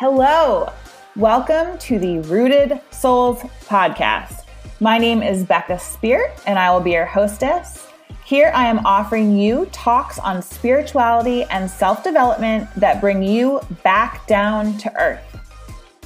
Hello, 0.00 0.72
welcome 1.14 1.76
to 1.76 1.98
the 1.98 2.20
Rooted 2.20 2.80
Souls 2.90 3.40
podcast. 3.66 4.46
My 4.80 4.96
name 4.96 5.22
is 5.22 5.44
Becca 5.44 5.78
Speert, 5.78 6.30
and 6.46 6.58
I 6.58 6.70
will 6.70 6.80
be 6.80 6.92
your 6.92 7.04
hostess. 7.04 7.86
Here 8.24 8.50
I 8.54 8.64
am 8.64 8.86
offering 8.86 9.36
you 9.36 9.66
talks 9.72 10.18
on 10.18 10.40
spirituality 10.40 11.44
and 11.44 11.70
self 11.70 12.02
development 12.02 12.66
that 12.76 13.02
bring 13.02 13.22
you 13.22 13.60
back 13.82 14.26
down 14.26 14.78
to 14.78 14.96
earth. 14.98 15.38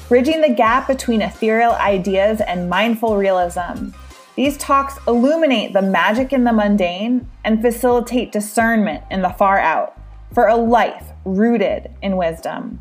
Bridging 0.08 0.40
the 0.40 0.52
gap 0.52 0.88
between 0.88 1.22
ethereal 1.22 1.74
ideas 1.74 2.40
and 2.40 2.68
mindful 2.68 3.16
realism. 3.16 3.90
These 4.34 4.56
talks 4.56 4.98
illuminate 5.06 5.72
the 5.72 5.82
magic 5.82 6.32
in 6.32 6.42
the 6.42 6.52
mundane 6.52 7.30
and 7.44 7.62
facilitate 7.62 8.32
discernment 8.32 9.04
in 9.12 9.22
the 9.22 9.28
far 9.28 9.60
out 9.60 9.96
for 10.32 10.48
a 10.48 10.56
life 10.56 11.12
rooted 11.24 11.92
in 12.02 12.16
wisdom. 12.16 12.80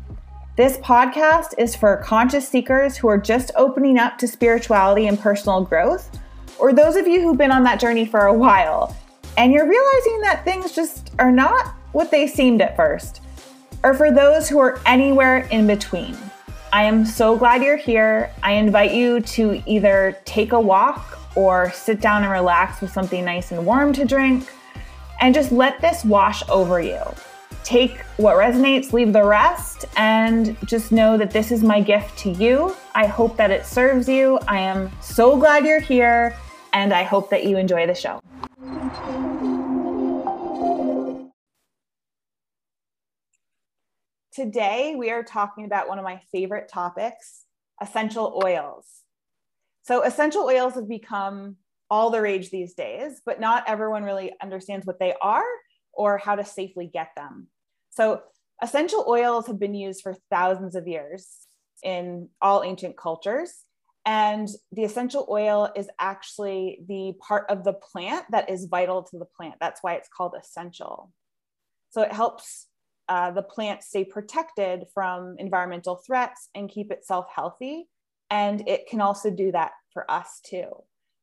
This 0.56 0.76
podcast 0.76 1.54
is 1.58 1.74
for 1.74 1.96
conscious 1.96 2.46
seekers 2.46 2.96
who 2.96 3.08
are 3.08 3.18
just 3.18 3.50
opening 3.56 3.98
up 3.98 4.18
to 4.18 4.28
spirituality 4.28 5.08
and 5.08 5.18
personal 5.18 5.62
growth, 5.62 6.16
or 6.60 6.72
those 6.72 6.94
of 6.94 7.08
you 7.08 7.20
who've 7.20 7.36
been 7.36 7.50
on 7.50 7.64
that 7.64 7.80
journey 7.80 8.06
for 8.06 8.26
a 8.26 8.32
while 8.32 8.96
and 9.36 9.52
you're 9.52 9.68
realizing 9.68 10.20
that 10.20 10.44
things 10.44 10.70
just 10.70 11.10
are 11.18 11.32
not 11.32 11.74
what 11.90 12.12
they 12.12 12.28
seemed 12.28 12.62
at 12.62 12.76
first, 12.76 13.20
or 13.82 13.94
for 13.94 14.12
those 14.12 14.48
who 14.48 14.60
are 14.60 14.80
anywhere 14.86 15.38
in 15.50 15.66
between. 15.66 16.16
I 16.72 16.84
am 16.84 17.04
so 17.04 17.36
glad 17.36 17.60
you're 17.60 17.76
here. 17.76 18.30
I 18.44 18.52
invite 18.52 18.94
you 18.94 19.22
to 19.22 19.60
either 19.66 20.16
take 20.24 20.52
a 20.52 20.60
walk 20.60 21.18
or 21.34 21.72
sit 21.72 22.00
down 22.00 22.22
and 22.22 22.30
relax 22.30 22.80
with 22.80 22.92
something 22.92 23.24
nice 23.24 23.50
and 23.50 23.66
warm 23.66 23.92
to 23.94 24.04
drink, 24.04 24.48
and 25.20 25.34
just 25.34 25.50
let 25.50 25.80
this 25.80 26.04
wash 26.04 26.48
over 26.48 26.80
you 26.80 27.00
take 27.64 27.98
what 28.18 28.36
resonates, 28.36 28.92
leave 28.92 29.12
the 29.12 29.24
rest, 29.24 29.86
and 29.96 30.56
just 30.66 30.92
know 30.92 31.16
that 31.16 31.30
this 31.30 31.50
is 31.50 31.62
my 31.62 31.80
gift 31.80 32.16
to 32.18 32.30
you. 32.30 32.76
I 32.94 33.06
hope 33.06 33.36
that 33.38 33.50
it 33.50 33.66
serves 33.66 34.08
you. 34.08 34.38
I 34.46 34.58
am 34.60 34.92
so 35.00 35.36
glad 35.36 35.64
you're 35.64 35.80
here, 35.80 36.36
and 36.72 36.92
I 36.92 37.02
hope 37.02 37.30
that 37.30 37.44
you 37.44 37.56
enjoy 37.56 37.86
the 37.86 37.94
show. 37.94 38.20
Today, 44.32 44.94
we 44.96 45.10
are 45.10 45.22
talking 45.22 45.64
about 45.64 45.88
one 45.88 45.98
of 45.98 46.04
my 46.04 46.20
favorite 46.30 46.68
topics 46.68 47.44
essential 47.80 48.40
oils. 48.44 48.86
So, 49.82 50.02
essential 50.02 50.42
oils 50.44 50.74
have 50.74 50.88
become 50.88 51.56
all 51.90 52.10
the 52.10 52.20
rage 52.20 52.50
these 52.50 52.74
days, 52.74 53.20
but 53.24 53.40
not 53.40 53.64
everyone 53.66 54.02
really 54.02 54.32
understands 54.42 54.86
what 54.86 54.98
they 54.98 55.14
are 55.20 55.44
or 55.92 56.18
how 56.18 56.34
to 56.34 56.44
safely 56.44 56.90
get 56.92 57.10
them. 57.16 57.48
So, 57.94 58.22
essential 58.60 59.04
oils 59.08 59.46
have 59.46 59.58
been 59.58 59.74
used 59.74 60.02
for 60.02 60.16
thousands 60.30 60.74
of 60.74 60.88
years 60.88 61.28
in 61.82 62.28
all 62.42 62.62
ancient 62.64 62.96
cultures. 62.96 63.64
And 64.06 64.48
the 64.72 64.84
essential 64.84 65.26
oil 65.30 65.70
is 65.74 65.88
actually 65.98 66.80
the 66.86 67.14
part 67.26 67.48
of 67.48 67.64
the 67.64 67.72
plant 67.72 68.26
that 68.30 68.50
is 68.50 68.66
vital 68.66 69.02
to 69.04 69.18
the 69.18 69.24
plant. 69.24 69.54
That's 69.60 69.82
why 69.82 69.94
it's 69.94 70.08
called 70.14 70.34
essential. 70.38 71.12
So, 71.90 72.02
it 72.02 72.12
helps 72.12 72.66
uh, 73.08 73.30
the 73.30 73.42
plant 73.42 73.84
stay 73.84 74.04
protected 74.04 74.84
from 74.92 75.36
environmental 75.38 75.96
threats 76.04 76.48
and 76.54 76.68
keep 76.68 76.90
itself 76.90 77.26
healthy. 77.34 77.88
And 78.28 78.66
it 78.68 78.88
can 78.88 79.00
also 79.00 79.30
do 79.30 79.52
that 79.52 79.72
for 79.92 80.10
us 80.10 80.40
too. 80.44 80.68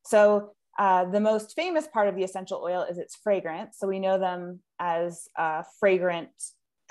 So, 0.04 0.54
uh, 0.80 1.04
the 1.04 1.20
most 1.20 1.54
famous 1.54 1.86
part 1.86 2.08
of 2.08 2.16
the 2.16 2.24
essential 2.24 2.62
oil 2.64 2.86
is 2.90 2.98
its 2.98 3.18
fragrance. 3.18 3.78
So, 3.78 3.88
we 3.88 4.00
know 4.00 4.18
them 4.18 4.62
as 4.80 5.28
uh, 5.38 5.64
fragrant 5.80 6.30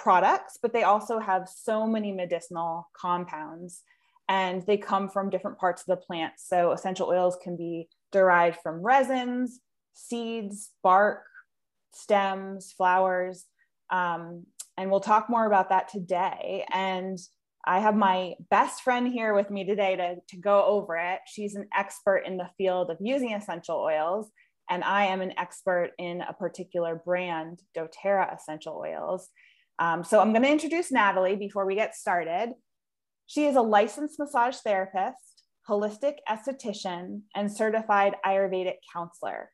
products, 0.02 0.58
but 0.60 0.72
they 0.72 0.82
also 0.82 1.18
have 1.18 1.48
so 1.48 1.86
many 1.86 2.10
medicinal 2.12 2.88
compounds 2.96 3.82
and 4.28 4.64
they 4.66 4.76
come 4.76 5.08
from 5.08 5.28
different 5.28 5.58
parts 5.58 5.82
of 5.82 5.86
the 5.86 5.96
plant. 5.96 6.34
So 6.38 6.72
essential 6.72 7.08
oils 7.08 7.36
can 7.42 7.56
be 7.56 7.88
derived 8.12 8.58
from 8.62 8.82
resins, 8.82 9.60
seeds, 9.92 10.70
bark, 10.82 11.24
stems, 11.92 12.72
flowers. 12.72 13.44
Um, 13.90 14.46
and 14.76 14.90
we'll 14.90 15.00
talk 15.00 15.28
more 15.28 15.46
about 15.46 15.68
that 15.70 15.88
today. 15.88 16.64
And 16.72 17.18
I 17.64 17.80
have 17.80 17.96
my 17.96 18.34
best 18.50 18.82
friend 18.82 19.06
here 19.06 19.34
with 19.34 19.50
me 19.50 19.64
today 19.64 19.96
to, 19.96 20.16
to 20.28 20.36
go 20.40 20.64
over 20.64 20.96
it. 20.96 21.20
She's 21.26 21.56
an 21.56 21.68
expert 21.76 22.22
in 22.26 22.36
the 22.36 22.48
field 22.56 22.90
of 22.90 22.96
using 23.00 23.34
essential 23.34 23.76
oils, 23.76 24.30
and 24.70 24.82
I 24.82 25.06
am 25.06 25.20
an 25.20 25.34
expert 25.38 25.90
in 25.98 26.22
a 26.22 26.32
particular 26.32 27.02
brand, 27.04 27.60
doTERRA 27.76 28.34
essential 28.34 28.76
oils. 28.76 29.28
Um, 29.80 30.04
so 30.04 30.20
I'm 30.20 30.32
going 30.32 30.42
to 30.42 30.52
introduce 30.52 30.92
Natalie 30.92 31.36
before 31.36 31.64
we 31.64 31.74
get 31.74 31.96
started. 31.96 32.52
She 33.26 33.46
is 33.46 33.56
a 33.56 33.62
licensed 33.62 34.18
massage 34.18 34.56
therapist, 34.58 35.44
holistic 35.68 36.16
esthetician, 36.28 37.22
and 37.34 37.50
certified 37.50 38.14
Ayurvedic 38.24 38.76
counselor. 38.92 39.50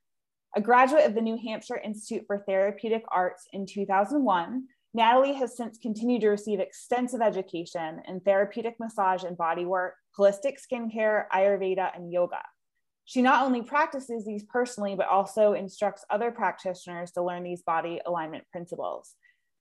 A 0.56 0.60
graduate 0.60 1.04
of 1.04 1.14
the 1.14 1.20
New 1.20 1.38
Hampshire 1.38 1.78
Institute 1.78 2.24
for 2.26 2.42
Therapeutic 2.46 3.04
Arts 3.08 3.44
in 3.52 3.66
2001, 3.66 4.64
Natalie 4.94 5.34
has 5.34 5.56
since 5.56 5.78
continued 5.78 6.22
to 6.22 6.28
receive 6.28 6.58
extensive 6.58 7.20
education 7.20 8.00
in 8.08 8.18
therapeutic 8.20 8.76
massage 8.80 9.22
and 9.22 9.36
bodywork, 9.36 9.90
holistic 10.18 10.56
skincare, 10.56 11.24
Ayurveda, 11.32 11.94
and 11.94 12.10
yoga. 12.10 12.40
She 13.04 13.22
not 13.22 13.44
only 13.44 13.62
practices 13.62 14.24
these 14.24 14.42
personally, 14.44 14.96
but 14.96 15.06
also 15.06 15.52
instructs 15.52 16.04
other 16.10 16.32
practitioners 16.32 17.12
to 17.12 17.22
learn 17.22 17.44
these 17.44 17.62
body 17.62 18.00
alignment 18.04 18.44
principles. 18.50 19.14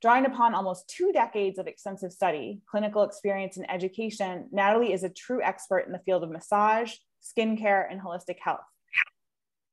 Drawing 0.06 0.28
upon 0.28 0.54
almost 0.54 0.88
two 0.88 1.12
decades 1.12 1.58
of 1.58 1.66
extensive 1.66 2.14
study, 2.14 2.62
clinical 2.70 3.02
experience, 3.02 3.58
and 3.58 3.68
education, 3.68 4.48
Natalie 4.52 4.94
is 4.94 5.04
a 5.04 5.10
true 5.10 5.42
expert 5.42 5.88
in 5.88 5.92
the 5.92 6.02
field 6.06 6.24
of 6.24 6.30
massage, 6.30 6.94
skincare, 7.24 7.88
and 7.90 8.00
holistic 8.00 8.36
health. 8.40 8.60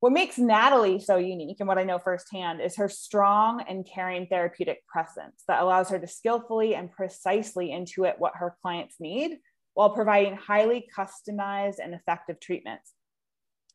What 0.01 0.15
makes 0.15 0.39
Natalie 0.39 1.01
so 1.01 1.19
unique, 1.19 1.59
and 1.61 1.69
what 1.69 1.77
I 1.77 1.85
know 1.85 1.99
firsthand, 1.99 2.63
is 2.63 2.77
her 2.77 2.89
strong 2.89 3.63
and 3.69 3.87
caring 3.87 4.27
therapeutic 4.27 4.87
presence 4.87 5.45
that 5.49 5.63
allows 5.63 5.91
her 5.91 5.99
to 5.99 6.07
skillfully 6.07 6.75
and 6.75 6.91
precisely 6.91 7.69
intuit 7.69 8.15
what 8.19 8.37
her 8.37 8.57
clients 8.63 8.95
need 9.01 9.37
while 9.75 9.91
providing 9.91 10.37
highly 10.37 10.89
customized 10.97 11.77
and 11.79 11.93
effective 11.93 12.41
treatments. 12.41 12.93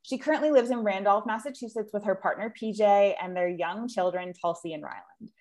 She 0.02 0.18
currently 0.18 0.50
lives 0.50 0.72
in 0.72 0.80
Randolph, 0.80 1.28
Massachusetts 1.28 1.92
with 1.94 2.06
her 2.06 2.16
partner 2.16 2.52
PJ 2.60 3.14
and 3.22 3.38
their 3.38 3.48
young 3.48 3.88
children, 3.88 4.34
Tulsi 4.34 4.74
and 4.74 4.82
Ryland. 4.82 5.32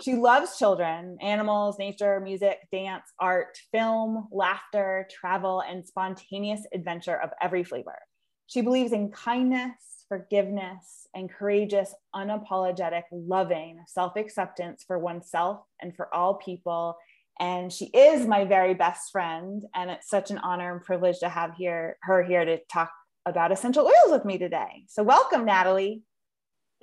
She 0.00 0.14
loves 0.14 0.58
children, 0.58 1.18
animals, 1.20 1.78
nature, 1.78 2.18
music, 2.20 2.58
dance, 2.72 3.04
art, 3.20 3.56
film, 3.70 4.26
laughter, 4.32 5.06
travel, 5.08 5.60
and 5.60 5.86
spontaneous 5.86 6.62
adventure 6.72 7.16
of 7.20 7.30
every 7.40 7.62
flavor. 7.62 7.98
She 8.46 8.60
believes 8.60 8.92
in 8.92 9.10
kindness, 9.12 10.04
forgiveness, 10.08 11.06
and 11.14 11.30
courageous, 11.30 11.94
unapologetic, 12.14 13.04
loving 13.12 13.78
self 13.86 14.16
acceptance 14.16 14.84
for 14.86 14.98
oneself 14.98 15.60
and 15.80 15.94
for 15.94 16.12
all 16.12 16.34
people. 16.34 16.96
And 17.38 17.72
she 17.72 17.86
is 17.86 18.26
my 18.26 18.44
very 18.44 18.74
best 18.74 19.12
friend. 19.12 19.62
And 19.74 19.90
it's 19.90 20.08
such 20.08 20.30
an 20.30 20.38
honor 20.38 20.72
and 20.72 20.84
privilege 20.84 21.20
to 21.20 21.28
have 21.28 21.54
here, 21.56 21.98
her 22.02 22.22
here 22.22 22.44
to 22.44 22.58
talk 22.70 22.90
about 23.26 23.52
essential 23.52 23.86
oils 23.86 24.12
with 24.12 24.24
me 24.24 24.38
today. 24.38 24.84
So, 24.88 25.04
welcome, 25.04 25.44
Natalie. 25.44 26.02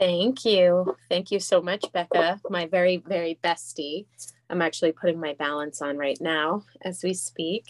Thank 0.02 0.46
you. 0.46 0.96
Thank 1.10 1.30
you 1.30 1.40
so 1.40 1.62
much, 1.62 1.86
Becca, 1.94 2.42
my 2.50 2.66
very, 2.66 2.98
very 2.98 3.40
bestie. 3.44 4.08
I'm 4.50 4.60
actually 4.60 4.94
putting 4.94 5.20
my 5.20 5.36
balance 5.36 5.80
on 5.80 5.96
right 5.96 6.18
now 6.20 6.64
as 6.82 7.04
we 7.04 7.14
speak. 7.14 7.66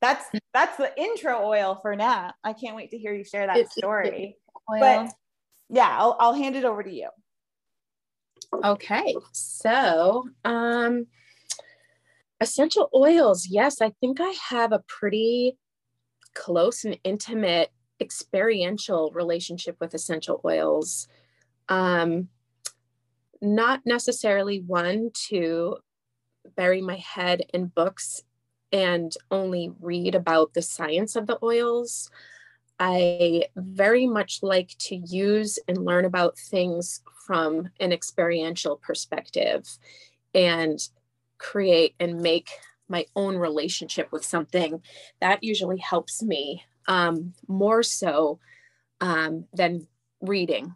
That's 0.00 0.24
that's 0.52 0.76
the 0.76 0.90
intro 1.00 1.46
oil 1.46 1.78
for 1.80 1.94
Nat. 1.94 2.32
I 2.42 2.52
can't 2.52 2.74
wait 2.74 2.90
to 2.90 2.98
hear 2.98 3.14
you 3.14 3.22
share 3.22 3.46
that 3.46 3.70
story. 3.70 4.38
But 4.68 5.12
yeah, 5.70 5.96
I'll 5.96 6.16
I'll 6.18 6.34
hand 6.34 6.56
it 6.56 6.64
over 6.64 6.82
to 6.82 6.92
you. 6.92 7.10
Okay. 8.64 9.14
So, 9.30 10.28
um 10.44 11.06
essential 12.40 12.90
oils. 12.92 13.46
Yes, 13.48 13.80
I 13.80 13.92
think 14.00 14.18
I 14.20 14.34
have 14.50 14.72
a 14.72 14.82
pretty 14.88 15.56
close 16.34 16.84
and 16.84 16.98
intimate 17.04 17.70
experiential 18.00 19.10
relationship 19.14 19.76
with 19.80 19.94
essential 19.94 20.40
oils. 20.44 21.08
Um, 21.68 22.28
not 23.40 23.80
necessarily 23.84 24.60
one 24.60 25.10
to 25.28 25.76
bury 26.56 26.80
my 26.80 26.96
head 26.96 27.42
in 27.52 27.66
books 27.66 28.22
and 28.72 29.14
only 29.30 29.72
read 29.80 30.14
about 30.14 30.54
the 30.54 30.62
science 30.62 31.16
of 31.16 31.26
the 31.26 31.38
oils. 31.42 32.10
I 32.80 33.44
very 33.56 34.06
much 34.06 34.40
like 34.42 34.74
to 34.78 34.96
use 34.96 35.58
and 35.68 35.84
learn 35.84 36.04
about 36.04 36.36
things 36.36 37.02
from 37.26 37.70
an 37.80 37.92
experiential 37.92 38.76
perspective 38.76 39.78
and 40.34 40.78
create 41.38 41.94
and 42.00 42.20
make 42.20 42.50
my 42.88 43.06
own 43.14 43.36
relationship 43.36 44.10
with 44.10 44.24
something. 44.24 44.82
That 45.20 45.44
usually 45.44 45.78
helps 45.78 46.22
me 46.22 46.64
um, 46.86 47.34
more 47.48 47.82
so 47.82 48.38
um, 49.00 49.46
than 49.52 49.86
reading. 50.20 50.74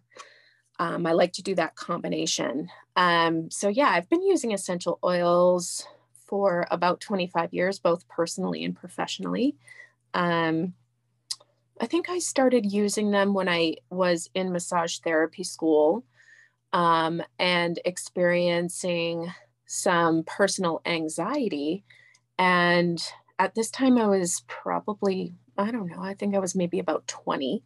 Um, 0.78 1.06
I 1.06 1.12
like 1.12 1.32
to 1.34 1.42
do 1.42 1.54
that 1.56 1.74
combination. 1.74 2.68
Um, 2.96 3.50
so, 3.50 3.68
yeah, 3.68 3.88
I've 3.88 4.08
been 4.08 4.22
using 4.22 4.52
essential 4.52 4.98
oils 5.02 5.86
for 6.26 6.66
about 6.70 7.00
25 7.00 7.52
years, 7.52 7.78
both 7.78 8.06
personally 8.08 8.64
and 8.64 8.76
professionally. 8.76 9.56
Um, 10.14 10.74
I 11.80 11.86
think 11.86 12.08
I 12.08 12.18
started 12.18 12.70
using 12.70 13.10
them 13.10 13.34
when 13.34 13.48
I 13.48 13.76
was 13.90 14.28
in 14.34 14.52
massage 14.52 14.98
therapy 14.98 15.44
school 15.44 16.04
um, 16.72 17.22
and 17.38 17.78
experiencing 17.84 19.32
some 19.66 20.24
personal 20.24 20.80
anxiety. 20.84 21.84
And 22.38 23.02
at 23.38 23.54
this 23.54 23.70
time, 23.70 23.98
I 23.98 24.06
was 24.06 24.42
probably, 24.48 25.34
I 25.58 25.72
don't 25.72 25.88
know, 25.88 26.00
I 26.00 26.14
think 26.14 26.34
I 26.34 26.38
was 26.38 26.54
maybe 26.54 26.78
about 26.78 27.06
20 27.08 27.62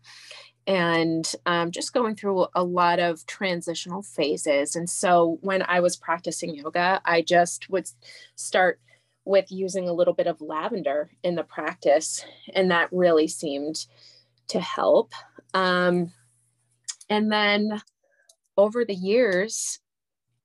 and 0.67 1.31
um, 1.45 1.71
just 1.71 1.93
going 1.93 2.15
through 2.15 2.47
a 2.55 2.63
lot 2.63 3.01
of 3.01 3.27
transitional 3.27 4.03
phases. 4.03 4.77
And 4.77 4.89
so 4.89 5.39
when 5.41 5.63
I 5.63 5.81
was 5.81 5.97
practicing 5.97 6.55
yoga, 6.55 7.01
I 7.05 7.23
just 7.23 7.69
would 7.69 7.89
start 8.37 8.81
with 9.25 9.51
using 9.51 9.89
a 9.89 9.93
little 9.93 10.15
bit 10.15 10.27
of 10.27 10.41
lavender 10.41 11.11
in 11.23 11.35
the 11.35 11.45
practice, 11.45 12.25
and 12.55 12.71
that 12.71 12.89
really 12.93 13.29
seemed 13.29 13.87
to 14.49 14.61
help. 14.61 15.13
Um, 15.55 16.13
and 17.09 17.31
then 17.31 17.83
over 18.57 18.85
the 18.85 18.95
years, 18.95 19.79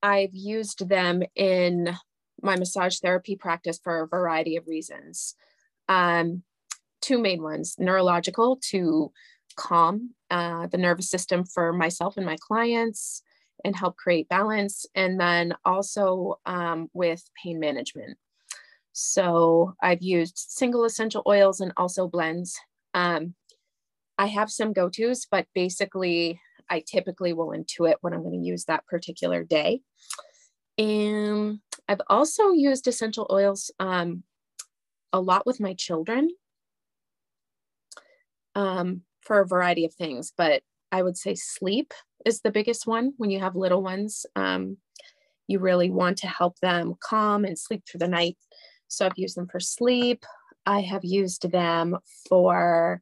I've 0.02 0.34
used 0.34 0.88
them 0.88 1.22
in 1.34 1.96
my 2.40 2.56
massage 2.56 2.98
therapy 2.98 3.34
practice 3.34 3.80
for 3.82 4.02
a 4.02 4.06
variety 4.06 4.56
of 4.56 4.68
reasons. 4.68 5.34
Um, 5.88 6.42
two 7.00 7.18
main 7.18 7.42
ones 7.42 7.76
neurological 7.78 8.58
to 8.70 9.12
calm 9.56 10.10
uh, 10.30 10.66
the 10.68 10.78
nervous 10.78 11.10
system 11.10 11.44
for 11.44 11.72
myself 11.72 12.16
and 12.16 12.26
my 12.26 12.36
clients 12.40 13.22
and 13.64 13.74
help 13.74 13.96
create 13.96 14.28
balance, 14.28 14.86
and 14.94 15.18
then 15.18 15.52
also 15.64 16.38
um, 16.46 16.88
with 16.92 17.22
pain 17.42 17.58
management. 17.58 18.16
So 18.92 19.74
I've 19.82 20.02
used 20.02 20.38
single 20.38 20.84
essential 20.84 21.22
oils 21.26 21.60
and 21.60 21.72
also 21.76 22.06
blends. 22.06 22.56
Um, 22.94 23.34
I 24.16 24.26
have 24.26 24.50
some 24.50 24.72
go 24.72 24.88
tos, 24.88 25.26
but 25.30 25.46
basically, 25.54 26.40
I 26.70 26.84
typically 26.86 27.32
will 27.32 27.48
intuit 27.48 27.94
what 28.00 28.12
I'm 28.12 28.22
going 28.22 28.40
to 28.40 28.46
use 28.46 28.64
that 28.64 28.86
particular 28.86 29.42
day. 29.42 29.80
And 30.76 31.60
I've 31.88 32.02
also 32.08 32.50
used 32.50 32.86
essential 32.86 33.26
oils 33.30 33.70
um, 33.80 34.22
a 35.12 35.20
lot 35.20 35.46
with 35.46 35.58
my 35.60 35.74
children 35.74 36.28
um, 38.58 39.02
for 39.22 39.40
a 39.40 39.46
variety 39.46 39.84
of 39.84 39.94
things, 39.94 40.32
but 40.36 40.62
I 40.90 41.02
would 41.02 41.16
say 41.16 41.36
sleep 41.36 41.94
is 42.26 42.40
the 42.40 42.50
biggest 42.50 42.88
one 42.88 43.12
when 43.16 43.30
you 43.30 43.38
have 43.38 43.54
little 43.54 43.82
ones. 43.82 44.26
Um, 44.34 44.78
you 45.46 45.60
really 45.60 45.90
want 45.90 46.18
to 46.18 46.26
help 46.26 46.58
them 46.58 46.96
calm 46.98 47.44
and 47.44 47.56
sleep 47.56 47.84
through 47.86 48.00
the 48.00 48.08
night. 48.08 48.36
So 48.88 49.06
I've 49.06 49.16
used 49.16 49.36
them 49.36 49.46
for 49.46 49.60
sleep. 49.60 50.24
I 50.66 50.80
have 50.80 51.04
used 51.04 51.50
them 51.52 51.96
for 52.28 53.00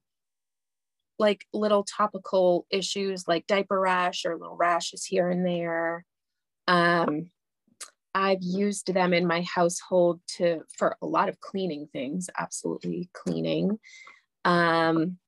like 1.18 1.46
little 1.54 1.84
topical 1.84 2.66
issues 2.68 3.26
like 3.26 3.46
diaper 3.46 3.80
rash 3.80 4.26
or 4.26 4.36
little 4.36 4.56
rashes 4.56 5.06
here 5.06 5.30
and 5.30 5.44
there. 5.44 6.04
Um, 6.68 7.30
I've 8.14 8.42
used 8.42 8.92
them 8.92 9.14
in 9.14 9.26
my 9.26 9.40
household 9.42 10.20
to 10.36 10.62
for 10.76 10.98
a 11.00 11.06
lot 11.06 11.30
of 11.30 11.40
cleaning 11.40 11.88
things, 11.90 12.28
absolutely 12.38 13.08
cleaning. 13.14 13.78
Um, 14.44 15.18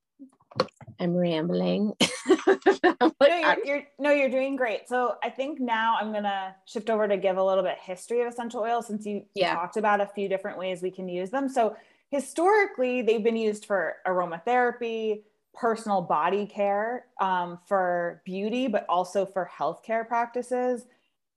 I'm 1.00 1.14
rambling. 1.14 1.92
I'm 2.26 2.58
like, 3.20 3.30
no, 3.30 3.36
you're, 3.38 3.56
you're, 3.64 3.82
no, 3.98 4.10
you're 4.10 4.28
doing 4.28 4.56
great. 4.56 4.88
So 4.88 5.16
I 5.22 5.30
think 5.30 5.60
now 5.60 5.96
I'm 6.00 6.12
gonna 6.12 6.56
shift 6.64 6.90
over 6.90 7.06
to 7.06 7.16
give 7.16 7.36
a 7.36 7.42
little 7.42 7.62
bit 7.62 7.78
history 7.80 8.20
of 8.22 8.28
essential 8.28 8.62
oils 8.62 8.86
since 8.86 9.06
you 9.06 9.24
yeah. 9.34 9.54
talked 9.54 9.76
about 9.76 10.00
a 10.00 10.06
few 10.06 10.28
different 10.28 10.58
ways 10.58 10.82
we 10.82 10.90
can 10.90 11.08
use 11.08 11.30
them. 11.30 11.48
So 11.48 11.76
historically, 12.10 13.02
they've 13.02 13.22
been 13.22 13.36
used 13.36 13.64
for 13.64 13.96
aromatherapy, 14.06 15.22
personal 15.54 16.02
body 16.02 16.46
care, 16.46 17.06
um, 17.20 17.58
for 17.66 18.22
beauty, 18.24 18.66
but 18.66 18.84
also 18.88 19.24
for 19.26 19.48
healthcare 19.56 20.06
practices. 20.06 20.86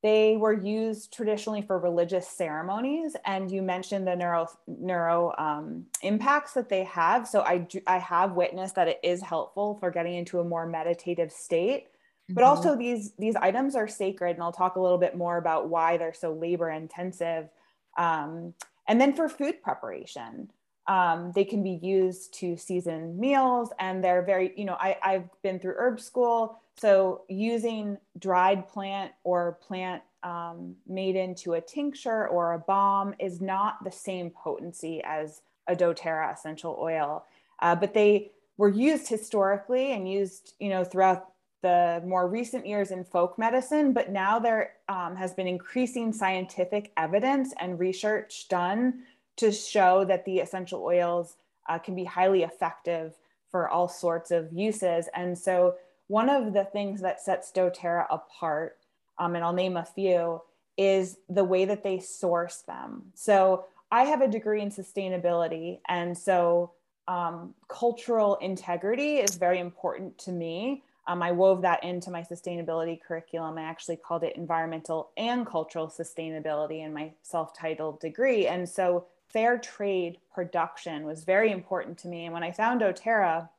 They 0.04 0.36
were 0.36 0.54
used 0.54 1.14
traditionally 1.14 1.62
for 1.62 1.78
religious 1.78 2.28
ceremonies, 2.28 3.16
and 3.26 3.52
you 3.52 3.62
mentioned 3.62 4.08
the 4.08 4.16
neuro 4.16 4.48
neuro 4.68 5.34
um, 5.38 5.86
impacts 6.02 6.54
that 6.54 6.70
they 6.70 6.84
have. 6.86 7.28
So 7.28 7.42
I 7.42 7.68
I 7.86 8.00
have 8.00 8.32
witnessed 8.34 8.76
that 8.76 8.88
it 8.88 9.00
is 9.04 9.22
helpful 9.22 9.78
for 9.80 9.92
getting 9.92 10.16
into 10.16 10.40
a 10.40 10.44
more 10.44 10.66
meditative 10.66 11.32
state. 11.32 11.86
Mm-hmm. 11.86 12.34
But 12.34 12.44
also 12.44 12.76
these 12.76 13.14
these 13.20 13.36
items 13.36 13.76
are 13.76 13.88
sacred, 13.88 14.36
and 14.36 14.44
I'll 14.44 14.52
talk 14.52 14.76
a 14.76 14.82
little 14.82 14.98
bit 14.98 15.16
more 15.16 15.38
about 15.38 15.70
why 15.70 15.98
they're 15.98 16.14
so 16.16 16.34
labor 16.34 16.72
intensive. 16.72 17.50
Um, 17.96 18.56
and 18.88 19.00
then 19.00 19.14
for 19.14 19.30
food 19.30 19.62
preparation, 19.62 20.50
um, 20.92 21.32
they 21.34 21.46
can 21.46 21.64
be 21.64 21.80
used 21.82 22.34
to 22.34 22.58
season 22.58 23.18
meals, 23.18 23.72
and 23.80 24.04
they're 24.04 24.22
very 24.22 24.52
you 24.58 24.66
know 24.66 24.76
I 24.78 24.98
I've 25.02 25.30
been 25.42 25.58
through 25.58 25.76
herb 25.78 26.02
school. 26.02 26.60
So 26.76 27.22
using 27.30 27.98
dried 28.20 28.68
plant 28.68 29.14
or 29.24 29.58
plant 29.66 30.02
um, 30.24 30.76
made 30.88 31.16
into 31.16 31.54
a 31.54 31.62
tincture 31.62 32.28
or 32.28 32.54
a 32.54 32.60
balm 32.60 33.16
is 33.20 33.40
not 33.40 33.84
the 33.84 33.92
same 33.92 34.32
potency 34.32 35.02
as 35.04 35.42
a 35.68 35.76
doTERRA 35.76 36.34
essential 36.34 36.78
oil, 36.80 37.24
uh, 37.60 37.76
but 37.76 37.94
they 37.94 38.32
were 38.58 38.70
used 38.70 39.08
historically 39.08 39.94
and 39.94 40.12
used, 40.12 40.54
you 40.60 40.70
know, 40.70 40.84
throughout 40.84 41.32
the 41.62 42.02
more 42.06 42.28
recent 42.28 42.66
years 42.66 42.92
in 42.92 43.04
folk 43.04 43.38
medicine, 43.38 43.94
but 43.94 44.10
now 44.10 44.40
there 44.40 44.74
um, 44.90 45.16
has 45.16 45.34
been 45.34 45.48
increasing 45.48 46.12
scientific 46.12 46.92
evidence 46.98 47.54
and 47.60 47.80
research 47.80 48.48
done 48.50 49.04
to 49.38 49.52
show 49.52 50.06
that 50.06 50.26
the 50.26 50.40
essential 50.40 50.84
oils 50.84 51.36
uh, 51.70 51.80
can 51.80 51.96
be 51.96 52.04
highly 52.04 52.44
effective 52.44 53.14
for 53.50 53.70
all 53.70 53.88
sorts 53.88 54.32
of 54.32 54.52
uses. 54.52 55.08
And 55.14 55.38
so 55.38 55.76
one 56.08 56.30
of 56.30 56.54
the 56.54 56.66
things 56.66 57.02
that 57.02 57.22
sets 57.22 57.52
doTERRA 57.52 58.08
apart, 58.10 58.78
um, 59.18 59.36
and 59.36 59.44
I'll 59.44 59.54
name 59.54 59.78
a 59.78 59.86
few, 59.86 60.42
is 60.78 61.18
the 61.30 61.44
way 61.44 61.66
that 61.66 61.84
they 61.84 62.00
source 62.00 62.58
them. 62.68 63.12
So 63.14 63.66
I 63.92 64.04
have 64.04 64.22
a 64.22 64.28
degree 64.28 64.62
in 64.62 64.72
sustainability, 64.72 65.80
and 65.88 66.18
so 66.18 66.72
um, 67.08 67.54
cultural 67.68 68.36
integrity 68.38 69.18
is 69.18 69.36
very 69.36 69.60
important 69.60 70.18
to 70.20 70.32
me. 70.32 70.84
Um, 71.08 71.22
I 71.22 71.32
wove 71.32 71.62
that 71.64 71.84
into 71.84 72.12
my 72.12 72.22
sustainability 72.22 73.02
curriculum. 73.02 73.58
I 73.58 73.64
actually 73.64 73.98
called 73.98 74.24
it 74.24 74.36
environmental 74.36 75.10
and 75.18 75.46
cultural 75.46 75.88
sustainability 75.88 76.86
in 76.86 76.94
my 76.94 77.12
self 77.22 77.58
titled 77.58 78.00
degree. 78.00 78.48
And 78.48 78.70
so 78.70 79.06
fair 79.34 79.58
trade 79.58 80.18
production 80.34 81.06
was 81.06 81.24
very 81.24 81.52
important 81.52 81.98
to 82.00 82.08
me. 82.08 82.26
And 82.26 82.34
when 82.34 82.44
I 82.44 82.52
found 82.52 82.82
doTERRA, 82.82 83.50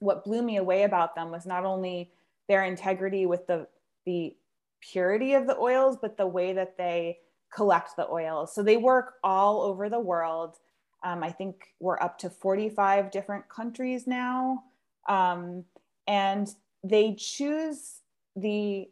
what 0.00 0.24
blew 0.24 0.42
me 0.42 0.56
away 0.56 0.84
about 0.84 1.14
them 1.14 1.30
was 1.30 1.46
not 1.46 1.64
only 1.64 2.10
their 2.48 2.64
integrity 2.64 3.26
with 3.26 3.46
the 3.46 3.66
the 4.06 4.34
purity 4.80 5.34
of 5.34 5.46
the 5.46 5.58
oils, 5.58 5.98
but 6.00 6.16
the 6.16 6.26
way 6.26 6.52
that 6.54 6.76
they 6.76 7.18
collect 7.52 7.96
the 7.96 8.08
oils. 8.08 8.54
So 8.54 8.62
they 8.62 8.76
work 8.76 9.14
all 9.22 9.62
over 9.62 9.88
the 9.88 10.00
world. 10.00 10.56
Um, 11.02 11.22
I 11.22 11.30
think 11.30 11.68
we're 11.80 12.00
up 12.00 12.18
to 12.18 12.30
45 12.30 13.10
different 13.10 13.48
countries 13.48 14.06
now. 14.06 14.64
Um, 15.08 15.64
and 16.06 16.48
they 16.82 17.14
choose 17.14 18.00
the 18.36 18.88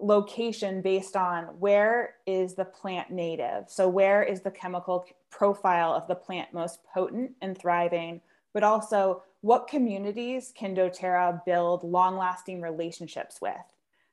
location 0.00 0.80
based 0.80 1.16
on 1.16 1.44
where 1.58 2.14
is 2.26 2.54
the 2.54 2.64
plant 2.64 3.10
native. 3.10 3.64
So, 3.68 3.88
where 3.88 4.22
is 4.22 4.40
the 4.40 4.50
chemical 4.50 5.06
profile 5.30 5.92
of 5.92 6.06
the 6.08 6.14
plant 6.14 6.52
most 6.52 6.80
potent 6.84 7.32
and 7.42 7.56
thriving, 7.56 8.20
but 8.52 8.62
also 8.62 9.22
what 9.40 9.68
communities 9.68 10.52
can 10.56 10.74
doTERRA 10.74 11.44
build 11.44 11.84
long 11.84 12.16
lasting 12.16 12.60
relationships 12.60 13.40
with? 13.40 13.54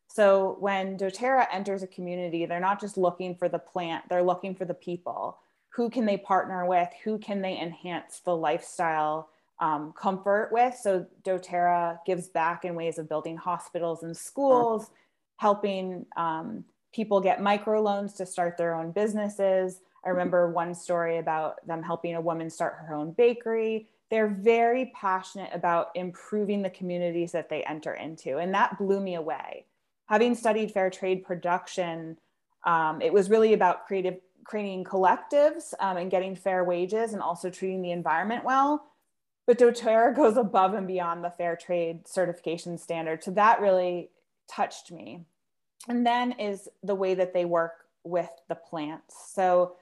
So 0.07 0.55
when 0.59 0.97
doTERRA 0.97 1.47
enters 1.51 1.83
a 1.83 1.87
community, 1.87 2.45
they're 2.45 2.59
not 2.59 2.79
just 2.79 2.97
looking 2.97 3.35
for 3.35 3.49
the 3.49 3.59
plant, 3.59 4.05
they're 4.07 4.23
looking 4.23 4.55
for 4.55 4.65
the 4.65 4.73
people. 4.73 5.39
Who 5.69 5.89
can 5.89 6.05
they 6.05 6.17
partner 6.17 6.65
with? 6.65 6.87
Who 7.03 7.17
can 7.17 7.41
they 7.41 7.59
enhance 7.59 8.19
the 8.19 8.35
lifestyle 8.35 9.29
um, 9.59 9.93
comfort 9.93 10.51
with? 10.53 10.75
So 10.75 11.05
doTERRA 11.23 11.99
gives 12.05 12.29
back 12.29 12.63
in 12.63 12.75
ways 12.75 12.97
of 12.97 13.09
building 13.09 13.35
hospitals 13.35 14.03
and 14.03 14.15
schools, 14.15 14.89
helping 15.37 16.05
um, 16.17 16.63
people 16.93 17.19
get 17.19 17.39
microloans 17.39 18.15
to 18.17 18.25
start 18.25 18.57
their 18.57 18.75
own 18.75 18.91
businesses. 18.91 19.81
I 20.05 20.09
remember 20.09 20.51
one 20.51 20.75
story 20.75 21.17
about 21.17 21.65
them 21.67 21.83
helping 21.83 22.15
a 22.15 22.21
woman 22.21 22.49
start 22.49 22.77
her 22.87 22.95
own 22.95 23.11
bakery 23.11 23.87
they're 24.09 24.27
very 24.27 24.91
passionate 24.95 25.49
about 25.53 25.89
improving 25.95 26.61
the 26.61 26.69
communities 26.69 27.31
that 27.31 27.49
they 27.49 27.63
enter 27.63 27.93
into. 27.93 28.37
And 28.37 28.53
that 28.53 28.77
blew 28.77 28.99
me 28.99 29.15
away. 29.15 29.65
Having 30.07 30.35
studied 30.35 30.71
fair 30.71 30.89
trade 30.89 31.25
production, 31.25 32.17
um, 32.65 33.01
it 33.01 33.11
was 33.11 33.29
really 33.29 33.53
about 33.53 33.87
creative 33.87 34.19
creating 34.43 34.83
collectives 34.83 35.73
um, 35.79 35.97
and 35.97 36.11
getting 36.11 36.35
fair 36.35 36.63
wages 36.63 37.13
and 37.13 37.21
also 37.21 37.49
treating 37.49 37.81
the 37.81 37.91
environment 37.91 38.43
well. 38.43 38.85
But 39.47 39.57
doTERRA 39.57 40.15
goes 40.15 40.37
above 40.37 40.75
and 40.75 40.85
beyond 40.87 41.23
the 41.23 41.31
fair 41.31 41.55
trade 41.55 42.07
certification 42.07 42.77
standard. 42.77 43.23
So 43.23 43.31
that 43.31 43.59
really 43.59 44.11
touched 44.47 44.91
me. 44.91 45.21
And 45.87 46.05
then 46.05 46.33
is 46.33 46.67
the 46.83 46.95
way 46.95 47.13
that 47.13 47.33
they 47.33 47.45
work 47.45 47.85
with 48.03 48.29
the 48.49 48.55
plants. 48.55 49.15
So 49.33 49.75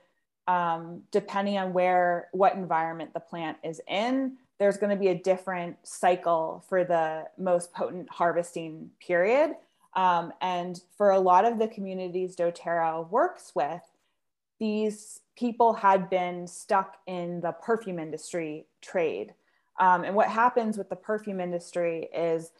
um, 0.47 1.03
depending 1.11 1.57
on 1.57 1.73
where, 1.73 2.29
what 2.31 2.55
environment 2.55 3.13
the 3.13 3.19
plant 3.19 3.57
is 3.63 3.81
in, 3.87 4.37
there's 4.59 4.77
going 4.77 4.89
to 4.89 4.99
be 4.99 5.09
a 5.09 5.15
different 5.15 5.77
cycle 5.83 6.63
for 6.67 6.83
the 6.83 7.25
most 7.37 7.73
potent 7.73 8.09
harvesting 8.09 8.91
period. 8.99 9.55
Um, 9.95 10.33
and 10.41 10.81
for 10.97 11.11
a 11.11 11.19
lot 11.19 11.45
of 11.45 11.59
the 11.59 11.67
communities 11.67 12.35
doTERRA 12.35 13.09
works 13.09 13.53
with, 13.55 13.81
these 14.59 15.21
people 15.37 15.73
had 15.73 16.09
been 16.09 16.47
stuck 16.47 16.97
in 17.07 17.41
the 17.41 17.51
perfume 17.51 17.99
industry 17.99 18.65
trade. 18.81 19.33
Um, 19.79 20.03
and 20.03 20.15
what 20.15 20.29
happens 20.29 20.77
with 20.77 20.89
the 20.89 20.95
perfume 20.95 21.39
industry 21.39 22.09
is 22.15 22.51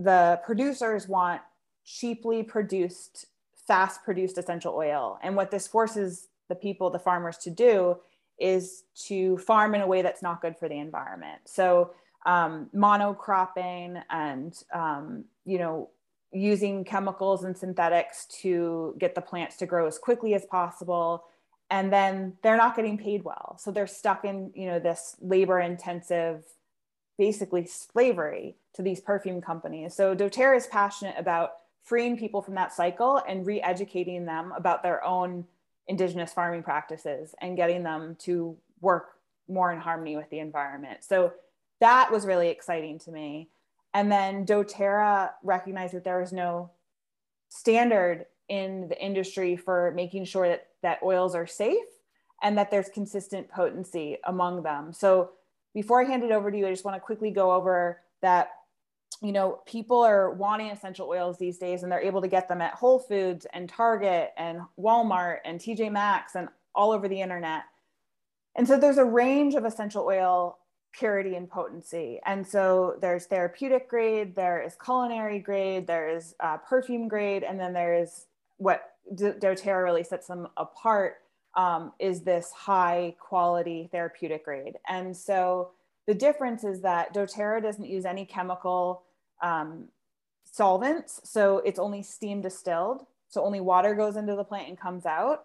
the 0.00 0.40
producers 0.44 1.06
want 1.06 1.42
cheaply 1.84 2.42
produced, 2.42 3.26
fast 3.66 4.02
produced 4.02 4.38
essential 4.38 4.74
oil. 4.74 5.18
And 5.22 5.36
what 5.36 5.50
this 5.50 5.68
forces 5.68 6.28
the 6.48 6.54
people, 6.54 6.90
the 6.90 6.98
farmers 6.98 7.36
to 7.38 7.50
do 7.50 7.98
is 8.38 8.84
to 9.06 9.36
farm 9.38 9.74
in 9.74 9.82
a 9.82 9.86
way 9.86 10.00
that's 10.00 10.22
not 10.22 10.40
good 10.40 10.56
for 10.56 10.68
the 10.68 10.78
environment. 10.78 11.42
So 11.44 11.92
um, 12.24 12.70
monocropping 12.74 14.02
and, 14.08 14.56
um, 14.72 15.24
you 15.44 15.58
know, 15.58 15.90
using 16.32 16.84
chemicals 16.84 17.44
and 17.44 17.56
synthetics 17.56 18.26
to 18.40 18.94
get 18.98 19.14
the 19.14 19.20
plants 19.20 19.56
to 19.56 19.66
grow 19.66 19.86
as 19.86 19.98
quickly 19.98 20.34
as 20.34 20.46
possible 20.46 21.24
and 21.70 21.92
then 21.92 22.34
they're 22.42 22.56
not 22.56 22.76
getting 22.76 22.96
paid 22.96 23.24
well 23.24 23.56
so 23.58 23.72
they're 23.72 23.86
stuck 23.86 24.24
in 24.24 24.52
you 24.54 24.66
know 24.66 24.78
this 24.78 25.16
labor 25.20 25.58
intensive 25.58 26.44
basically 27.20 27.66
slavery 27.66 28.56
to 28.72 28.80
these 28.80 28.98
perfume 28.98 29.42
companies. 29.42 29.94
So 29.94 30.16
doterra 30.16 30.56
is 30.56 30.66
passionate 30.66 31.16
about 31.18 31.50
freeing 31.84 32.16
people 32.16 32.40
from 32.40 32.54
that 32.54 32.72
cycle 32.72 33.20
and 33.28 33.46
re-educating 33.46 34.24
them 34.24 34.54
about 34.56 34.82
their 34.82 35.04
own 35.04 35.44
indigenous 35.86 36.32
farming 36.32 36.62
practices 36.62 37.34
and 37.42 37.58
getting 37.58 37.82
them 37.82 38.16
to 38.20 38.56
work 38.80 39.10
more 39.48 39.70
in 39.70 39.78
harmony 39.80 40.16
with 40.16 40.30
the 40.30 40.38
environment. 40.38 41.04
So 41.04 41.34
that 41.80 42.10
was 42.10 42.24
really 42.24 42.48
exciting 42.48 42.98
to 43.00 43.10
me. 43.10 43.50
And 43.92 44.10
then 44.10 44.46
doterra 44.46 45.32
recognized 45.42 45.92
that 45.92 46.04
there 46.04 46.20
was 46.20 46.32
no 46.32 46.70
standard 47.50 48.24
in 48.48 48.88
the 48.88 48.98
industry 48.98 49.56
for 49.56 49.92
making 49.94 50.24
sure 50.24 50.48
that, 50.48 50.68
that 50.80 51.02
oils 51.02 51.34
are 51.34 51.46
safe 51.46 51.84
and 52.42 52.56
that 52.56 52.70
there's 52.70 52.88
consistent 52.88 53.50
potency 53.50 54.16
among 54.24 54.62
them. 54.62 54.94
So 54.94 55.32
before 55.74 56.02
I 56.02 56.04
hand 56.04 56.22
it 56.22 56.32
over 56.32 56.50
to 56.50 56.56
you, 56.56 56.66
I 56.66 56.70
just 56.70 56.84
want 56.84 56.96
to 56.96 57.00
quickly 57.00 57.30
go 57.30 57.52
over 57.52 58.00
that 58.22 58.50
you 59.22 59.32
know 59.32 59.60
people 59.66 60.00
are 60.00 60.30
wanting 60.30 60.70
essential 60.70 61.08
oils 61.08 61.38
these 61.38 61.58
days 61.58 61.82
and 61.82 61.92
they're 61.92 62.00
able 62.00 62.22
to 62.22 62.28
get 62.28 62.48
them 62.48 62.60
at 62.60 62.74
Whole 62.74 62.98
Foods 62.98 63.46
and 63.52 63.68
Target 63.68 64.32
and 64.36 64.60
Walmart 64.78 65.38
and 65.44 65.60
TJ 65.60 65.92
Maxx 65.92 66.34
and 66.34 66.48
all 66.74 66.92
over 66.92 67.08
the 67.08 67.20
internet. 67.20 67.62
And 68.56 68.66
so 68.66 68.78
there's 68.78 68.98
a 68.98 69.04
range 69.04 69.54
of 69.54 69.64
essential 69.64 70.04
oil 70.04 70.58
purity 70.92 71.36
and 71.36 71.48
potency. 71.48 72.20
And 72.26 72.46
so 72.46 72.96
there's 73.00 73.26
therapeutic 73.26 73.88
grade, 73.88 74.34
there 74.34 74.60
is 74.62 74.76
culinary 74.82 75.38
grade, 75.38 75.86
there 75.86 76.08
is 76.08 76.34
uh, 76.40 76.56
perfume 76.58 77.06
grade, 77.08 77.44
and 77.44 77.60
then 77.60 77.72
there 77.72 77.94
is 77.94 78.26
what 78.56 78.94
doTERRA 79.14 79.84
really 79.84 80.04
sets 80.04 80.26
them 80.26 80.48
apart 80.56 81.18
um, 81.56 81.92
is 81.98 82.22
this 82.22 82.52
high 82.52 83.14
quality 83.18 83.88
therapeutic 83.90 84.44
grade. 84.44 84.76
And 84.88 85.16
so 85.16 85.70
the 86.06 86.14
difference 86.14 86.64
is 86.64 86.80
that 86.82 87.14
doTERRA 87.14 87.62
doesn't 87.62 87.86
use 87.86 88.04
any 88.04 88.24
chemical 88.24 89.02
um, 89.42 89.88
solvents. 90.44 91.20
So 91.24 91.58
it's 91.58 91.78
only 91.78 92.02
steam 92.02 92.40
distilled. 92.40 93.06
So 93.28 93.44
only 93.44 93.60
water 93.60 93.94
goes 93.94 94.16
into 94.16 94.34
the 94.34 94.44
plant 94.44 94.68
and 94.68 94.78
comes 94.78 95.06
out. 95.06 95.44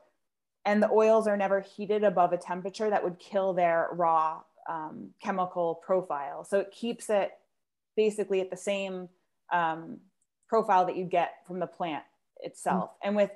And 0.66 0.82
the 0.82 0.90
oils 0.90 1.28
are 1.28 1.38
never 1.38 1.62
heated 1.62 2.04
above 2.04 2.34
a 2.34 2.38
temperature 2.38 2.90
that 2.90 3.04
would 3.04 3.20
kill 3.20 3.54
their 3.54 3.90
raw 3.92 4.42
um, 4.68 5.12
chemical 5.22 5.76
profile. 5.76 6.44
So 6.44 6.60
it 6.60 6.72
keeps 6.72 7.10
it 7.10 7.32
basically 7.96 8.42
at 8.42 8.50
the 8.50 8.58
same 8.58 9.10
um, 9.54 10.00
profile 10.50 10.86
that 10.88 10.98
you 10.98 11.06
get 11.06 11.36
from 11.46 11.60
the 11.60 11.68
plant 11.68 12.04
itself. 12.42 12.90
Mm-hmm. 12.90 13.08
And 13.08 13.16
with 13.16 13.32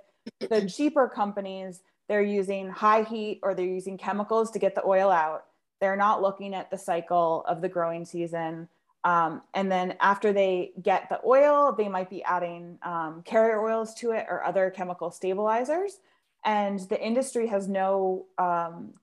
the 0.49 0.67
cheaper 0.67 1.07
companies, 1.07 1.81
they're 2.09 2.21
using 2.23 2.69
high 2.69 3.03
heat 3.03 3.39
or 3.43 3.53
they're 3.53 3.65
using 3.65 3.97
chemicals 3.97 4.51
to 4.51 4.59
get 4.59 4.75
the 4.75 4.85
oil 4.85 5.11
out. 5.11 5.45
They're 5.79 5.95
not 5.95 6.21
looking 6.21 6.53
at 6.55 6.71
the 6.71 6.77
cycle 6.77 7.45
of 7.47 7.61
the 7.61 7.69
growing 7.69 8.03
season. 8.03 8.67
Um, 9.03 9.43
and 9.53 9.71
then 9.71 9.95
after 10.01 10.33
they 10.33 10.71
get 10.81 11.07
the 11.07 11.21
oil, 11.25 11.73
they 11.77 11.87
might 11.87 12.09
be 12.09 12.23
adding 12.23 12.79
um, 12.81 13.21
carrier 13.23 13.63
oils 13.63 13.93
to 13.95 14.11
it 14.11 14.25
or 14.27 14.43
other 14.43 14.71
chemical 14.71 15.11
stabilizers. 15.11 15.99
And 16.43 16.79
the 16.79 16.99
industry 16.99 17.47
has 17.47 17.67
no 17.67 18.25
um, 18.37 18.93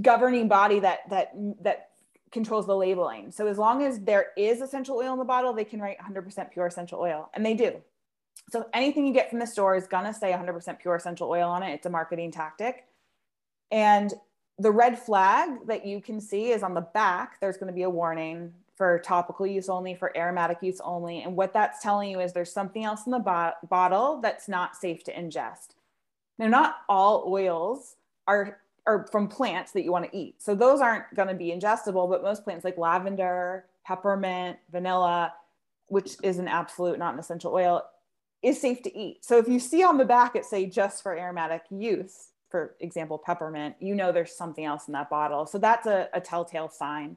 governing 0.00 0.48
body 0.48 0.80
that 0.80 1.08
that 1.10 1.32
that 1.62 1.90
controls 2.30 2.66
the 2.66 2.76
labeling. 2.76 3.32
So 3.32 3.46
as 3.46 3.58
long 3.58 3.82
as 3.82 4.00
there 4.00 4.28
is 4.36 4.60
essential 4.60 4.96
oil 4.96 5.14
in 5.14 5.18
the 5.18 5.24
bottle, 5.24 5.52
they 5.52 5.64
can 5.64 5.80
write 5.80 5.96
100% 5.98 6.50
pure 6.52 6.66
essential 6.66 7.00
oil, 7.00 7.30
and 7.32 7.44
they 7.44 7.54
do. 7.54 7.80
So 8.50 8.66
anything 8.72 9.06
you 9.06 9.12
get 9.12 9.30
from 9.30 9.38
the 9.38 9.46
store 9.46 9.76
is 9.76 9.86
gonna 9.86 10.14
say 10.14 10.32
100% 10.32 10.78
pure 10.78 10.96
essential 10.96 11.28
oil 11.28 11.48
on 11.48 11.62
it. 11.62 11.72
It's 11.72 11.86
a 11.86 11.90
marketing 11.90 12.30
tactic. 12.30 12.86
And 13.70 14.12
the 14.58 14.70
red 14.70 14.98
flag 14.98 15.66
that 15.66 15.86
you 15.86 16.00
can 16.00 16.20
see 16.20 16.50
is 16.50 16.62
on 16.62 16.74
the 16.74 16.80
back. 16.80 17.40
There's 17.40 17.56
going 17.56 17.68
to 17.68 17.76
be 17.76 17.82
a 17.82 17.90
warning 17.90 18.52
for 18.76 18.98
topical 19.00 19.46
use 19.46 19.68
only, 19.68 19.94
for 19.94 20.16
aromatic 20.16 20.58
use 20.62 20.80
only. 20.80 21.22
And 21.22 21.36
what 21.36 21.52
that's 21.52 21.82
telling 21.82 22.10
you 22.10 22.20
is 22.20 22.32
there's 22.32 22.52
something 22.52 22.84
else 22.84 23.06
in 23.06 23.12
the 23.12 23.18
bo- 23.18 23.52
bottle 23.68 24.20
that's 24.20 24.48
not 24.48 24.76
safe 24.76 25.04
to 25.04 25.12
ingest. 25.12 25.74
Now, 26.38 26.46
not 26.48 26.76
all 26.88 27.24
oils 27.26 27.96
are 28.26 28.58
or 28.86 29.06
from 29.12 29.28
plants 29.28 29.72
that 29.72 29.84
you 29.84 29.92
want 29.92 30.10
to 30.10 30.16
eat. 30.16 30.40
So 30.40 30.54
those 30.54 30.80
aren't 30.80 31.14
going 31.14 31.28
to 31.28 31.34
be 31.34 31.50
ingestible, 31.50 32.08
but 32.08 32.22
most 32.22 32.42
plants 32.42 32.64
like 32.64 32.78
lavender, 32.78 33.66
peppermint, 33.84 34.56
vanilla, 34.72 35.34
which 35.88 36.12
is 36.22 36.38
an 36.38 36.48
absolute, 36.48 36.98
not 36.98 37.12
an 37.12 37.20
essential 37.20 37.52
oil, 37.52 37.82
is 38.42 38.60
safe 38.60 38.82
to 38.82 38.96
eat. 38.96 39.24
So 39.24 39.38
if 39.38 39.48
you 39.48 39.58
see 39.58 39.82
on 39.82 39.98
the 39.98 40.04
back 40.04 40.36
it 40.36 40.44
say 40.44 40.66
just 40.66 41.02
for 41.02 41.16
aromatic 41.16 41.62
use, 41.70 42.28
for 42.50 42.74
example, 42.80 43.18
peppermint, 43.18 43.76
you 43.80 43.94
know 43.94 44.12
there's 44.12 44.36
something 44.36 44.64
else 44.64 44.86
in 44.86 44.92
that 44.92 45.10
bottle. 45.10 45.46
So 45.46 45.58
that's 45.58 45.86
a, 45.86 46.08
a 46.14 46.20
telltale 46.20 46.68
sign. 46.68 47.16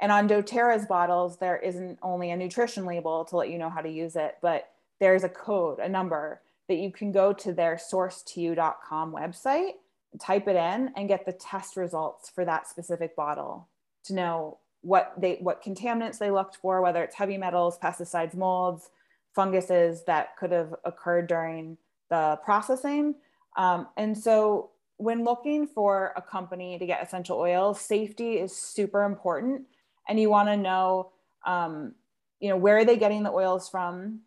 And 0.00 0.12
on 0.12 0.28
doTERRA's 0.28 0.86
bottles, 0.86 1.38
there 1.38 1.56
isn't 1.56 1.98
only 2.02 2.30
a 2.30 2.36
nutrition 2.36 2.84
label 2.84 3.24
to 3.26 3.36
let 3.36 3.50
you 3.50 3.58
know 3.58 3.70
how 3.70 3.80
to 3.80 3.88
use 3.88 4.16
it, 4.16 4.36
but 4.42 4.68
there's 5.00 5.24
a 5.24 5.28
code, 5.28 5.78
a 5.78 5.88
number 5.88 6.40
that 6.68 6.76
you 6.76 6.90
can 6.90 7.12
go 7.12 7.32
to 7.32 7.52
their 7.52 7.76
sourcetoyou.com 7.76 9.12
website 9.12 9.72
type 10.20 10.48
it 10.48 10.56
in 10.56 10.92
and 10.96 11.08
get 11.08 11.26
the 11.26 11.32
test 11.32 11.76
results 11.76 12.30
for 12.30 12.44
that 12.44 12.66
specific 12.66 13.14
bottle 13.16 13.68
to 14.04 14.14
know 14.14 14.58
what 14.82 15.12
they 15.18 15.36
what 15.40 15.62
contaminants 15.62 16.18
they 16.18 16.30
looked 16.30 16.56
for 16.56 16.80
whether 16.80 17.02
it's 17.02 17.16
heavy 17.16 17.36
metals 17.36 17.78
pesticides 17.78 18.34
molds 18.34 18.90
funguses 19.36 20.02
that 20.06 20.36
could 20.38 20.50
have 20.50 20.74
occurred 20.84 21.28
during 21.28 21.76
the 22.10 22.40
processing. 22.44 23.14
Um, 23.56 23.88
and 23.96 24.16
so 24.16 24.70
when 24.96 25.24
looking 25.24 25.66
for 25.66 26.12
a 26.16 26.22
company 26.22 26.78
to 26.78 26.86
get 26.86 27.02
essential 27.02 27.38
oils 27.38 27.80
safety 27.80 28.38
is 28.38 28.56
super 28.56 29.02
important. 29.04 29.62
And 30.08 30.18
you 30.18 30.30
want 30.30 30.48
to 30.48 30.56
know 30.56 31.12
um, 31.46 31.94
you 32.40 32.48
know 32.48 32.56
where 32.56 32.78
are 32.78 32.84
they 32.84 32.96
getting 32.96 33.22
the 33.22 33.30
oils 33.30 33.68
from? 33.68 34.20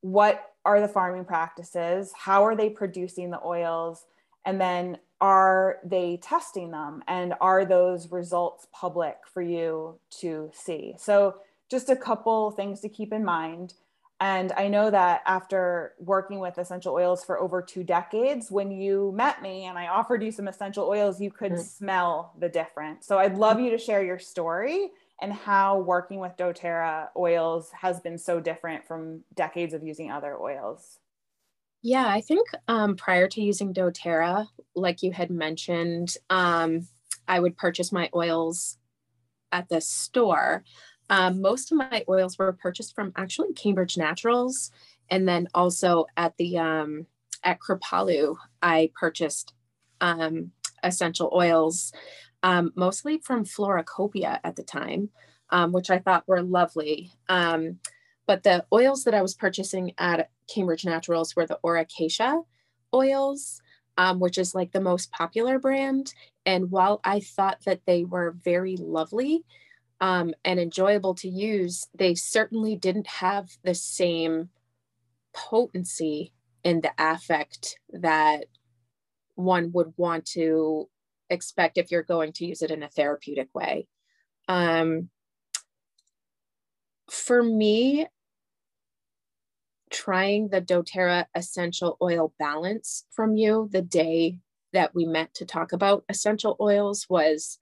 What 0.00 0.52
are 0.64 0.80
the 0.80 0.88
farming 0.88 1.24
practices? 1.24 2.12
How 2.16 2.44
are 2.44 2.56
they 2.56 2.70
producing 2.70 3.30
the 3.30 3.42
oils? 3.44 4.04
And 4.44 4.60
then 4.60 4.98
are 5.20 5.78
they 5.84 6.18
testing 6.22 6.70
them? 6.70 7.02
And 7.08 7.34
are 7.40 7.64
those 7.64 8.10
results 8.12 8.66
public 8.72 9.16
for 9.32 9.42
you 9.42 9.98
to 10.20 10.50
see? 10.54 10.94
So 10.98 11.36
just 11.70 11.88
a 11.90 11.96
couple 11.96 12.50
things 12.52 12.80
to 12.80 12.88
keep 12.88 13.12
in 13.12 13.24
mind 13.24 13.74
and 14.20 14.52
i 14.52 14.68
know 14.68 14.90
that 14.90 15.22
after 15.26 15.94
working 15.98 16.38
with 16.38 16.58
essential 16.58 16.94
oils 16.94 17.24
for 17.24 17.38
over 17.38 17.62
two 17.62 17.84
decades 17.84 18.50
when 18.50 18.70
you 18.70 19.12
met 19.14 19.42
me 19.42 19.64
and 19.64 19.78
i 19.78 19.86
offered 19.86 20.22
you 20.22 20.30
some 20.30 20.48
essential 20.48 20.86
oils 20.86 21.20
you 21.20 21.30
could 21.30 21.52
mm. 21.52 21.60
smell 21.60 22.34
the 22.38 22.48
difference 22.48 23.06
so 23.06 23.18
i'd 23.18 23.36
love 23.36 23.60
you 23.60 23.70
to 23.70 23.78
share 23.78 24.04
your 24.04 24.18
story 24.18 24.90
and 25.20 25.32
how 25.32 25.78
working 25.78 26.20
with 26.20 26.36
doterra 26.36 27.08
oils 27.16 27.70
has 27.72 28.00
been 28.00 28.18
so 28.18 28.40
different 28.40 28.86
from 28.86 29.22
decades 29.34 29.74
of 29.74 29.82
using 29.82 30.10
other 30.10 30.36
oils 30.38 30.98
yeah, 31.82 32.08
I 32.08 32.20
think 32.20 32.48
um, 32.66 32.96
prior 32.96 33.28
to 33.28 33.40
using 33.40 33.72
doTERRA, 33.72 34.48
like 34.74 35.02
you 35.02 35.12
had 35.12 35.30
mentioned, 35.30 36.16
um, 36.28 36.88
I 37.26 37.38
would 37.38 37.56
purchase 37.56 37.92
my 37.92 38.10
oils 38.14 38.78
at 39.52 39.68
the 39.68 39.80
store. 39.80 40.64
Um, 41.10 41.40
most 41.40 41.72
of 41.72 41.78
my 41.78 42.04
oils 42.08 42.38
were 42.38 42.52
purchased 42.52 42.94
from 42.94 43.12
actually 43.16 43.52
Cambridge 43.54 43.96
Naturals, 43.96 44.70
and 45.10 45.26
then 45.26 45.48
also 45.54 46.06
at 46.16 46.36
the 46.36 46.58
um, 46.58 47.06
at 47.42 47.58
Kripalu, 47.60 48.36
I 48.62 48.90
purchased 48.98 49.54
um, 50.00 50.52
essential 50.82 51.30
oils, 51.34 51.92
um, 52.42 52.72
mostly 52.76 53.18
from 53.18 53.44
Floracopeia 53.44 54.40
at 54.44 54.56
the 54.56 54.62
time, 54.62 55.10
which 55.70 55.90
I 55.90 55.98
thought 55.98 56.28
were 56.28 56.42
lovely. 56.42 57.12
but 57.28 58.42
the 58.42 58.66
oils 58.72 59.04
that 59.04 59.14
I 59.14 59.22
was 59.22 59.34
purchasing 59.34 59.94
at 59.96 60.30
Cambridge 60.52 60.84
Naturals 60.84 61.34
were 61.34 61.46
the 61.46 61.58
Aura 61.62 61.86
Cacia 61.86 62.42
oils. 62.92 63.62
um, 63.98 64.20
which 64.20 64.38
is 64.38 64.54
like 64.54 64.72
the 64.72 64.80
most 64.80 65.10
popular 65.10 65.58
brand. 65.58 66.14
And 66.46 66.70
while 66.70 67.00
I 67.04 67.20
thought 67.20 67.64
that 67.66 67.80
they 67.84 68.04
were 68.04 68.36
very 68.42 68.76
lovely 68.76 69.44
um, 70.00 70.34
and 70.44 70.60
enjoyable 70.60 71.14
to 71.16 71.28
use, 71.28 71.86
they 71.94 72.14
certainly 72.14 72.76
didn't 72.76 73.06
have 73.06 73.50
the 73.64 73.74
same 73.74 74.50
potency 75.32 76.32
in 76.64 76.80
the 76.80 76.92
affect 76.98 77.78
that 77.90 78.46
one 79.34 79.70
would 79.72 79.92
want 79.96 80.26
to 80.26 80.88
expect 81.30 81.78
if 81.78 81.90
you're 81.90 82.02
going 82.02 82.32
to 82.32 82.46
use 82.46 82.62
it 82.62 82.70
in 82.70 82.82
a 82.82 82.88
therapeutic 82.88 83.48
way. 83.54 83.86
Um, 84.48 85.10
for 87.10 87.42
me, 87.42 88.06
trying 89.90 90.48
the 90.48 90.60
doTERRA 90.60 91.26
essential 91.34 91.96
oil 92.02 92.34
balance 92.38 93.04
from 93.10 93.36
you 93.36 93.68
the 93.72 93.82
day 93.82 94.38
that 94.72 94.94
we 94.94 95.06
met 95.06 95.32
to 95.34 95.46
talk 95.46 95.72
about 95.72 96.04
essential 96.08 96.56
oils 96.60 97.06
was 97.08 97.58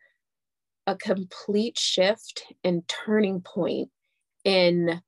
a 0.87 0.97
complete 0.97 1.79
shift 1.79 2.45
and 2.63 2.87
turning 2.87 3.41
point 3.41 3.91
in 4.45 5.01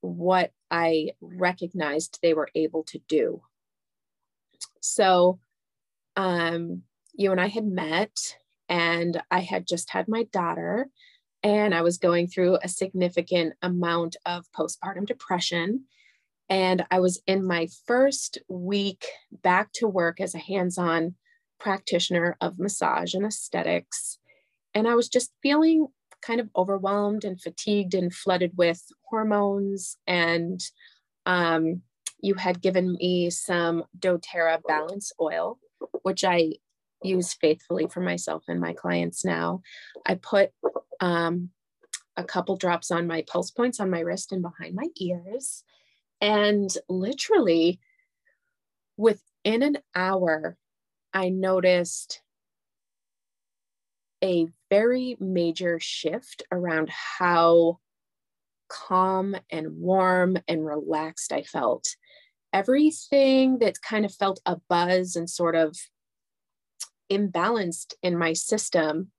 what 0.00 0.52
I 0.70 1.10
recognized 1.20 2.18
they 2.22 2.34
were 2.34 2.50
able 2.54 2.84
to 2.84 3.00
do. 3.08 3.42
So, 4.80 5.38
um, 6.16 6.82
you 7.14 7.32
and 7.32 7.40
I 7.40 7.46
had 7.46 7.66
met, 7.66 8.36
and 8.68 9.20
I 9.30 9.40
had 9.40 9.66
just 9.66 9.90
had 9.90 10.08
my 10.08 10.24
daughter, 10.24 10.88
and 11.42 11.74
I 11.74 11.82
was 11.82 11.98
going 11.98 12.26
through 12.26 12.58
a 12.62 12.68
significant 12.68 13.54
amount 13.62 14.16
of 14.26 14.46
postpartum 14.56 15.06
depression. 15.06 15.84
And 16.48 16.84
I 16.90 17.00
was 17.00 17.20
in 17.26 17.46
my 17.46 17.68
first 17.86 18.38
week 18.48 19.06
back 19.30 19.72
to 19.74 19.86
work 19.86 20.20
as 20.20 20.34
a 20.34 20.38
hands 20.38 20.78
on 20.78 21.14
practitioner 21.60 22.36
of 22.40 22.58
massage 22.58 23.14
and 23.14 23.26
aesthetics. 23.26 24.18
And 24.74 24.86
I 24.86 24.94
was 24.94 25.08
just 25.08 25.32
feeling 25.42 25.88
kind 26.20 26.40
of 26.40 26.48
overwhelmed 26.56 27.24
and 27.24 27.40
fatigued 27.40 27.94
and 27.94 28.14
flooded 28.14 28.56
with 28.56 28.82
hormones. 29.08 29.96
And 30.06 30.60
um, 31.26 31.82
you 32.20 32.34
had 32.34 32.60
given 32.60 32.92
me 32.92 33.30
some 33.30 33.84
doTERRA 33.98 34.60
balance 34.66 35.12
oil, 35.20 35.58
which 36.02 36.24
I 36.24 36.54
use 37.02 37.32
faithfully 37.32 37.86
for 37.86 38.00
myself 38.00 38.44
and 38.48 38.60
my 38.60 38.72
clients 38.72 39.24
now. 39.24 39.62
I 40.04 40.16
put 40.16 40.50
um, 41.00 41.50
a 42.16 42.24
couple 42.24 42.56
drops 42.56 42.90
on 42.90 43.06
my 43.06 43.24
pulse 43.26 43.50
points 43.50 43.78
on 43.78 43.90
my 43.90 44.00
wrist 44.00 44.32
and 44.32 44.42
behind 44.42 44.74
my 44.74 44.88
ears. 45.00 45.62
And 46.20 46.68
literally 46.88 47.78
within 48.96 49.62
an 49.62 49.78
hour, 49.94 50.56
I 51.14 51.28
noticed 51.28 52.20
a 54.22 54.48
very 54.70 55.16
major 55.20 55.78
shift 55.80 56.42
around 56.52 56.90
how 56.90 57.78
calm 58.68 59.36
and 59.50 59.78
warm 59.78 60.38
and 60.46 60.64
relaxed 60.64 61.32
I 61.32 61.42
felt. 61.42 61.96
Everything 62.52 63.58
that 63.58 63.82
kind 63.82 64.04
of 64.04 64.14
felt 64.14 64.40
a 64.46 64.56
buzz 64.68 65.16
and 65.16 65.28
sort 65.28 65.54
of 65.54 65.76
imbalanced 67.10 67.94
in 68.02 68.18
my 68.18 68.32
system 68.34 69.12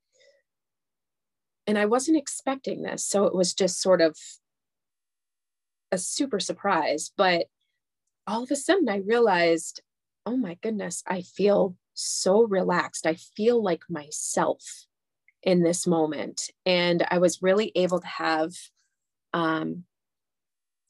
and 1.69 1.77
I 1.77 1.85
wasn't 1.85 2.17
expecting 2.17 2.81
this. 2.81 3.05
So 3.05 3.25
it 3.25 3.35
was 3.35 3.53
just 3.53 3.79
sort 3.79 4.01
of 4.01 4.17
a 5.91 5.99
super 5.99 6.39
surprise. 6.39 7.11
But 7.15 7.45
all 8.25 8.41
of 8.41 8.49
a 8.49 8.55
sudden, 8.55 8.89
I 8.89 9.03
realized, 9.05 9.83
oh 10.25 10.35
my 10.35 10.57
goodness, 10.63 11.03
I 11.05 11.21
feel 11.21 11.75
so 11.93 12.41
relaxed. 12.41 13.05
I 13.05 13.17
feel 13.37 13.61
like 13.61 13.83
myself 13.87 14.63
in 15.43 15.63
this 15.63 15.87
moment. 15.87 16.41
And 16.65 17.05
I 17.09 17.19
was 17.19 17.41
really 17.41 17.71
able 17.75 17.99
to 17.99 18.07
have 18.07 18.51
um, 19.33 19.83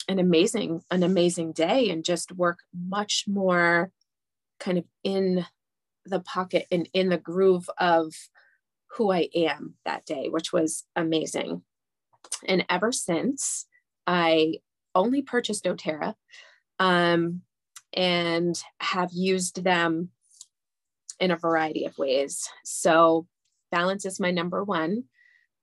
an 0.07 0.19
amazing, 0.19 0.81
an 0.89 1.03
amazing 1.03 1.53
day 1.53 1.89
and 1.89 2.03
just 2.03 2.31
work 2.31 2.59
much 2.73 3.25
more 3.27 3.91
kind 4.59 4.77
of 4.77 4.85
in 5.03 5.45
the 6.05 6.19
pocket 6.19 6.65
and 6.71 6.89
in 6.93 7.09
the 7.09 7.17
groove 7.17 7.69
of 7.77 8.13
who 8.97 9.11
I 9.11 9.29
am 9.35 9.75
that 9.85 10.05
day, 10.05 10.29
which 10.29 10.51
was 10.51 10.83
amazing. 10.95 11.61
And 12.47 12.65
ever 12.69 12.91
since, 12.91 13.67
I 14.07 14.55
only 14.95 15.21
purchased 15.21 15.65
doTERRA 15.65 16.15
um, 16.79 17.41
and 17.93 18.59
have 18.79 19.11
used 19.13 19.63
them 19.63 20.09
in 21.19 21.31
a 21.31 21.37
variety 21.37 21.85
of 21.85 21.97
ways. 21.97 22.49
So, 22.63 23.27
balance 23.71 24.05
is 24.05 24.19
my 24.19 24.31
number 24.31 24.63
one 24.63 25.03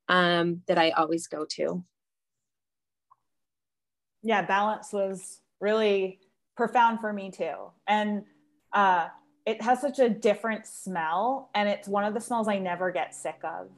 um, 0.08 0.62
that 0.68 0.78
I 0.78 0.90
always 0.90 1.26
go 1.26 1.44
to. 1.50 1.84
Yeah, 4.22 4.42
balance 4.42 4.92
was 4.92 5.40
really 5.60 6.20
profound 6.56 7.00
for 7.00 7.12
me 7.12 7.30
too. 7.30 7.54
And 7.86 8.24
uh, 8.72 9.08
it 9.44 9.62
has 9.62 9.80
such 9.80 9.98
a 9.98 10.08
different 10.08 10.66
smell 10.66 11.50
and 11.54 11.68
it's 11.68 11.86
one 11.86 12.04
of 12.04 12.14
the 12.14 12.20
smells 12.20 12.48
I 12.48 12.58
never 12.58 12.90
get 12.90 13.14
sick 13.14 13.38
of. 13.44 13.68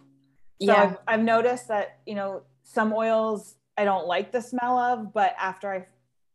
So 0.60 0.72
yeah. 0.72 0.82
I've, 0.82 0.96
I've 1.06 1.24
noticed 1.24 1.68
that, 1.68 1.98
you 2.06 2.14
know, 2.14 2.42
some 2.64 2.92
oils 2.92 3.56
I 3.76 3.84
don't 3.84 4.06
like 4.06 4.32
the 4.32 4.40
smell 4.40 4.78
of, 4.78 5.12
but 5.12 5.34
after 5.38 5.72
I 5.72 5.86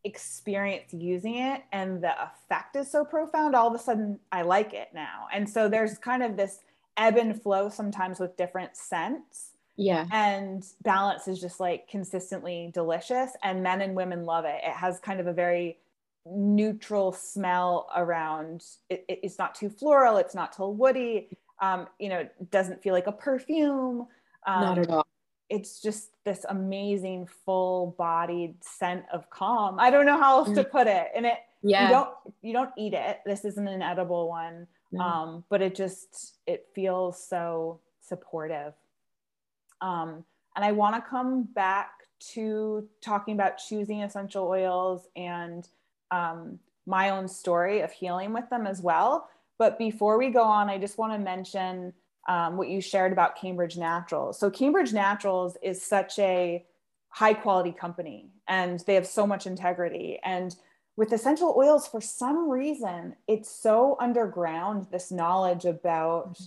experience 0.04 0.94
using 0.94 1.36
it 1.36 1.62
and 1.72 2.04
the 2.04 2.14
effect 2.24 2.76
is 2.76 2.90
so 2.90 3.04
profound, 3.04 3.56
all 3.56 3.68
of 3.68 3.74
a 3.74 3.84
sudden 3.84 4.20
I 4.32 4.44
like 4.44 4.74
it 4.74 4.90
now. 4.94 5.28
And 5.34 5.50
so 5.50 5.68
there's 5.68 5.98
kind 5.98 6.24
of 6.24 6.38
this 6.38 6.60
ebb 6.98 7.18
and 7.18 7.42
flow 7.42 7.70
sometimes 7.70 8.20
with 8.20 8.38
different 8.38 8.76
scents. 8.76 9.52
Yeah. 9.76 10.06
And 10.12 10.64
balance 10.84 11.28
is 11.28 11.42
just 11.42 11.60
like 11.60 11.88
consistently 11.88 12.70
delicious 12.74 13.32
and 13.44 13.64
men 13.64 13.82
and 13.82 13.96
women 13.96 14.24
love 14.24 14.46
it. 14.46 14.62
It 14.64 14.74
has 14.74 15.00
kind 15.00 15.20
of 15.20 15.28
a 15.28 15.34
very 15.34 15.80
neutral 16.26 17.12
smell 17.12 17.90
around 17.96 18.64
it, 18.90 19.04
it's 19.08 19.38
not 19.38 19.54
too 19.56 19.70
floral 19.70 20.18
it's 20.18 20.34
not 20.34 20.56
too 20.56 20.68
woody 20.70 21.38
um, 21.62 21.88
you 22.00 22.10
know 22.10 22.20
it 22.20 22.52
doesn't 22.52 22.82
feel 22.82 22.94
like 22.94 23.08
a 23.08 23.12
perfume 23.12 24.08
um, 24.48 24.62
not 24.62 24.78
at 24.78 24.90
all 24.90 25.06
it's 25.50 25.82
just 25.82 26.12
this 26.24 26.46
amazing 26.50 27.28
full 27.46 27.94
bodied 27.98 28.56
scent 28.64 29.04
of 29.12 29.30
calm 29.30 29.78
i 29.80 29.90
don't 29.90 30.06
know 30.06 30.18
how 30.18 30.40
else 30.40 30.50
mm. 30.50 30.56
to 30.56 30.64
put 30.64 30.88
it 30.88 31.08
and 31.16 31.26
it 31.26 31.38
yeah 31.62 31.88
you 31.88 31.94
don't 31.94 32.10
you 32.42 32.54
don't 32.54 32.72
eat 32.78 32.94
it 32.94 33.20
this 33.26 33.44
isn't 33.44 33.68
an 33.68 33.82
edible 33.82 34.30
one 34.30 34.66
um, 35.00 35.44
but 35.50 35.62
it 35.62 35.76
just 35.76 36.38
it 36.48 36.68
feels 36.74 37.22
so 37.22 37.80
supportive 38.02 38.74
um, 39.82 40.24
and 40.56 40.64
i 40.64 40.72
want 40.72 40.96
to 40.96 41.10
come 41.10 41.44
back 41.44 41.92
to 42.32 42.88
talking 43.02 43.34
about 43.34 43.58
choosing 43.58 44.02
essential 44.02 44.48
oils 44.48 45.08
and 45.16 45.68
um, 46.12 46.60
my 46.86 47.10
own 47.10 47.28
story 47.28 47.82
of 47.82 47.92
healing 47.92 48.34
with 48.34 48.50
them 48.50 48.68
as 48.68 48.82
well. 48.82 49.30
But 49.58 49.78
before 49.78 50.18
we 50.18 50.30
go 50.30 50.44
on, 50.44 50.70
I 50.70 50.78
just 50.78 50.98
want 50.98 51.14
to 51.14 51.20
mention 51.20 51.94
um, 52.28 52.58
what 52.58 52.70
you 52.70 52.82
shared 52.82 53.12
about 53.12 53.38
Cambridge 53.40 53.78
Naturals. 53.78 54.40
So, 54.40 54.50
Cambridge 54.50 54.94
Naturals 54.94 55.58
is 55.62 55.82
such 55.82 56.18
a 56.20 56.66
high 57.10 57.34
quality 57.34 57.72
company 57.72 58.30
and 58.48 58.80
they 58.82 58.96
have 58.96 59.06
so 59.06 59.28
much 59.28 59.46
integrity. 59.46 60.20
And 60.24 60.56
with 60.96 61.12
essential 61.12 61.56
oils, 61.58 61.88
for 61.88 62.02
some 62.02 62.50
reason, 62.50 63.16
it's 63.28 63.50
so 63.50 63.98
underground 64.00 64.88
this 64.92 65.12
knowledge 65.12 65.66
about 65.66 66.40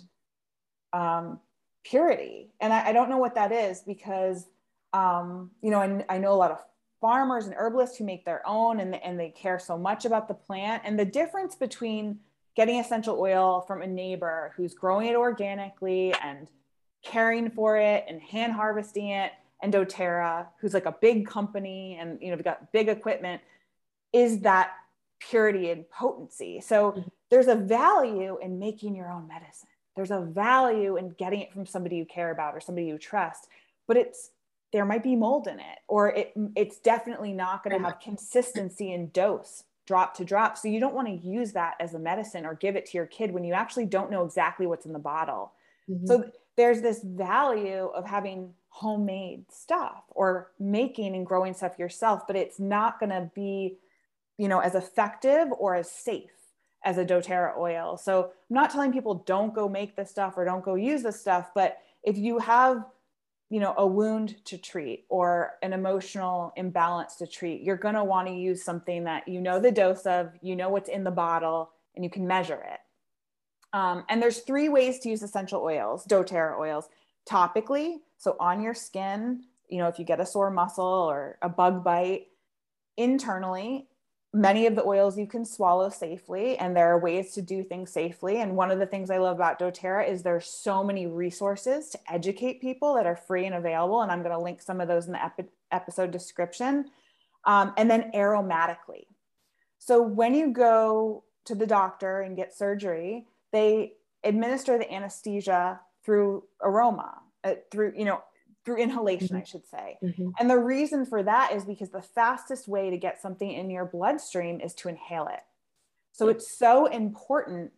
um, 0.93 1.41
purity. 1.85 2.51
And 2.61 2.73
I, 2.73 2.89
I, 2.89 2.93
don't 2.93 3.11
know 3.11 3.19
what 3.19 3.35
that 3.35 3.51
is 3.51 3.81
because, 3.81 4.47
um, 4.93 5.51
you 5.63 5.71
know, 5.71 5.81
I, 5.81 6.05
I 6.09 6.19
know 6.19 6.33
a 6.33 6.37
lot 6.37 6.53
of 6.53 6.59
farmers 7.01 7.47
and 7.47 7.55
herbalists 7.55 7.99
who 7.99 8.05
make 8.05 8.25
their 8.25 8.47
own 8.47 8.81
and, 8.81 8.95
and 9.03 9.19
they 9.19 9.31
care 9.31 9.59
so 9.59 9.77
much 9.77 10.05
about 10.05 10.29
the 10.29 10.35
plant 10.35 10.83
and 10.85 10.99
the 10.99 11.05
difference 11.05 11.55
between 11.55 12.21
getting 12.55 12.81
essential 12.81 13.21
oil 13.21 13.61
from 13.67 13.83
a 13.83 13.87
neighbor 13.87 14.53
who's 14.57 14.75
growing 14.75 15.09
it 15.09 15.17
organically 15.17 16.15
and 16.23 16.49
caring 17.05 17.51
for 17.51 17.77
it 17.77 18.05
and 18.09 18.21
hand 18.23 18.53
harvesting 18.53 19.11
it 19.11 19.33
and 19.63 19.73
doterra 19.73 20.47
who's 20.59 20.75
like 20.75 20.87
a 20.87 20.97
big 21.01 21.27
company 21.27 21.97
and 22.01 22.19
you 22.21 22.31
know 22.31 22.37
they've 22.37 22.45
got 22.45 22.73
big 22.73 22.89
equipment 22.89 23.41
is 24.17 24.41
that 24.41 24.73
purity 25.21 25.71
and 25.71 25.89
potency. 25.91 26.61
So 26.61 26.93
mm-hmm. 26.93 27.09
there's 27.31 27.49
a 27.49 27.55
value 27.55 28.39
in 28.41 28.59
making 28.59 28.95
your 28.95 29.11
own 29.11 29.29
medicine. 29.29 29.69
There's 29.95 30.11
a 30.11 30.21
value 30.21 30.97
in 30.97 31.11
getting 31.11 31.41
it 31.41 31.53
from 31.53 31.67
somebody 31.67 31.97
you 31.97 32.05
care 32.05 32.31
about 32.31 32.55
or 32.55 32.61
somebody 32.61 32.87
you 32.87 32.99
trust 32.99 33.49
but 33.87 33.97
it's 33.97 34.31
there 34.73 34.85
might 34.85 35.03
be 35.03 35.17
mold 35.17 35.47
in 35.47 35.59
it 35.59 35.79
or 35.89 36.11
it 36.11 36.33
it's 36.55 36.79
definitely 36.79 37.33
not 37.33 37.63
going 37.63 37.77
to 37.77 37.85
have 37.85 38.01
consistency 38.01 38.93
in 38.93 39.09
dose 39.11 39.65
drop 39.87 40.15
to 40.17 40.25
drop. 40.25 40.59
So 40.59 40.67
you 40.67 40.81
don't 40.81 40.95
want 40.95 41.07
to 41.07 41.15
use 41.15 41.53
that 41.53 41.75
as 41.79 41.95
a 41.95 41.99
medicine 41.99 42.45
or 42.45 42.55
give 42.55 42.75
it 42.75 42.87
to 42.87 42.99
your 42.99 43.07
kid 43.07 43.31
when 43.31 43.45
you 43.45 43.55
actually 43.55 43.87
don't 43.87 44.11
know 44.11 44.25
exactly 44.25 44.67
what's 44.67 44.85
in 44.85 44.93
the 44.93 44.99
bottle. 44.99 45.53
Mm-hmm. 45.89 46.07
so 46.07 46.25
there's 46.57 46.81
this 46.81 47.01
value 47.05 47.93
of 47.95 48.05
having 48.05 48.53
homemade 48.71 49.45
stuff 49.53 50.03
or 50.11 50.51
making 50.59 51.15
and 51.15 51.25
growing 51.25 51.55
stuff 51.55 51.79
yourself 51.79 52.27
but 52.27 52.35
it's 52.35 52.59
not 52.59 52.99
going 52.99 53.11
to 53.11 53.31
be 53.37 53.77
you 54.39 54.49
know 54.49 54.61
as 54.61 54.75
effective 54.75 55.49
or 55.59 55.75
as 55.75 55.91
safe 55.91 56.31
as 56.85 56.99
a 56.99 57.05
doTERRA 57.05 57.59
oil. 57.59 57.97
So 57.97 58.25
I'm 58.25 58.55
not 58.55 58.71
telling 58.71 58.93
people 58.93 59.25
don't 59.27 59.53
go 59.53 59.69
make 59.69 59.97
this 59.97 60.11
stuff 60.11 60.35
or 60.37 60.45
don't 60.45 60.65
go 60.65 60.77
use 60.77 61.03
this 61.03 61.21
stuff, 61.21 61.51
but 61.53 61.79
if 62.05 62.17
you 62.17 62.39
have 62.39 62.85
you 63.51 63.61
know 63.61 63.75
a 63.77 63.87
wound 63.87 64.45
to 64.45 64.59
treat 64.59 65.05
or 65.09 65.53
an 65.63 65.73
emotional 65.73 66.53
imbalance 66.57 67.17
to 67.17 67.27
treat 67.27 67.63
you're 67.63 67.77
going 67.77 67.95
to 67.95 68.03
want 68.03 68.27
to 68.27 68.35
use 68.35 68.65
something 68.65 69.05
that 69.05 69.27
you 69.29 69.41
know 69.41 69.61
the 69.61 69.71
dose 69.71 70.05
of 70.05 70.33
you 70.43 70.57
know 70.57 70.69
what's 70.69 70.89
in 70.89 71.05
the 71.05 71.11
bottle 71.11 71.71
and 71.95 72.05
you 72.05 72.11
can 72.11 72.27
measure 72.27 72.61
it 72.73 72.81
um, 73.73 74.05
and 74.09 74.21
there's 74.21 74.41
three 74.41 74.69
ways 74.69 74.99
to 74.99 75.09
use 75.09 75.23
essential 75.23 75.63
oils 75.63 76.05
doterra 76.07 76.59
oils 76.59 76.89
topically 77.29 77.99
so 78.19 78.37
on 78.41 78.61
your 78.61 78.75
skin 78.75 79.43
you 79.69 79.79
know 79.79 79.87
if 79.87 79.99
you 79.99 80.05
get 80.05 80.21
a 80.21 80.27
sore 80.27 80.51
muscle 80.51 80.85
or 80.85 81.39
a 81.43 81.49
bug 81.49 81.85
bite 81.85 82.27
internally 82.97 83.87
many 84.37 84.67
of 84.67 84.75
the 84.75 84.85
oils 84.85 85.17
you 85.17 85.27
can 85.27 85.47
swallow 85.47 85.89
safely 85.89 86.59
and 86.59 86.77
there 86.77 86.89
are 86.89 86.99
ways 86.99 87.33
to 87.33 87.41
do 87.41 87.65
things 87.65 87.91
safely. 87.91 88.43
And 88.43 88.55
one 88.55 88.71
of 88.71 88.79
the 88.79 88.87
things 88.87 89.11
i 89.11 89.17
love 89.17 89.37
about 89.37 89.59
doterra 89.59 90.09
is 90.09 90.23
there's 90.23 90.47
so 90.47 90.85
many 90.85 91.07
resources 91.07 91.89
to 91.91 91.99
educate 92.13 92.61
people 92.61 92.95
that 92.95 93.07
are 93.07 93.17
free 93.17 93.47
and 93.47 93.55
available 93.55 94.03
and 94.03 94.13
i'm 94.13 94.23
going 94.23 94.35
to 94.35 94.41
link 94.41 94.61
some 94.61 94.81
of 94.81 94.89
those 94.89 95.07
in 95.07 95.13
the 95.13 95.25
epi- 95.25 95.49
episode 95.73 96.11
description. 96.11 96.85
Um, 97.45 97.73
and 97.77 97.91
then 97.91 98.11
aromatically. 98.13 99.07
So 99.79 100.03
when 100.03 100.35
you 100.35 100.53
go 100.53 101.25
to 101.47 101.55
the 101.55 101.67
doctor 101.67 102.21
and 102.21 102.37
get 102.37 102.55
surgery 102.55 103.27
they 103.53 103.95
administer 104.23 104.77
the 104.77 104.93
anesthesia 104.93 105.81
through 106.05 106.43
aroma 106.63 107.21
uh, 107.45 107.55
through 107.71 107.95
you 107.97 108.05
know 108.05 108.21
through 108.67 108.79
inhalation, 108.79 109.29
mm-hmm. 109.29 109.37
I 109.37 109.45
should 109.45 109.67
say. 109.67 109.97
Mm-hmm. 110.03 110.31
And 110.41 110.51
the 110.51 110.59
reason 110.59 111.07
for 111.07 111.23
that 111.23 111.53
is 111.53 111.65
because 111.65 111.91
the 111.91 112.03
fastest 112.03 112.67
way 112.67 112.91
to 112.91 112.99
get 112.99 113.23
something 113.23 113.51
in 113.51 113.71
your 113.71 113.85
bloodstream 113.85 114.61
is 114.61 114.75
to 114.75 114.89
inhale 114.89 115.29
it. 115.29 115.41
So 116.11 116.29
it's 116.29 116.51
so 116.51 116.87
important 116.87 117.71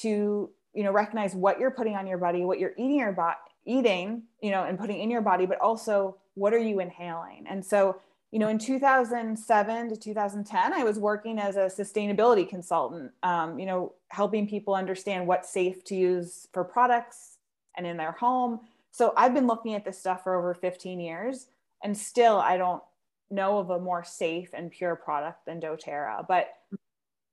to, 0.00 0.48
you 0.74 0.84
know, 0.84 0.92
recognize 0.92 1.34
what 1.34 1.58
you're 1.58 1.72
putting 1.72 1.96
on 1.96 2.06
your 2.06 2.18
body, 2.18 2.44
what 2.44 2.60
you're 2.60 2.74
eating 2.78 3.00
your 3.00 3.12
body, 3.12 3.36
eating, 3.66 4.22
you 4.40 4.52
know, 4.52 4.62
and 4.62 4.78
putting 4.78 5.00
in 5.00 5.10
your 5.10 5.22
body, 5.22 5.44
but 5.44 5.58
also 5.58 6.16
what 6.34 6.54
are 6.54 6.58
you 6.58 6.78
inhaling? 6.78 7.44
And 7.48 7.64
so, 7.64 8.00
you 8.30 8.38
know, 8.38 8.48
in 8.48 8.58
2007 8.58 9.88
to 9.88 9.96
2010, 9.96 10.72
I 10.72 10.84
was 10.84 11.00
working 11.00 11.40
as 11.40 11.56
a 11.56 11.62
sustainability 11.62 12.48
consultant, 12.48 13.10
um, 13.24 13.58
you 13.58 13.66
know, 13.66 13.94
helping 14.10 14.46
people 14.46 14.74
understand 14.74 15.26
what's 15.26 15.50
safe 15.50 15.82
to 15.84 15.96
use 15.96 16.46
for 16.52 16.62
products 16.62 17.38
and 17.76 17.86
in 17.86 17.96
their 17.96 18.12
home 18.12 18.60
so 18.98 19.12
I've 19.16 19.32
been 19.32 19.46
looking 19.46 19.74
at 19.74 19.84
this 19.84 19.96
stuff 19.96 20.24
for 20.24 20.34
over 20.34 20.54
15 20.54 20.98
years 20.98 21.46
and 21.84 21.96
still 21.96 22.38
I 22.38 22.56
don't 22.56 22.82
know 23.30 23.58
of 23.58 23.70
a 23.70 23.78
more 23.78 24.02
safe 24.02 24.50
and 24.52 24.72
pure 24.72 24.96
product 24.96 25.46
than 25.46 25.60
doTERRA. 25.60 26.26
But 26.26 26.48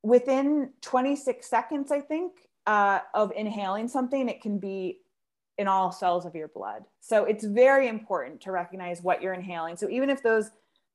within 0.04 0.70
26 0.82 1.50
seconds, 1.50 1.92
I 1.92 2.02
think, 2.02 2.34
uh, 2.68 3.00
of 3.16 3.32
inhaling 3.36 3.88
something, 3.88 4.30
it 4.30 4.44
can 4.44 4.60
be 4.60 5.00
in 5.58 5.68
all 5.68 5.92
cells 5.92 6.24
of 6.28 6.36
your 6.36 6.50
blood. 6.50 6.84
So 7.02 7.26
it's 7.26 7.44
very 7.44 7.88
important 7.88 8.42
to 8.42 8.52
recognize 8.52 9.02
what 9.02 9.24
you're 9.24 9.34
inhaling. 9.34 9.76
So 9.76 9.90
even 9.90 10.12
if 10.12 10.22
those 10.22 10.52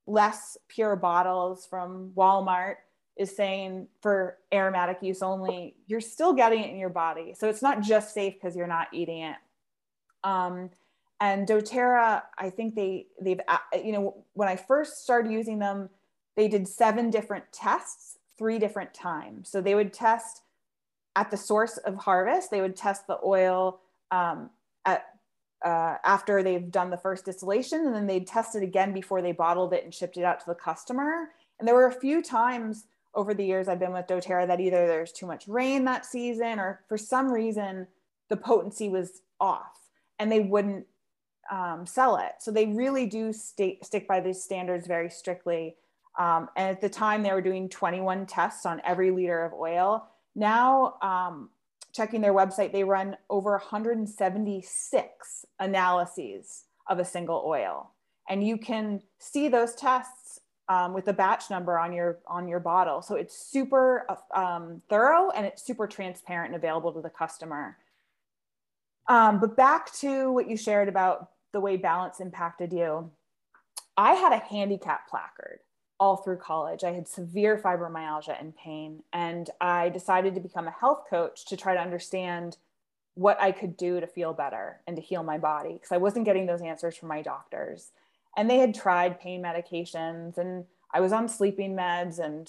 less 0.07 0.57
pure 0.69 0.95
bottles 0.95 1.67
from 1.67 2.13
Walmart 2.17 2.77
is 3.17 3.35
saying 3.35 3.89
for 4.03 4.39
aromatic 4.55 4.99
use 5.03 5.21
only, 5.21 5.75
you're 5.89 6.01
still 6.01 6.33
getting 6.33 6.63
it 6.63 6.71
in 6.71 6.79
your 6.79 6.91
body. 6.91 7.35
So 7.37 7.49
it's 7.49 7.61
not 7.61 7.83
just 7.83 8.15
safe 8.15 8.35
because 8.35 8.55
you're 8.55 8.69
not 8.69 8.87
eating 8.93 9.23
it. 9.23 9.37
Um, 10.25 10.71
and 11.21 11.47
doTERRA, 11.47 12.23
I 12.39 12.51
think 12.51 12.75
they 12.75 13.07
they've 13.21 13.41
uh, 13.47 13.59
you 13.75 13.93
know 13.93 14.25
when 14.33 14.49
I 14.49 14.57
first 14.57 15.03
started 15.03 15.31
using 15.31 15.59
them, 15.59 15.91
they 16.37 16.49
did 16.49 16.67
seven 16.67 17.11
different 17.11 17.45
tests, 17.53 18.19
three 18.39 18.59
different 18.59 18.95
times. 18.95 19.51
So 19.51 19.61
they 19.61 19.75
would 19.75 19.93
test 19.93 20.43
at 21.17 21.31
the 21.31 21.37
source 21.37 21.77
of 21.79 21.97
harvest. 21.97 22.51
They 22.51 22.63
would 22.63 22.77
test 22.77 23.07
the 23.07 23.19
oil 23.23 23.81
um, 24.11 24.49
at 24.87 25.05
uh, 25.63 25.97
after 26.05 26.43
they've 26.43 26.71
done 26.71 26.89
the 26.89 26.97
first 26.97 27.27
distillation, 27.27 27.87
and 27.87 27.95
then 27.95 28.07
they'd 28.07 28.27
test 28.27 28.57
it 28.57 28.63
again 28.63 28.95
before 28.95 29.21
they 29.21 29.33
bottled 29.33 29.75
it 29.75 29.85
and 29.85 29.93
shipped 29.93 30.17
it 30.17 30.25
out 30.25 30.41
to 30.41 30.47
the 30.47 30.55
customer. 30.55 31.29
And 31.59 31.69
there 31.69 31.75
were 31.75 31.89
a 31.89 32.01
few 32.01 32.23
times 32.23 32.87
over 33.15 33.35
the 33.35 33.45
years 33.45 33.69
I've 33.69 33.79
been 33.79 33.93
with 33.93 34.07
doTERRA 34.07 34.47
that 34.47 34.61
either 34.61 34.87
there's 34.87 35.13
too 35.13 35.27
much 35.27 35.47
rain 35.47 35.85
that 35.85 36.07
season, 36.07 36.59
or 36.59 36.81
for 36.89 36.97
some 36.97 37.31
reason 37.31 37.89
the 38.31 38.39
potency 38.39 38.89
was 38.89 39.21
off 39.39 39.90
and 40.21 40.31
they 40.31 40.39
wouldn't 40.39 40.87
um, 41.51 41.85
sell 41.87 42.17
it. 42.17 42.35
So 42.39 42.53
they 42.53 42.67
really 42.67 43.07
do 43.07 43.33
stay, 43.33 43.79
stick 43.83 44.07
by 44.07 44.21
these 44.21 44.41
standards 44.41 44.87
very 44.87 45.11
strictly. 45.11 45.75
Um, 46.19 46.49
and 46.57 46.69
at 46.69 46.81
the 46.81 46.89
time, 46.89 47.23
they 47.25 47.33
were 47.33 47.41
doing 47.41 47.69
21 47.69 48.27
tests 48.27 48.67
on 48.67 48.81
every 48.85 49.11
liter 49.11 49.43
of 49.45 49.53
oil. 49.55 50.07
Now, 50.37 50.95
um, 51.03 51.51
checking 51.93 52.21
their 52.21 52.35
website, 52.35 52.71
they 52.73 52.85
run 52.85 53.17
over 53.29 53.53
176 53.53 55.47
analyses 55.59 56.65
of 56.89 56.99
a 56.99 57.05
single 57.05 57.43
oil, 57.47 57.91
and 58.29 58.47
you 58.47 58.57
can 58.59 59.01
see 59.19 59.49
those 59.49 59.75
tests 59.75 60.41
um, 60.69 60.93
with 60.95 61.05
the 61.05 61.13
batch 61.13 61.51
number 61.51 61.79
on 61.79 61.93
your 61.93 62.21
on 62.29 62.47
your 62.47 62.61
bottle. 62.61 63.03
So 63.03 63.17
it's 63.17 63.37
super 63.37 64.07
um, 64.35 64.83
thorough 64.89 65.31
and 65.31 65.45
it's 65.45 65.65
super 65.65 65.89
transparent 65.89 66.55
and 66.55 66.57
available 66.57 66.93
to 66.93 67.01
the 67.01 67.11
customer. 67.11 67.77
Um, 69.11 69.41
but 69.41 69.57
back 69.57 69.93
to 69.95 70.31
what 70.31 70.49
you 70.49 70.57
shared 70.57 70.89
about 70.89 71.31
the 71.53 71.61
way 71.61 71.77
balance 71.77 72.21
impacted 72.21 72.73
you. 72.73 73.11
I 73.97 74.13
had 74.13 74.33
a 74.33 74.39
handicap 74.39 75.09
placard 75.11 75.59
all 75.99 76.19
through 76.19 76.37
college. 76.37 76.85
I 76.85 76.93
had 76.93 77.09
severe 77.09 77.59
fibromyalgia 77.59 78.41
and 78.41 78.57
pain, 78.57 79.03
and 79.13 79.51
I 79.61 79.89
decided 79.89 80.37
to 80.37 80.41
become 80.41 80.69
a 80.69 80.71
health 80.71 81.07
coach 81.11 81.45
to 81.47 81.57
try 81.57 81.75
to 81.75 81.81
understand 81.81 82.57
what 83.15 83.37
I 83.43 83.51
could 83.51 83.77
do 83.77 83.99
to 83.99 84.07
feel 84.07 84.33
better 84.33 84.81
and 84.87 84.95
to 84.95 85.03
heal 85.03 85.25
my 85.25 85.39
body 85.39 85.73
because 85.73 85.91
I 85.91 85.97
wasn't 85.97 86.25
getting 86.25 86.47
those 86.47 86.63
answers 86.63 86.97
from 86.97 87.09
my 87.09 87.21
doctors. 87.21 87.91
And 88.37 88.49
they 88.49 88.59
had 88.59 88.77
tried 88.77 89.21
pain 89.21 89.43
medications, 89.43 90.39
and 90.39 90.67
I 90.95 91.01
was 91.01 91.13
on 91.13 91.29
sleeping 91.29 91.75
meds, 91.75 92.21
and 92.21 92.49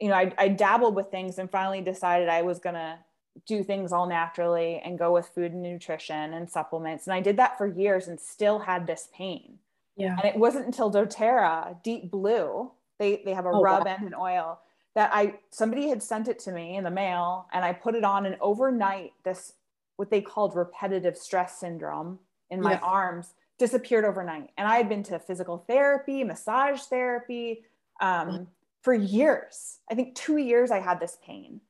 you 0.00 0.08
know, 0.08 0.14
I, 0.14 0.32
I 0.36 0.48
dabbled 0.48 0.96
with 0.96 1.12
things, 1.12 1.38
and 1.38 1.48
finally 1.48 1.82
decided 1.82 2.28
I 2.28 2.42
was 2.42 2.58
gonna 2.58 2.98
do 3.46 3.62
things 3.62 3.92
all 3.92 4.06
naturally 4.06 4.80
and 4.84 4.98
go 4.98 5.12
with 5.12 5.26
food 5.28 5.52
and 5.52 5.62
nutrition 5.62 6.34
and 6.34 6.50
supplements. 6.50 7.06
And 7.06 7.14
I 7.14 7.20
did 7.20 7.36
that 7.36 7.56
for 7.58 7.66
years 7.66 8.08
and 8.08 8.20
still 8.20 8.58
had 8.58 8.86
this 8.86 9.08
pain. 9.14 9.58
Yeah. 9.96 10.16
And 10.16 10.24
it 10.24 10.36
wasn't 10.36 10.66
until 10.66 10.90
doTERRA 10.90 11.82
Deep 11.82 12.10
Blue, 12.10 12.70
they, 12.98 13.22
they 13.24 13.34
have 13.34 13.46
a 13.46 13.50
oh, 13.50 13.62
rub 13.62 13.86
wow. 13.86 13.96
and 13.98 14.06
an 14.06 14.14
oil 14.14 14.60
that 14.94 15.10
I 15.12 15.34
somebody 15.50 15.88
had 15.88 16.02
sent 16.02 16.28
it 16.28 16.38
to 16.40 16.52
me 16.52 16.76
in 16.76 16.84
the 16.84 16.90
mail 16.90 17.46
and 17.52 17.64
I 17.64 17.72
put 17.72 17.94
it 17.94 18.04
on 18.04 18.26
and 18.26 18.36
overnight 18.40 19.12
this 19.24 19.52
what 19.96 20.10
they 20.10 20.20
called 20.20 20.56
repetitive 20.56 21.16
stress 21.16 21.60
syndrome 21.60 22.18
in 22.50 22.60
my 22.60 22.78
arms 22.78 23.34
disappeared 23.58 24.04
overnight. 24.04 24.48
And 24.56 24.66
I 24.66 24.76
had 24.76 24.88
been 24.88 25.02
to 25.04 25.18
physical 25.18 25.58
therapy, 25.68 26.24
massage 26.24 26.80
therapy 26.82 27.62
um, 28.00 28.48
for 28.82 28.94
years. 28.94 29.78
I 29.90 29.94
think 29.94 30.14
two 30.14 30.38
years 30.38 30.70
I 30.70 30.80
had 30.80 30.98
this 30.98 31.18
pain 31.24 31.60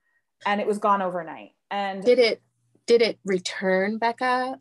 and 0.46 0.60
it 0.60 0.66
was 0.66 0.78
gone 0.78 1.02
overnight. 1.02 1.52
And 1.70 2.04
did 2.04 2.18
it 2.18 2.42
did 2.86 3.02
it 3.02 3.18
return, 3.24 3.98
Becca, 3.98 4.58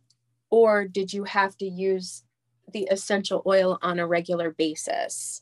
or 0.49 0.85
did 0.87 1.13
you 1.13 1.23
have 1.23 1.57
to 1.57 1.65
use 1.65 2.23
the 2.71 2.87
essential 2.91 3.41
oil 3.45 3.79
on 3.81 3.99
a 3.99 4.07
regular 4.07 4.51
basis? 4.51 5.41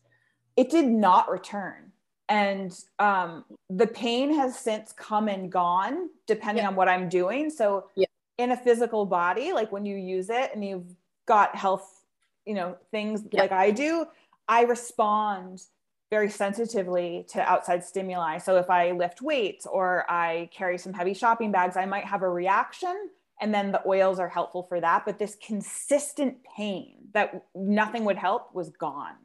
It 0.56 0.70
did 0.70 0.88
not 0.88 1.30
return. 1.30 1.92
And 2.30 2.78
um, 3.00 3.46
the 3.70 3.88
pain 3.88 4.34
has 4.36 4.58
since 4.58 4.92
come 4.92 5.28
and 5.28 5.52
gone 5.52 6.10
depending 6.26 6.64
yeah. 6.64 6.70
on 6.70 6.76
what 6.76 6.90
I'm 6.90 7.08
doing. 7.08 7.50
So, 7.50 7.90
yeah. 7.96 8.08
in 8.38 8.52
a 8.52 8.58
physical 8.58 9.06
body, 9.06 9.54
like 9.54 9.72
when 9.72 9.86
you 9.86 9.96
use 9.96 10.30
it 10.30 10.52
and 10.54 10.64
you've 10.64 10.94
got 11.26 11.56
health, 11.56 12.04
you 12.46 12.54
know, 12.54 12.78
things 12.92 13.24
yeah. 13.32 13.42
like 13.42 13.52
I 13.52 13.72
do, 13.72 14.06
I 14.48 14.64
respond 14.64 15.62
very 16.10 16.30
sensitively 16.30 17.26
to 17.30 17.42
outside 17.42 17.84
stimuli. 17.84 18.38
So 18.38 18.58
if 18.58 18.70
I 18.70 18.92
lift 18.92 19.22
weights 19.22 19.66
or 19.66 20.10
I 20.10 20.50
carry 20.54 20.78
some 20.78 20.94
heavy 20.94 21.14
shopping 21.14 21.52
bags, 21.52 21.76
I 21.76 21.86
might 21.86 22.06
have 22.06 22.22
a 22.22 22.30
reaction 22.30 23.10
and 23.40 23.54
then 23.54 23.72
the 23.72 23.82
oils 23.86 24.20
are 24.20 24.30
helpful 24.30 24.64
for 24.64 24.80
that. 24.82 25.04
But 25.06 25.20
this 25.20 25.38
consistent 25.46 26.38
pain 26.56 27.10
that 27.14 27.44
nothing 27.54 28.06
would 28.06 28.18
help 28.18 28.54
was 28.54 28.70
gone 28.70 29.16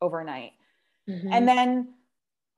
overnight. 0.00 0.52
Mm-hmm. 1.08 1.32
And 1.32 1.48
then 1.48 1.94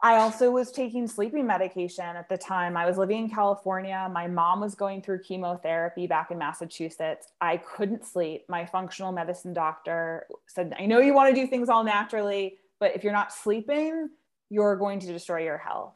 I 0.02 0.16
also 0.16 0.50
was 0.50 0.72
taking 0.72 1.06
sleeping 1.06 1.46
medication 1.46 2.04
at 2.04 2.28
the 2.28 2.36
time. 2.36 2.76
I 2.76 2.86
was 2.86 2.98
living 2.98 3.24
in 3.24 3.30
California. 3.30 4.08
My 4.12 4.26
mom 4.26 4.60
was 4.60 4.74
going 4.74 5.00
through 5.00 5.22
chemotherapy 5.22 6.06
back 6.06 6.30
in 6.30 6.38
Massachusetts. 6.38 7.28
I 7.40 7.58
couldn't 7.58 8.04
sleep. 8.04 8.44
My 8.48 8.66
functional 8.66 9.12
medicine 9.12 9.52
doctor 9.52 10.26
said, 10.46 10.74
I 10.78 10.86
know 10.86 11.00
you 11.00 11.14
want 11.14 11.34
to 11.34 11.40
do 11.40 11.46
things 11.46 11.68
all 11.68 11.84
naturally 11.84 12.58
but 12.80 12.94
if 12.94 13.04
you're 13.04 13.12
not 13.12 13.32
sleeping, 13.32 14.10
you're 14.50 14.76
going 14.76 15.00
to 15.00 15.06
destroy 15.06 15.44
your 15.44 15.58
health. 15.58 15.94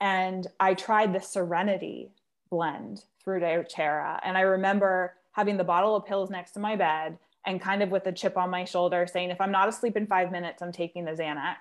And 0.00 0.46
I 0.58 0.74
tried 0.74 1.12
the 1.12 1.20
Serenity 1.20 2.10
blend 2.50 3.04
through 3.22 3.40
doTERRA. 3.40 4.20
And 4.24 4.36
I 4.36 4.42
remember 4.42 5.14
having 5.32 5.56
the 5.56 5.64
bottle 5.64 5.94
of 5.96 6.06
pills 6.06 6.30
next 6.30 6.52
to 6.52 6.60
my 6.60 6.76
bed 6.76 7.18
and 7.46 7.60
kind 7.60 7.82
of 7.82 7.90
with 7.90 8.06
a 8.06 8.12
chip 8.12 8.36
on 8.36 8.50
my 8.50 8.64
shoulder 8.64 9.06
saying, 9.10 9.30
if 9.30 9.40
I'm 9.40 9.52
not 9.52 9.68
asleep 9.68 9.96
in 9.96 10.06
five 10.06 10.30
minutes, 10.32 10.62
I'm 10.62 10.72
taking 10.72 11.04
the 11.04 11.12
Xanax. 11.12 11.56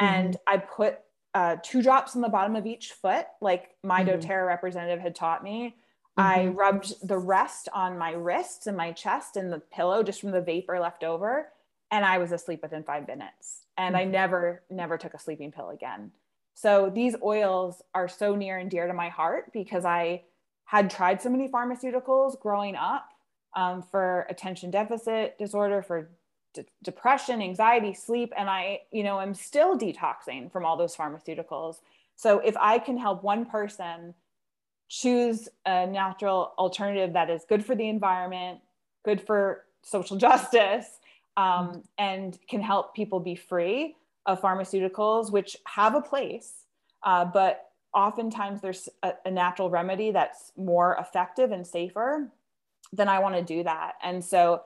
Mm-hmm. 0.00 0.04
And 0.04 0.36
I 0.46 0.58
put 0.58 0.98
uh, 1.34 1.56
two 1.62 1.82
drops 1.82 2.14
on 2.14 2.22
the 2.22 2.28
bottom 2.28 2.54
of 2.56 2.66
each 2.66 2.92
foot, 2.92 3.26
like 3.40 3.70
my 3.82 4.04
mm-hmm. 4.04 4.20
doTERRA 4.20 4.46
representative 4.46 5.00
had 5.00 5.14
taught 5.14 5.42
me. 5.42 5.74
Mm-hmm. 6.18 6.20
I 6.20 6.46
rubbed 6.46 6.94
the 7.06 7.18
rest 7.18 7.68
on 7.72 7.98
my 7.98 8.12
wrists 8.12 8.66
and 8.66 8.76
my 8.76 8.92
chest 8.92 9.36
and 9.36 9.52
the 9.52 9.58
pillow 9.58 10.02
just 10.02 10.20
from 10.20 10.30
the 10.30 10.40
vapor 10.40 10.78
left 10.78 11.02
over. 11.02 11.48
And 11.94 12.04
I 12.04 12.18
was 12.18 12.32
asleep 12.32 12.60
within 12.60 12.82
five 12.82 13.06
minutes. 13.06 13.66
And 13.78 13.94
mm-hmm. 13.94 14.08
I 14.08 14.10
never, 14.10 14.62
never 14.68 14.98
took 14.98 15.14
a 15.14 15.18
sleeping 15.20 15.52
pill 15.52 15.70
again. 15.70 16.10
So 16.52 16.90
these 16.92 17.14
oils 17.22 17.82
are 17.94 18.08
so 18.08 18.34
near 18.34 18.58
and 18.58 18.68
dear 18.68 18.88
to 18.88 18.92
my 18.92 19.10
heart 19.10 19.52
because 19.52 19.84
I 19.84 20.22
had 20.64 20.90
tried 20.90 21.22
so 21.22 21.30
many 21.30 21.46
pharmaceuticals 21.46 22.40
growing 22.40 22.74
up 22.74 23.10
um, 23.54 23.80
for 23.80 24.26
attention 24.28 24.72
deficit 24.72 25.38
disorder, 25.38 25.82
for 25.82 26.10
d- 26.52 26.64
depression, 26.82 27.40
anxiety, 27.40 27.94
sleep, 27.94 28.32
and 28.36 28.50
I, 28.50 28.80
you 28.90 29.04
know, 29.04 29.20
am 29.20 29.32
still 29.32 29.78
detoxing 29.78 30.50
from 30.50 30.64
all 30.64 30.76
those 30.76 30.96
pharmaceuticals. 30.96 31.76
So 32.16 32.40
if 32.40 32.56
I 32.56 32.80
can 32.80 32.98
help 32.98 33.22
one 33.22 33.46
person 33.46 34.14
choose 34.88 35.48
a 35.64 35.86
natural 35.86 36.54
alternative 36.58 37.12
that 37.12 37.30
is 37.30 37.44
good 37.48 37.64
for 37.64 37.76
the 37.76 37.88
environment, 37.88 38.62
good 39.04 39.20
for 39.20 39.62
social 39.84 40.16
justice, 40.28 40.98
um, 41.36 41.82
and 41.98 42.38
can 42.48 42.60
help 42.60 42.94
people 42.94 43.20
be 43.20 43.34
free 43.34 43.96
of 44.26 44.40
pharmaceuticals, 44.40 45.30
which 45.30 45.56
have 45.66 45.94
a 45.94 46.00
place, 46.00 46.64
uh, 47.02 47.24
but 47.24 47.70
oftentimes 47.92 48.60
there's 48.60 48.88
a, 49.02 49.12
a, 49.24 49.30
natural 49.30 49.70
remedy 49.70 50.10
that's 50.10 50.52
more 50.56 50.96
effective 50.98 51.52
and 51.52 51.66
safer, 51.66 52.30
then 52.92 53.08
I 53.08 53.18
want 53.20 53.36
to 53.36 53.42
do 53.42 53.62
that. 53.62 53.94
And 54.02 54.24
so 54.24 54.62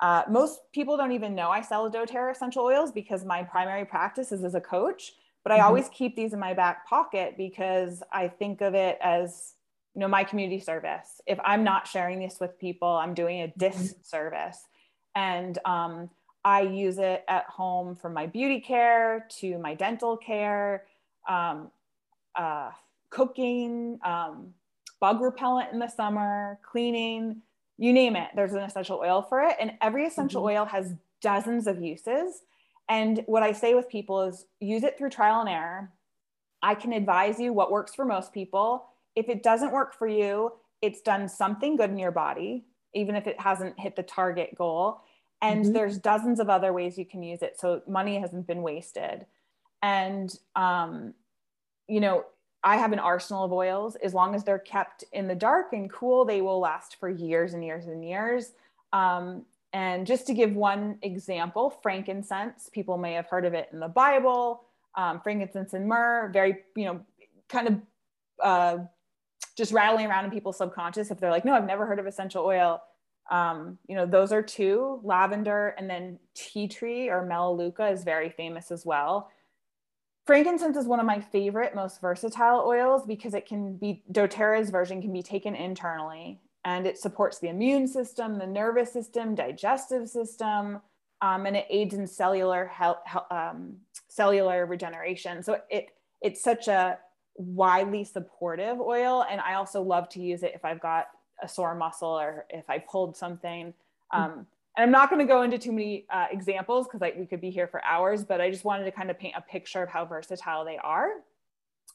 uh, 0.00 0.22
most 0.28 0.60
people 0.72 0.96
don't 0.96 1.12
even 1.12 1.34
know 1.34 1.48
I 1.48 1.62
sell 1.62 1.90
doTERRA 1.90 2.32
essential 2.32 2.64
oils 2.64 2.92
because 2.92 3.24
my 3.24 3.42
primary 3.42 3.84
practice 3.84 4.30
is 4.30 4.44
as 4.44 4.54
a 4.54 4.60
coach, 4.60 5.12
but 5.42 5.52
I 5.52 5.58
mm-hmm. 5.58 5.66
always 5.66 5.88
keep 5.88 6.16
these 6.16 6.32
in 6.32 6.38
my 6.38 6.52
back 6.52 6.86
pocket 6.86 7.34
because 7.36 8.02
I 8.12 8.28
think 8.28 8.60
of 8.60 8.74
it 8.74 8.98
as 9.00 9.54
you 9.94 10.00
know 10.00 10.08
my 10.08 10.24
community 10.24 10.60
service. 10.60 11.22
If 11.26 11.38
I'm 11.42 11.64
not 11.64 11.86
sharing 11.86 12.20
this 12.20 12.38
with 12.40 12.58
people, 12.58 12.88
I'm 12.88 13.14
doing 13.14 13.40
a 13.40 13.48
mm-hmm. 13.48 13.58
disservice. 13.58 14.58
And 15.16 15.58
um, 15.64 16.08
I 16.44 16.60
use 16.60 16.98
it 16.98 17.24
at 17.26 17.46
home 17.46 17.96
from 17.96 18.14
my 18.14 18.26
beauty 18.26 18.60
care 18.60 19.26
to 19.40 19.58
my 19.58 19.74
dental 19.74 20.16
care, 20.16 20.84
um, 21.28 21.72
uh, 22.36 22.70
cooking, 23.10 23.98
um, 24.04 24.54
bug 25.00 25.20
repellent 25.20 25.72
in 25.72 25.80
the 25.80 25.88
summer, 25.88 26.60
cleaning, 26.62 27.42
you 27.78 27.92
name 27.92 28.16
it, 28.16 28.28
there's 28.34 28.52
an 28.52 28.60
essential 28.60 29.00
oil 29.02 29.22
for 29.22 29.42
it. 29.42 29.56
And 29.60 29.72
every 29.80 30.06
essential 30.06 30.42
mm-hmm. 30.42 30.58
oil 30.58 30.64
has 30.66 30.94
dozens 31.20 31.66
of 31.66 31.82
uses. 31.82 32.42
And 32.88 33.22
what 33.26 33.42
I 33.42 33.52
say 33.52 33.74
with 33.74 33.88
people 33.88 34.22
is 34.22 34.46
use 34.60 34.84
it 34.84 34.96
through 34.96 35.10
trial 35.10 35.40
and 35.40 35.48
error. 35.48 35.90
I 36.62 36.74
can 36.74 36.92
advise 36.92 37.38
you 37.38 37.52
what 37.52 37.70
works 37.70 37.94
for 37.94 38.04
most 38.04 38.32
people. 38.32 38.86
If 39.14 39.28
it 39.28 39.42
doesn't 39.42 39.72
work 39.72 39.94
for 39.94 40.06
you, 40.06 40.52
it's 40.82 41.00
done 41.00 41.28
something 41.28 41.76
good 41.76 41.90
in 41.90 41.98
your 41.98 42.12
body, 42.12 42.64
even 42.94 43.16
if 43.16 43.26
it 43.26 43.40
hasn't 43.40 43.78
hit 43.78 43.96
the 43.96 44.02
target 44.02 44.54
goal. 44.56 45.00
And 45.42 45.64
mm-hmm. 45.64 45.72
there's 45.72 45.98
dozens 45.98 46.40
of 46.40 46.48
other 46.48 46.72
ways 46.72 46.96
you 46.96 47.04
can 47.04 47.22
use 47.22 47.42
it. 47.42 47.58
So 47.58 47.82
money 47.86 48.18
hasn't 48.18 48.46
been 48.46 48.62
wasted. 48.62 49.26
And, 49.82 50.34
um, 50.54 51.14
you 51.88 52.00
know, 52.00 52.24
I 52.64 52.76
have 52.76 52.92
an 52.92 52.98
arsenal 52.98 53.44
of 53.44 53.52
oils. 53.52 53.96
As 53.96 54.14
long 54.14 54.34
as 54.34 54.42
they're 54.42 54.58
kept 54.58 55.04
in 55.12 55.28
the 55.28 55.34
dark 55.34 55.72
and 55.72 55.90
cool, 55.90 56.24
they 56.24 56.40
will 56.40 56.58
last 56.58 56.96
for 56.98 57.08
years 57.08 57.54
and 57.54 57.64
years 57.64 57.86
and 57.86 58.04
years. 58.04 58.52
Um, 58.92 59.44
and 59.72 60.06
just 60.06 60.26
to 60.28 60.34
give 60.34 60.54
one 60.54 60.98
example, 61.02 61.70
frankincense, 61.82 62.70
people 62.72 62.96
may 62.96 63.12
have 63.12 63.26
heard 63.26 63.44
of 63.44 63.52
it 63.54 63.68
in 63.72 63.78
the 63.78 63.88
Bible. 63.88 64.62
Um, 64.96 65.20
frankincense 65.20 65.74
and 65.74 65.86
myrrh, 65.86 66.30
very, 66.32 66.62
you 66.74 66.86
know, 66.86 67.00
kind 67.48 67.68
of 67.68 67.80
uh, 68.42 68.78
just 69.56 69.72
rattling 69.72 70.06
around 70.06 70.24
in 70.24 70.30
people's 70.30 70.56
subconscious. 70.56 71.10
If 71.10 71.20
they're 71.20 71.30
like, 71.30 71.44
no, 71.44 71.54
I've 71.54 71.66
never 71.66 71.84
heard 71.84 71.98
of 71.98 72.06
essential 72.06 72.44
oil. 72.44 72.80
Um, 73.30 73.78
you 73.88 73.96
know, 73.96 74.06
those 74.06 74.32
are 74.32 74.42
two, 74.42 75.00
lavender 75.02 75.74
and 75.78 75.88
then 75.90 76.18
tea 76.34 76.68
tree 76.68 77.08
or 77.08 77.24
melaleuca 77.24 77.88
is 77.88 78.04
very 78.04 78.30
famous 78.30 78.70
as 78.70 78.86
well. 78.86 79.30
Frankincense 80.26 80.76
is 80.76 80.86
one 80.86 81.00
of 81.00 81.06
my 81.06 81.20
favorite, 81.20 81.74
most 81.74 82.00
versatile 82.00 82.64
oils 82.66 83.06
because 83.06 83.34
it 83.34 83.46
can 83.46 83.76
be, 83.76 84.02
doTERRA's 84.12 84.70
version 84.70 85.00
can 85.00 85.12
be 85.12 85.22
taken 85.22 85.54
internally 85.54 86.40
and 86.64 86.84
it 86.84 86.98
supports 86.98 87.38
the 87.38 87.48
immune 87.48 87.86
system, 87.86 88.38
the 88.38 88.46
nervous 88.46 88.92
system, 88.92 89.36
digestive 89.36 90.08
system, 90.08 90.80
um, 91.22 91.46
and 91.46 91.56
it 91.56 91.66
aids 91.70 91.94
in 91.94 92.06
cellular 92.06 92.66
health, 92.66 92.98
um, 93.30 93.76
cellular 94.08 94.66
regeneration. 94.66 95.42
So 95.42 95.60
it 95.70 95.90
it's 96.20 96.42
such 96.42 96.68
a 96.68 96.98
widely 97.36 98.02
supportive 98.04 98.80
oil, 98.80 99.24
and 99.30 99.40
I 99.40 99.54
also 99.54 99.80
love 99.80 100.08
to 100.10 100.20
use 100.20 100.42
it 100.42 100.52
if 100.54 100.64
I've 100.64 100.80
got 100.80 101.06
a 101.42 101.48
sore 101.48 101.74
muscle 101.74 102.08
or 102.08 102.46
if 102.50 102.68
I 102.68 102.78
pulled 102.78 103.16
something. 103.16 103.74
Um, 104.10 104.46
and 104.76 104.84
I'm 104.84 104.90
not 104.90 105.10
going 105.10 105.20
to 105.20 105.26
go 105.26 105.42
into 105.42 105.58
too 105.58 105.72
many 105.72 106.06
uh, 106.10 106.26
examples 106.30 106.86
because 106.86 107.00
like 107.00 107.16
we 107.16 107.26
could 107.26 107.40
be 107.40 107.50
here 107.50 107.66
for 107.66 107.82
hours, 107.84 108.24
but 108.24 108.40
I 108.40 108.50
just 108.50 108.64
wanted 108.64 108.84
to 108.84 108.92
kind 108.92 109.10
of 109.10 109.18
paint 109.18 109.34
a 109.36 109.40
picture 109.40 109.82
of 109.82 109.88
how 109.88 110.04
versatile 110.04 110.64
they 110.64 110.78
are. 110.78 111.08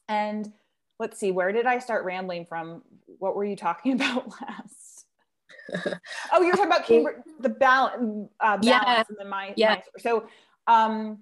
And 0.10 0.52
let's 1.00 1.20
see, 1.20 1.32
where 1.32 1.52
did 1.52 1.66
I 1.66 1.80
start 1.80 2.06
rambling 2.06 2.46
from? 2.46 2.82
What 3.20 3.36
were 3.36 3.46
you 3.46 3.56
talking 3.56 3.94
about 4.02 4.30
last? 4.42 5.06
oh, 6.34 6.42
you 6.42 6.48
were 6.48 6.52
talking 6.52 6.66
about 6.66 6.86
Cambridge, 6.86 7.18
the 7.40 7.50
balance, 7.50 8.30
uh, 8.40 8.58
balance 8.58 8.64
yeah. 8.64 9.04
and 9.08 9.18
then 9.18 9.30
my, 9.30 9.54
yeah. 9.56 9.76
My, 9.76 9.84
so 10.00 10.26
um, 10.68 11.20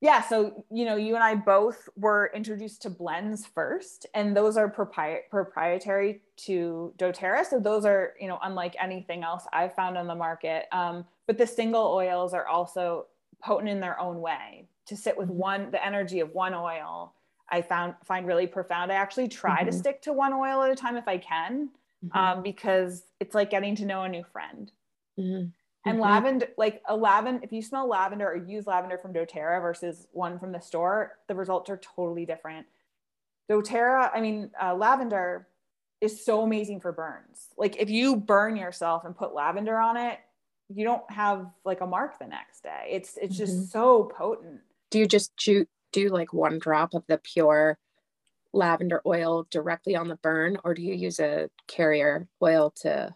yeah 0.00 0.20
so 0.20 0.64
you 0.70 0.84
know 0.84 0.96
you 0.96 1.14
and 1.14 1.24
i 1.24 1.34
both 1.34 1.88
were 1.96 2.30
introduced 2.34 2.82
to 2.82 2.90
blends 2.90 3.46
first 3.46 4.06
and 4.14 4.36
those 4.36 4.56
are 4.56 4.70
propri- 4.70 5.28
proprietary 5.30 6.20
to 6.36 6.92
doterra 6.98 7.44
so 7.44 7.58
those 7.58 7.84
are 7.84 8.14
you 8.20 8.28
know 8.28 8.38
unlike 8.42 8.76
anything 8.80 9.22
else 9.22 9.44
i've 9.52 9.74
found 9.74 9.96
on 9.96 10.06
the 10.06 10.14
market 10.14 10.66
um, 10.72 11.04
but 11.26 11.38
the 11.38 11.46
single 11.46 11.92
oils 11.92 12.34
are 12.34 12.46
also 12.46 13.06
potent 13.42 13.68
in 13.68 13.80
their 13.80 13.98
own 14.00 14.20
way 14.20 14.66
to 14.86 14.96
sit 14.96 15.16
with 15.16 15.28
one 15.28 15.70
the 15.70 15.84
energy 15.84 16.20
of 16.20 16.30
one 16.32 16.54
oil 16.54 17.14
i 17.50 17.62
found 17.62 17.94
find 18.04 18.26
really 18.26 18.46
profound 18.46 18.92
i 18.92 18.94
actually 18.94 19.28
try 19.28 19.58
mm-hmm. 19.58 19.70
to 19.70 19.72
stick 19.72 20.02
to 20.02 20.12
one 20.12 20.32
oil 20.32 20.62
at 20.62 20.70
a 20.70 20.76
time 20.76 20.96
if 20.96 21.08
i 21.08 21.16
can 21.16 21.70
mm-hmm. 22.04 22.18
um, 22.18 22.42
because 22.42 23.04
it's 23.20 23.34
like 23.34 23.50
getting 23.50 23.74
to 23.74 23.86
know 23.86 24.02
a 24.02 24.08
new 24.08 24.24
friend 24.32 24.72
mm-hmm. 25.18 25.46
And 25.84 25.98
mm-hmm. 25.98 26.02
lavender, 26.02 26.48
like 26.56 26.82
a 26.88 26.96
lavender, 26.96 27.40
if 27.42 27.52
you 27.52 27.60
smell 27.60 27.86
lavender 27.88 28.26
or 28.26 28.36
use 28.36 28.66
lavender 28.66 28.96
from 28.98 29.12
doTERRA 29.12 29.60
versus 29.60 30.06
one 30.12 30.38
from 30.38 30.52
the 30.52 30.60
store, 30.60 31.18
the 31.28 31.34
results 31.34 31.68
are 31.68 31.76
totally 31.76 32.24
different. 32.24 32.66
doTERRA, 33.50 34.10
I 34.14 34.20
mean, 34.20 34.50
uh, 34.60 34.74
lavender 34.74 35.46
is 36.00 36.24
so 36.24 36.42
amazing 36.42 36.80
for 36.80 36.92
burns. 36.92 37.48
Like 37.56 37.76
if 37.76 37.90
you 37.90 38.16
burn 38.16 38.56
yourself 38.56 39.04
and 39.04 39.16
put 39.16 39.34
lavender 39.34 39.78
on 39.78 39.96
it, 39.96 40.18
you 40.68 40.84
don't 40.84 41.08
have 41.10 41.46
like 41.64 41.80
a 41.80 41.86
mark 41.86 42.18
the 42.18 42.26
next 42.26 42.62
day. 42.62 42.88
It's 42.90 43.18
it's 43.20 43.36
just 43.36 43.54
mm-hmm. 43.54 43.64
so 43.64 44.04
potent. 44.04 44.60
Do 44.90 44.98
you 44.98 45.06
just 45.06 45.36
do, 45.36 45.66
do 45.92 46.08
like 46.08 46.32
one 46.32 46.58
drop 46.58 46.94
of 46.94 47.04
the 47.06 47.18
pure 47.18 47.78
lavender 48.52 49.02
oil 49.04 49.46
directly 49.50 49.96
on 49.96 50.08
the 50.08 50.16
burn, 50.16 50.56
or 50.64 50.74
do 50.74 50.82
you 50.82 50.94
use 50.94 51.20
a 51.20 51.50
carrier 51.66 52.28
oil 52.42 52.72
to 52.82 53.14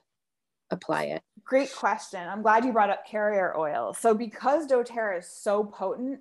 apply 0.70 1.04
it? 1.04 1.22
Great 1.44 1.74
question. 1.74 2.20
I'm 2.28 2.42
glad 2.42 2.64
you 2.64 2.72
brought 2.72 2.90
up 2.90 3.06
carrier 3.06 3.56
oil. 3.56 3.94
So 3.94 4.14
because 4.14 4.66
doTERRA 4.66 5.20
is 5.20 5.28
so 5.28 5.64
potent 5.64 6.20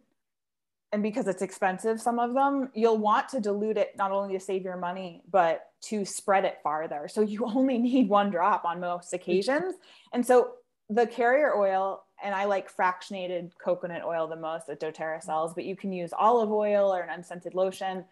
and 0.94 1.04
because 1.04 1.28
it's 1.28 1.42
expensive, 1.42 2.00
some 2.00 2.18
of 2.18 2.34
them, 2.34 2.70
you'll 2.74 2.98
want 2.98 3.28
to 3.30 3.42
dilute 3.42 3.78
it 3.78 3.96
not 3.98 4.12
only 4.12 4.34
to 4.34 4.40
save 4.40 4.64
your 4.64 4.78
money, 4.78 5.22
but 5.30 5.66
to 5.82 6.06
spread 6.06 6.46
it 6.46 6.60
farther. 6.64 7.08
So 7.10 7.22
you 7.22 7.46
only 7.56 7.78
need 7.78 8.10
one 8.10 8.30
drop 8.30 8.64
on 8.64 8.80
most 8.80 9.14
occasions. 9.14 9.76
And 10.14 10.26
so 10.26 10.54
the 10.90 11.06
carrier 11.06 11.56
oil, 11.56 12.04
and 12.24 12.34
I 12.34 12.46
like 12.46 12.74
fractionated 12.74 13.52
coconut 13.64 14.04
oil 14.04 14.28
the 14.28 14.38
most 14.38 14.68
that 14.68 14.80
doTERRA 14.80 15.22
sells, 15.22 15.54
but 15.54 15.66
you 15.66 15.76
can 15.76 15.92
use 15.92 16.12
olive 16.18 16.52
oil 16.52 16.94
or 16.94 17.02
an 17.02 17.10
unscented 17.10 17.54
lotion. 17.54 18.06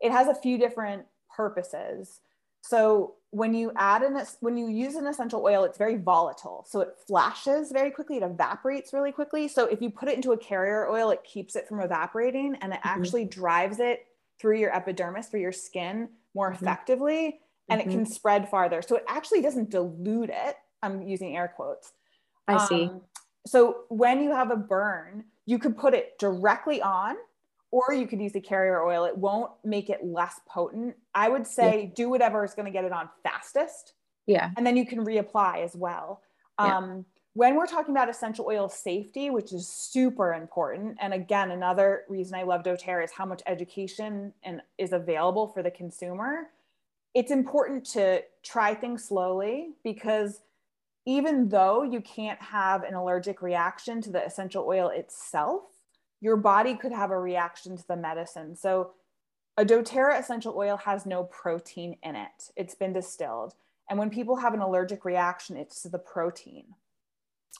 It 0.00 0.12
has 0.12 0.28
a 0.28 0.34
few 0.34 0.58
different 0.58 1.04
purposes. 1.34 2.20
So 2.62 3.14
when 3.32 3.54
you 3.54 3.72
add 3.76 4.02
an 4.02 4.22
when 4.40 4.58
you 4.58 4.68
use 4.68 4.94
an 4.94 5.06
essential 5.06 5.42
oil, 5.42 5.64
it's 5.64 5.78
very 5.78 5.96
volatile. 5.96 6.66
So 6.68 6.80
it 6.80 6.94
flashes 7.06 7.72
very 7.72 7.90
quickly, 7.90 8.18
it 8.18 8.22
evaporates 8.22 8.92
really 8.92 9.10
quickly. 9.10 9.48
So 9.48 9.64
if 9.64 9.80
you 9.80 9.88
put 9.90 10.10
it 10.10 10.16
into 10.16 10.32
a 10.32 10.38
carrier 10.38 10.86
oil, 10.88 11.10
it 11.10 11.24
keeps 11.24 11.56
it 11.56 11.66
from 11.66 11.80
evaporating 11.80 12.56
and 12.60 12.74
it 12.74 12.80
mm-hmm. 12.80 12.88
actually 12.88 13.24
drives 13.24 13.80
it 13.80 14.06
through 14.38 14.58
your 14.58 14.74
epidermis, 14.76 15.28
through 15.28 15.40
your 15.40 15.52
skin 15.52 16.10
more 16.34 16.52
mm-hmm. 16.52 16.62
effectively, 16.62 17.40
and 17.70 17.80
mm-hmm. 17.80 17.90
it 17.90 17.92
can 17.92 18.06
spread 18.06 18.50
farther. 18.50 18.82
So 18.82 18.96
it 18.96 19.04
actually 19.08 19.40
doesn't 19.40 19.70
dilute 19.70 20.30
it. 20.30 20.56
I'm 20.82 21.00
using 21.00 21.34
air 21.34 21.52
quotes. 21.56 21.92
I 22.46 22.66
see. 22.66 22.84
Um, 22.84 23.00
so 23.46 23.84
when 23.88 24.22
you 24.22 24.32
have 24.32 24.50
a 24.50 24.56
burn, 24.56 25.24
you 25.46 25.58
could 25.58 25.78
put 25.78 25.94
it 25.94 26.18
directly 26.18 26.82
on 26.82 27.16
or 27.72 27.92
you 27.92 28.06
could 28.06 28.20
use 28.20 28.36
a 28.36 28.40
carrier 28.40 28.84
oil. 28.84 29.04
It 29.06 29.16
won't 29.16 29.50
make 29.64 29.90
it 29.90 30.04
less 30.04 30.40
potent. 30.46 30.94
I 31.14 31.28
would 31.28 31.46
say 31.46 31.84
yeah. 31.84 31.90
do 31.96 32.08
whatever 32.08 32.44
is 32.44 32.54
going 32.54 32.66
to 32.66 32.70
get 32.70 32.84
it 32.84 32.92
on 32.92 33.08
fastest. 33.24 33.94
Yeah. 34.26 34.50
And 34.56 34.64
then 34.64 34.76
you 34.76 34.86
can 34.86 35.04
reapply 35.04 35.64
as 35.64 35.74
well. 35.74 36.20
Yeah. 36.60 36.76
Um, 36.76 37.06
when 37.34 37.56
we're 37.56 37.66
talking 37.66 37.94
about 37.94 38.10
essential 38.10 38.44
oil 38.46 38.68
safety, 38.68 39.30
which 39.30 39.54
is 39.54 39.66
super 39.66 40.34
important, 40.34 40.98
and 41.00 41.14
again, 41.14 41.50
another 41.50 42.02
reason 42.08 42.38
I 42.38 42.42
love 42.42 42.62
doTERRA 42.62 43.04
is 43.04 43.10
how 43.10 43.24
much 43.24 43.40
education 43.46 44.34
and 44.42 44.60
is 44.76 44.92
available 44.92 45.48
for 45.48 45.62
the 45.62 45.70
consumer. 45.70 46.50
It's 47.14 47.30
important 47.30 47.86
to 47.92 48.22
try 48.42 48.74
things 48.74 49.04
slowly 49.04 49.70
because 49.82 50.42
even 51.06 51.48
though 51.48 51.82
you 51.82 52.02
can't 52.02 52.40
have 52.40 52.84
an 52.84 52.94
allergic 52.94 53.40
reaction 53.40 54.02
to 54.02 54.10
the 54.10 54.24
essential 54.24 54.66
oil 54.68 54.88
itself, 54.88 55.62
your 56.22 56.36
body 56.36 56.74
could 56.74 56.92
have 56.92 57.10
a 57.10 57.18
reaction 57.18 57.76
to 57.76 57.86
the 57.86 57.96
medicine. 57.96 58.56
So 58.56 58.92
a 59.58 59.64
doTERRA 59.64 60.18
essential 60.18 60.54
oil 60.56 60.78
has 60.78 61.04
no 61.04 61.24
protein 61.24 61.98
in 62.02 62.16
it. 62.16 62.50
It's 62.56 62.76
been 62.76 62.94
distilled. 62.94 63.54
And 63.90 63.98
when 63.98 64.08
people 64.08 64.36
have 64.36 64.54
an 64.54 64.60
allergic 64.60 65.04
reaction, 65.04 65.56
it's 65.56 65.82
to 65.82 65.88
the 65.90 65.98
protein. 65.98 66.64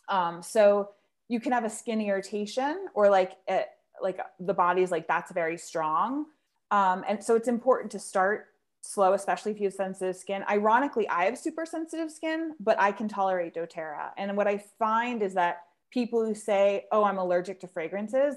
Um, 0.09 0.43
so 0.43 0.91
you 1.29 1.41
can 1.41 1.53
have 1.53 1.65
a 1.65 1.71
skin 1.71 2.01
irritation 2.01 2.87
or 2.95 3.11
like 3.11 3.33
it, 3.49 3.67
like 4.01 4.21
the 4.39 4.55
body's 4.55 4.93
like 4.93 5.09
that's 5.09 5.33
very 5.33 5.59
strong. 5.59 6.27
Um, 6.71 7.05
and 7.07 7.23
so 7.23 7.35
it's 7.35 7.49
important 7.49 7.91
to 7.93 7.99
start 7.99 8.47
slow, 8.81 9.13
especially 9.13 9.53
if 9.53 9.59
you 9.59 9.65
have 9.65 9.75
sensitive 9.75 10.17
skin. 10.17 10.45
Ironically, 10.49 11.09
I 11.09 11.25
have 11.25 11.37
super 11.37 11.67
sensitive 11.67 12.11
skin, 12.11 12.55
but 12.61 12.81
I 12.81 12.93
can 12.93 13.09
tolerate 13.09 13.55
doTERRA. 13.55 14.11
And 14.17 14.37
what 14.37 14.47
I 14.47 14.59
find 14.79 15.21
is 15.21 15.35
that 15.35 15.63
people 15.91 16.25
who 16.25 16.35
say, 16.35 16.87
"Oh, 16.93 17.05
I'm 17.05 17.19
allergic 17.19 17.61
to 17.61 17.69
fragrances," 17.69 18.37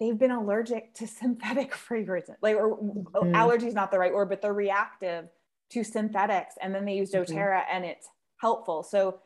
they've 0.00 0.18
been 0.18 0.30
allergic 0.30 0.94
to 0.94 1.06
synthetic 1.06 1.74
fragrances. 1.86 2.36
Like, 2.42 2.56
or 2.56 2.76
mm-hmm. 2.78 3.34
allergy 3.34 3.66
is 3.66 3.74
not 3.74 3.90
the 3.90 3.98
right 3.98 4.12
word, 4.12 4.28
but 4.28 4.42
they're 4.42 4.52
reactive 4.52 5.26
to 5.70 5.84
synthetics, 5.84 6.54
and 6.62 6.74
then 6.74 6.84
they 6.84 6.94
use 6.94 7.12
mm-hmm. 7.12 7.32
doTERRA, 7.32 7.60
mm-hmm. 7.60 7.76
and 7.76 7.84
it's 7.84 8.08
helpful. 8.36 8.82
So 8.82 9.20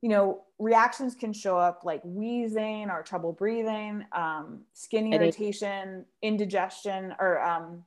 you 0.00 0.08
know, 0.08 0.42
reactions 0.58 1.14
can 1.14 1.32
show 1.32 1.58
up 1.58 1.82
like 1.84 2.00
wheezing 2.04 2.88
or 2.88 3.02
trouble 3.02 3.32
breathing, 3.32 4.04
um, 4.12 4.60
skin 4.72 5.12
irritation, 5.12 6.04
indigestion, 6.22 7.14
or 7.18 7.42
um, 7.42 7.82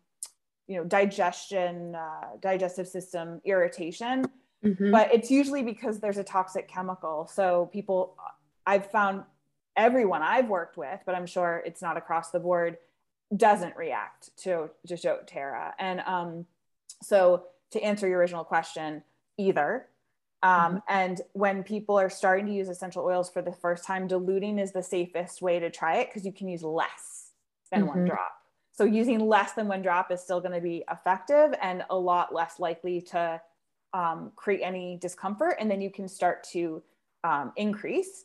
you 0.68 0.78
know, 0.78 0.84
digestion, 0.84 1.96
uh, 1.96 2.38
digestive 2.42 2.88
system 2.88 3.42
irritation. 3.46 4.26
Mm-hmm. 4.64 4.92
But 4.92 5.14
it's 5.14 5.32
usually 5.32 5.64
because 5.64 6.00
there's 6.00 6.18
a 6.18 6.24
toxic 6.24 6.68
chemical. 6.68 7.28
So 7.28 7.70
people, 7.72 8.18
I've 8.66 8.92
found 8.92 9.24
everyone 9.76 10.22
I've 10.22 10.48
worked 10.48 10.78
with, 10.78 11.00
but 11.06 11.16
I'm 11.16 11.26
sure 11.26 11.62
it's 11.66 11.82
not 11.82 11.98
across 11.98 12.32
the 12.32 12.40
board, 12.40 12.78
doesn't 13.36 13.76
react 13.76 14.36
to 14.44 14.70
to 14.88 14.96
doTERRA. 14.96 15.74
And 15.80 16.02
um, 16.02 16.46
so 17.02 17.46
to 17.72 17.82
answer 17.82 18.08
your 18.08 18.20
original 18.20 18.44
question, 18.44 19.04
either 19.38 19.88
um, 20.44 20.52
mm-hmm. 20.52 20.78
And 20.88 21.22
when 21.34 21.64
people 21.64 22.00
are 22.00 22.10
starting 22.10 22.48
to 22.48 22.54
use 22.54 22.70
essential 22.70 23.04
oils 23.04 23.30
for 23.30 23.42
the 23.42 23.52
first 23.52 23.86
time, 23.86 24.08
diluting 24.08 24.58
is 24.60 24.72
the 24.72 24.84
safest 24.84 25.42
way 25.42 25.60
to 25.60 25.70
try 25.70 25.98
it 25.98 26.10
because 26.10 26.26
you 26.26 26.34
can 26.34 26.48
use 26.48 26.64
less 26.64 27.32
than 27.72 27.82
mm-hmm. 27.82 27.90
one 27.90 28.06
drop. 28.06 28.34
So 28.74 28.86
using 28.86 29.20
less 29.20 29.54
than 29.54 29.68
one 29.68 29.82
drop 29.82 30.12
is 30.12 30.22
still 30.22 30.40
going 30.40 30.54
to 30.54 30.62
be 30.62 30.84
effective 30.90 31.54
and 31.62 31.84
a 31.90 31.96
lot 31.96 32.34
less 32.34 32.60
likely 32.60 33.02
to 33.02 33.40
um, 33.94 34.32
create 34.36 34.62
any 34.64 34.98
discomfort. 34.98 35.58
And 35.60 35.70
then 35.70 35.82
you 35.82 35.92
can 35.92 36.08
start 36.08 36.44
to 36.54 36.82
um, 37.24 37.52
increase. 37.58 38.24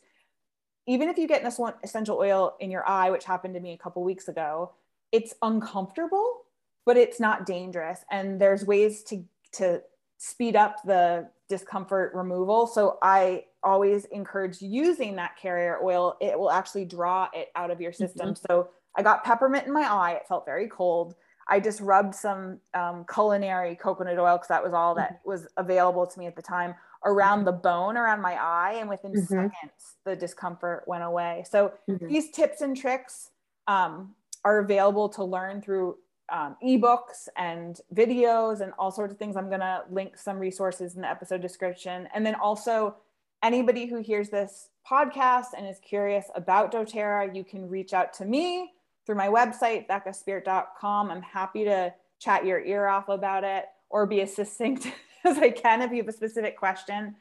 Even 0.87 1.09
if 1.09 1.17
you 1.17 1.27
get 1.27 1.43
this 1.43 1.59
one 1.59 1.73
essential 1.83 2.17
oil 2.17 2.55
in 2.59 2.71
your 2.71 2.87
eye, 2.87 3.11
which 3.11 3.25
happened 3.25 3.53
to 3.55 3.59
me 3.59 3.73
a 3.73 3.77
couple 3.77 4.03
weeks 4.03 4.27
ago, 4.27 4.71
it's 5.11 5.33
uncomfortable, 5.41 6.43
but 6.85 6.97
it's 6.97 7.19
not 7.19 7.45
dangerous. 7.45 7.99
And 8.09 8.39
there's 8.39 8.65
ways 8.65 9.03
to 9.03 9.23
to 9.53 9.81
speed 10.17 10.55
up 10.55 10.77
the 10.83 11.29
discomfort 11.49 12.13
removal. 12.13 12.67
So 12.67 12.97
I 13.01 13.45
always 13.63 14.05
encourage 14.05 14.61
using 14.61 15.15
that 15.15 15.37
carrier 15.37 15.79
oil. 15.83 16.17
It 16.19 16.37
will 16.37 16.51
actually 16.51 16.85
draw 16.85 17.29
it 17.33 17.49
out 17.55 17.71
of 17.71 17.79
your 17.79 17.93
system. 17.93 18.29
Mm-hmm. 18.29 18.45
So 18.49 18.69
I 18.97 19.03
got 19.03 19.23
peppermint 19.23 19.67
in 19.67 19.73
my 19.73 19.83
eye. 19.83 20.13
It 20.13 20.27
felt 20.27 20.45
very 20.45 20.67
cold. 20.67 21.15
I 21.49 21.59
just 21.59 21.79
rubbed 21.79 22.13
some 22.13 22.59
um, 22.73 23.05
culinary 23.11 23.75
coconut 23.75 24.19
oil 24.19 24.35
because 24.35 24.49
that 24.49 24.63
was 24.63 24.73
all 24.73 24.95
that 24.95 25.19
mm-hmm. 25.19 25.29
was 25.29 25.47
available 25.55 26.05
to 26.05 26.19
me 26.19 26.27
at 26.27 26.35
the 26.35 26.41
time 26.41 26.75
around 27.05 27.45
the 27.45 27.51
bone 27.51 27.97
around 27.97 28.21
my 28.21 28.33
eye. 28.33 28.77
And 28.79 28.89
within 28.89 29.11
mm-hmm. 29.11 29.25
seconds, 29.25 29.95
the 30.05 30.15
discomfort 30.15 30.83
went 30.87 31.03
away. 31.03 31.45
So 31.49 31.73
mm-hmm. 31.89 32.07
these 32.07 32.31
tips 32.31 32.61
and 32.61 32.75
tricks 32.75 33.31
um, 33.67 34.15
are 34.43 34.59
available 34.59 35.09
to 35.09 35.23
learn 35.23 35.61
through 35.61 35.97
um, 36.29 36.57
ebooks 36.63 37.27
and 37.37 37.79
videos 37.93 38.61
and 38.61 38.73
all 38.77 38.91
sorts 38.91 39.13
of 39.13 39.19
things. 39.19 39.35
I'm 39.35 39.47
going 39.47 39.61
to 39.61 39.83
link 39.89 40.17
some 40.17 40.37
resources 40.37 40.95
in 40.95 41.01
the 41.01 41.09
episode 41.09 41.41
description. 41.41 42.07
And 42.13 42.25
then 42.25 42.35
also, 42.35 42.95
anybody 43.43 43.85
who 43.85 44.01
hears 44.01 44.29
this 44.29 44.69
podcast 44.89 45.47
and 45.57 45.67
is 45.67 45.79
curious 45.79 46.25
about 46.35 46.71
doTERRA, 46.71 47.35
you 47.35 47.43
can 47.43 47.69
reach 47.69 47.93
out 47.93 48.13
to 48.15 48.25
me 48.25 48.71
through 49.05 49.15
my 49.15 49.27
website, 49.27 49.87
beccaspeert.com. 49.87 51.11
I'm 51.11 51.21
happy 51.21 51.63
to 51.65 51.93
chat 52.19 52.45
your 52.45 52.59
ear 52.59 52.87
off 52.87 53.09
about 53.09 53.43
it 53.43 53.65
or 53.89 54.05
be 54.05 54.21
as 54.21 54.35
succinct 54.35 54.91
as 55.27 55.37
I 55.37 55.49
can 55.49 55.81
if 55.81 55.91
you 55.91 55.97
have 55.97 56.07
a 56.07 56.13
specific 56.13 56.57
question. 56.57 57.15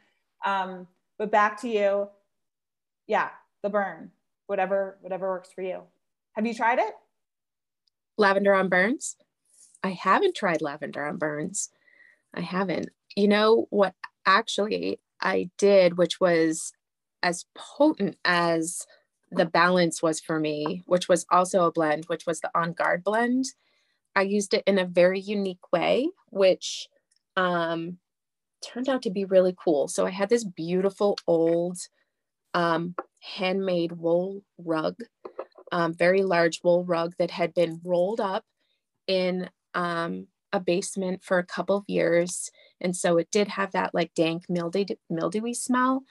Um, 0.45 0.87
but 1.19 1.31
back 1.31 1.61
to 1.63 1.69
you. 1.69 2.09
Yeah, 3.07 3.31
the 3.63 3.71
burn, 3.71 4.11
whatever, 4.47 4.99
whatever 5.01 5.29
works 5.29 5.53
for 5.53 5.63
you. 5.63 5.83
Have 6.33 6.47
you 6.47 6.55
tried 6.55 6.79
it? 6.79 6.95
lavender 8.19 8.55
on 8.55 8.69
burns. 8.69 9.17
I 9.83 9.91
haven't 9.91 10.35
tried 10.35 10.63
lavender 10.63 11.05
on 11.05 11.19
burns. 11.19 11.71
I 12.35 12.41
haven't. 12.41 12.91
You 13.15 13.29
know 13.29 13.67
what 13.71 13.95
actually 14.25 15.01
I 15.21 15.51
did, 15.59 15.97
which 15.97 16.21
was 16.21 16.73
as 17.23 17.47
potent 17.55 18.17
as 18.25 18.87
the 19.31 19.47
balance 19.47 20.03
was 20.03 20.21
for 20.21 20.39
me, 20.39 20.83
which 20.87 21.09
was 21.09 21.27
also 21.31 21.67
a 21.67 21.73
blend, 21.73 22.05
which 22.07 22.27
was 22.27 22.41
the 22.41 22.51
On 22.55 22.73
Guard 22.73 23.05
blend. 23.05 23.47
I 24.15 24.23
used 24.23 24.55
it 24.55 24.65
in 24.67 24.79
a 24.79 24.85
very 24.85 25.21
unique 25.21 25.73
way, 25.73 26.09
which 26.31 26.89
um, 27.37 27.99
turned 28.65 28.89
out 28.89 29.03
to 29.03 29.11
be 29.11 29.25
really 29.25 29.55
cool. 29.63 29.89
So 29.89 30.07
I 30.07 30.11
had 30.11 30.29
this 30.29 30.45
beautiful 30.45 31.19
old 31.27 31.79
um, 32.55 32.95
handmade 33.21 33.93
wool 33.93 34.43
rug 34.59 34.97
um, 35.73 35.95
very 35.95 36.23
large 36.23 36.61
wool 36.63 36.85
rug 36.85 37.15
that 37.19 37.31
had 37.31 37.55
been 37.55 37.81
rolled 37.85 38.21
up 38.21 38.45
in 39.07 39.49
um, 39.75 40.27
a 40.53 40.61
basement 40.61 41.23
for 41.23 41.39
a 41.39 41.47
couple 41.47 41.77
of 41.77 41.85
years. 41.89 42.51
And 42.81 42.97
so 42.97 43.19
it 43.19 43.29
did 43.31 43.49
have 43.49 43.73
that 43.73 43.95
like 43.95 44.15
dank 44.15 44.45
mildew, 44.49 44.85
mildewy 45.11 45.55
smell. 45.55 46.05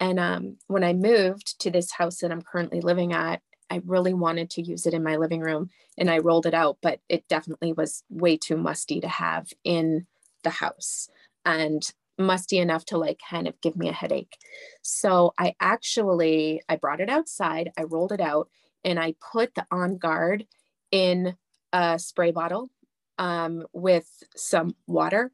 And 0.00 0.18
um, 0.18 0.56
when 0.66 0.82
I 0.82 0.92
moved 0.92 1.60
to 1.60 1.70
this 1.70 1.92
house 1.92 2.18
that 2.18 2.32
I'm 2.32 2.42
currently 2.42 2.80
living 2.80 3.12
at, 3.12 3.40
I 3.70 3.80
really 3.86 4.12
wanted 4.12 4.50
to 4.50 4.62
use 4.62 4.86
it 4.86 4.94
in 4.94 5.02
my 5.02 5.16
living 5.16 5.40
room 5.40 5.70
and 5.96 6.10
I 6.10 6.18
rolled 6.18 6.46
it 6.46 6.54
out, 6.54 6.78
but 6.82 7.00
it 7.08 7.26
definitely 7.28 7.72
was 7.72 8.02
way 8.10 8.36
too 8.36 8.56
musty 8.56 9.00
to 9.00 9.08
have 9.08 9.48
in 9.64 10.06
the 10.42 10.50
house 10.50 11.08
and 11.44 11.82
musty 12.18 12.58
enough 12.58 12.84
to 12.86 12.98
like 12.98 13.20
kind 13.28 13.48
of 13.48 13.60
give 13.60 13.76
me 13.76 13.88
a 13.88 13.92
headache. 13.92 14.36
So 14.82 15.32
I 15.38 15.54
actually 15.60 16.62
I 16.68 16.76
brought 16.76 17.00
it 17.00 17.08
outside, 17.08 17.72
I 17.78 17.84
rolled 17.84 18.12
it 18.12 18.20
out 18.20 18.48
and 18.84 18.98
I 18.98 19.14
put 19.32 19.54
the 19.54 19.66
On 19.70 19.98
Guard 19.98 20.46
in 20.90 21.36
a 21.72 21.98
spray 21.98 22.32
bottle 22.32 22.70
um, 23.18 23.64
with 23.72 24.08
some 24.36 24.76
water. 24.86 25.32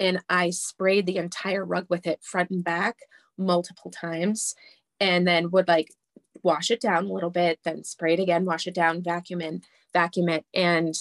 And 0.00 0.20
I 0.28 0.50
sprayed 0.50 1.06
the 1.06 1.18
entire 1.18 1.64
rug 1.64 1.86
with 1.88 2.06
it 2.06 2.20
front 2.22 2.50
and 2.50 2.64
back 2.64 2.96
multiple 3.36 3.90
times 3.90 4.54
and 5.00 5.26
then 5.26 5.50
would 5.50 5.68
like 5.68 5.88
wash 6.42 6.70
it 6.70 6.80
down 6.80 7.06
a 7.06 7.12
little 7.12 7.30
bit, 7.30 7.58
then 7.64 7.84
spray 7.84 8.14
it 8.14 8.20
again, 8.20 8.44
wash 8.44 8.66
it 8.66 8.74
down, 8.74 9.02
vacuum 9.02 9.40
in, 9.40 9.62
vacuum 9.92 10.28
it. 10.28 10.44
And 10.54 10.94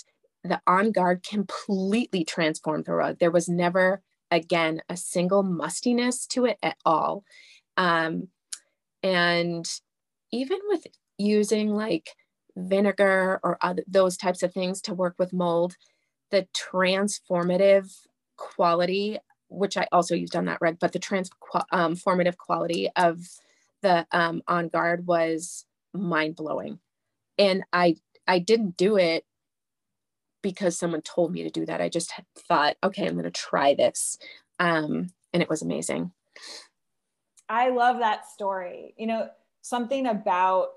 the 0.43 0.62
On 0.67 0.91
Guard 0.91 1.23
completely 1.23 2.23
transformed 2.25 2.86
the 2.86 2.93
rug. 2.93 3.19
There 3.19 3.32
was 3.32 3.47
never, 3.47 4.01
again, 4.29 4.82
a 4.89 4.97
single 4.97 5.43
mustiness 5.43 6.25
to 6.27 6.45
it 6.45 6.58
at 6.62 6.77
all. 6.86 7.23
Um, 7.77 8.27
and 9.01 9.69
even 10.32 10.60
with 10.67 10.88
using 11.17 11.69
like 11.69 12.10
vinegar 12.56 13.39
or 13.44 13.58
other, 13.62 13.83
those 13.87 14.17
types 14.17 14.44
of 14.44 14.54
things 14.54 14.81
to 14.81 14.94
work 14.94 15.15
with 15.17 15.33
mold, 15.33 15.75
the 16.31 16.48
transformative 16.54 17.91
quality, 18.37 19.19
which 19.50 19.77
I 19.77 19.87
also 19.91 20.15
used 20.15 20.35
on 20.35 20.46
that 20.46 20.60
rug, 20.62 20.77
but 20.79 20.91
the 20.91 21.00
transformative 21.00 22.27
um, 22.27 22.33
quality 22.37 22.89
of 22.96 23.19
the 23.81 24.06
um, 24.12 24.41
On 24.48 24.67
Guard 24.67 25.06
was 25.08 25.65
mind 25.94 26.35
blowing. 26.35 26.79
And 27.37 27.63
I, 27.71 27.96
I 28.27 28.39
didn't 28.39 28.77
do 28.77 28.98
it 28.98 29.25
because 30.44 30.77
someone 30.77 31.02
told 31.02 31.31
me 31.31 31.41
to 31.41 31.50
do 31.50 31.65
that. 31.65 31.81
I 31.81 31.89
just 31.89 32.13
thought, 32.48 32.77
okay, 32.83 33.08
I'm 33.08 33.13
going 33.13 33.23
to 33.23 33.31
try 33.31 33.73
this. 33.73 34.19
Um, 34.60 35.12
and 35.33 35.41
it 35.41 35.50
was 35.50 35.63
amazing. 35.63 36.12
I 37.50 37.69
love 37.69 37.98
that 38.00 38.27
story. 38.27 38.94
You 38.98 39.08
know, 39.08 39.29
something 39.63 40.06
about 40.06 40.67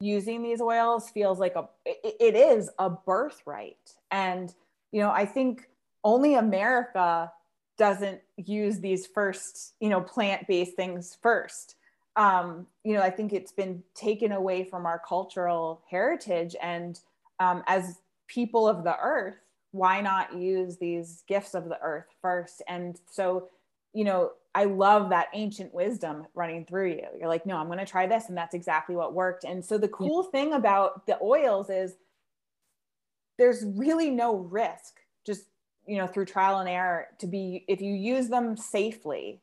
using 0.00 0.42
these 0.42 0.62
oils 0.62 1.10
feels 1.10 1.38
like 1.38 1.56
a 1.56 1.68
it, 1.84 2.34
is 2.34 2.70
a 2.78 2.90
birthright 2.90 3.94
and 4.10 4.52
you 4.92 5.00
know 5.00 5.10
i 5.10 5.24
think 5.24 5.70
only 6.04 6.34
america 6.34 7.32
doesn't 7.78 8.20
use 8.36 8.78
these 8.80 9.06
first 9.06 9.72
you 9.80 9.88
know 9.88 10.02
plant-based 10.02 10.76
things 10.76 11.16
first 11.22 11.76
um, 12.16 12.66
you 12.82 12.94
know, 12.94 13.02
I 13.02 13.10
think 13.10 13.32
it's 13.32 13.52
been 13.52 13.82
taken 13.94 14.32
away 14.32 14.64
from 14.64 14.86
our 14.86 15.00
cultural 15.06 15.82
heritage. 15.88 16.56
And 16.62 16.98
um, 17.38 17.62
as 17.66 18.00
people 18.26 18.68
of 18.68 18.84
the 18.84 18.96
earth, 18.98 19.36
why 19.72 20.00
not 20.00 20.34
use 20.36 20.78
these 20.78 21.22
gifts 21.26 21.54
of 21.54 21.68
the 21.68 21.78
earth 21.82 22.06
first? 22.22 22.62
And 22.66 22.98
so, 23.10 23.48
you 23.92 24.04
know, 24.04 24.32
I 24.54 24.64
love 24.64 25.10
that 25.10 25.28
ancient 25.34 25.74
wisdom 25.74 26.26
running 26.34 26.64
through 26.64 26.92
you. 26.92 27.06
You're 27.18 27.28
like, 27.28 27.44
no, 27.44 27.56
I'm 27.56 27.66
going 27.66 27.78
to 27.78 27.84
try 27.84 28.06
this. 28.06 28.28
And 28.28 28.36
that's 28.38 28.54
exactly 28.54 28.96
what 28.96 29.12
worked. 29.12 29.44
And 29.44 29.62
so 29.62 29.76
the 29.76 29.88
cool 29.88 30.24
yeah. 30.24 30.30
thing 30.30 30.52
about 30.54 31.06
the 31.06 31.18
oils 31.20 31.68
is 31.68 31.96
there's 33.38 33.64
really 33.66 34.10
no 34.10 34.36
risk, 34.36 35.00
just, 35.26 35.44
you 35.86 35.98
know, 35.98 36.06
through 36.06 36.24
trial 36.24 36.58
and 36.58 36.68
error 36.70 37.08
to 37.18 37.26
be, 37.26 37.66
if 37.68 37.82
you 37.82 37.92
use 37.92 38.28
them 38.28 38.56
safely, 38.56 39.42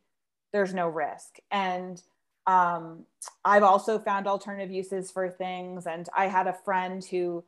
there's 0.51 0.73
no 0.73 0.87
risk. 0.87 1.37
And 1.51 2.01
um, 2.47 3.05
I've 3.45 3.63
also 3.63 3.99
found 3.99 4.27
alternative 4.27 4.71
uses 4.71 5.11
for 5.11 5.29
things. 5.29 5.85
And 5.85 6.09
I 6.15 6.25
had 6.27 6.47
a 6.47 6.57
friend 6.65 7.05
who, 7.05 7.43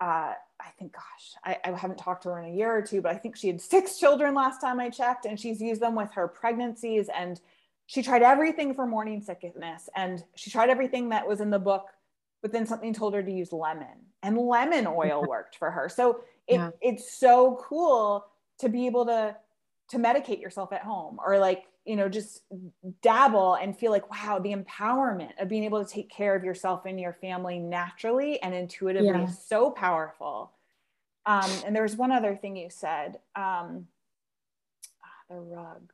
uh, 0.00 0.32
I 0.60 0.70
think, 0.78 0.92
gosh, 0.92 1.34
I, 1.44 1.58
I, 1.64 1.76
haven't 1.76 1.98
talked 1.98 2.22
to 2.22 2.30
her 2.30 2.38
in 2.38 2.52
a 2.52 2.54
year 2.54 2.74
or 2.74 2.82
two, 2.82 3.02
but 3.02 3.12
I 3.14 3.18
think 3.18 3.36
she 3.36 3.48
had 3.48 3.60
six 3.60 3.98
children 3.98 4.34
last 4.34 4.60
time 4.60 4.80
I 4.80 4.88
checked, 4.88 5.26
and 5.26 5.38
she's 5.38 5.60
used 5.60 5.80
them 5.80 5.94
with 5.94 6.12
her 6.12 6.28
pregnancies. 6.28 7.08
And 7.14 7.40
she 7.86 8.02
tried 8.02 8.22
everything 8.22 8.74
for 8.74 8.86
morning 8.86 9.20
sickness, 9.20 9.88
and 9.94 10.24
she 10.34 10.50
tried 10.50 10.70
everything 10.70 11.10
that 11.10 11.26
was 11.26 11.40
in 11.40 11.50
the 11.50 11.58
book, 11.58 11.88
but 12.42 12.52
then 12.52 12.66
something 12.66 12.92
told 12.92 13.14
her 13.14 13.22
to 13.22 13.30
use 13.30 13.52
lemon, 13.52 14.06
and 14.22 14.38
lemon 14.38 14.86
oil 14.86 15.24
worked 15.28 15.56
for 15.56 15.70
her. 15.70 15.88
So 15.88 16.20
it, 16.46 16.56
yeah. 16.56 16.70
it's 16.80 17.18
so 17.18 17.60
cool 17.62 18.26
to 18.58 18.68
be 18.68 18.86
able 18.86 19.06
to 19.06 19.36
to 19.90 19.98
medicate 19.98 20.40
yourself 20.40 20.72
at 20.72 20.82
home 20.82 21.18
or 21.24 21.38
like 21.38 21.64
you 21.86 21.96
know 21.96 22.08
just 22.08 22.42
dabble 23.00 23.54
and 23.54 23.78
feel 23.78 23.92
like 23.92 24.10
wow 24.10 24.38
the 24.38 24.52
empowerment 24.52 25.30
of 25.40 25.48
being 25.48 25.64
able 25.64 25.82
to 25.82 25.90
take 25.90 26.10
care 26.10 26.34
of 26.34 26.44
yourself 26.44 26.84
and 26.84 27.00
your 27.00 27.14
family 27.14 27.58
naturally 27.58 28.42
and 28.42 28.54
intuitively 28.54 29.08
yeah. 29.08 29.24
is 29.24 29.38
so 29.38 29.70
powerful 29.70 30.52
um, 31.24 31.50
and 31.64 31.74
there 31.74 31.82
was 31.82 31.96
one 31.96 32.12
other 32.12 32.34
thing 32.34 32.56
you 32.56 32.68
said 32.68 33.18
um, 33.36 33.86
ah, 35.02 35.24
the 35.30 35.36
rug 35.36 35.92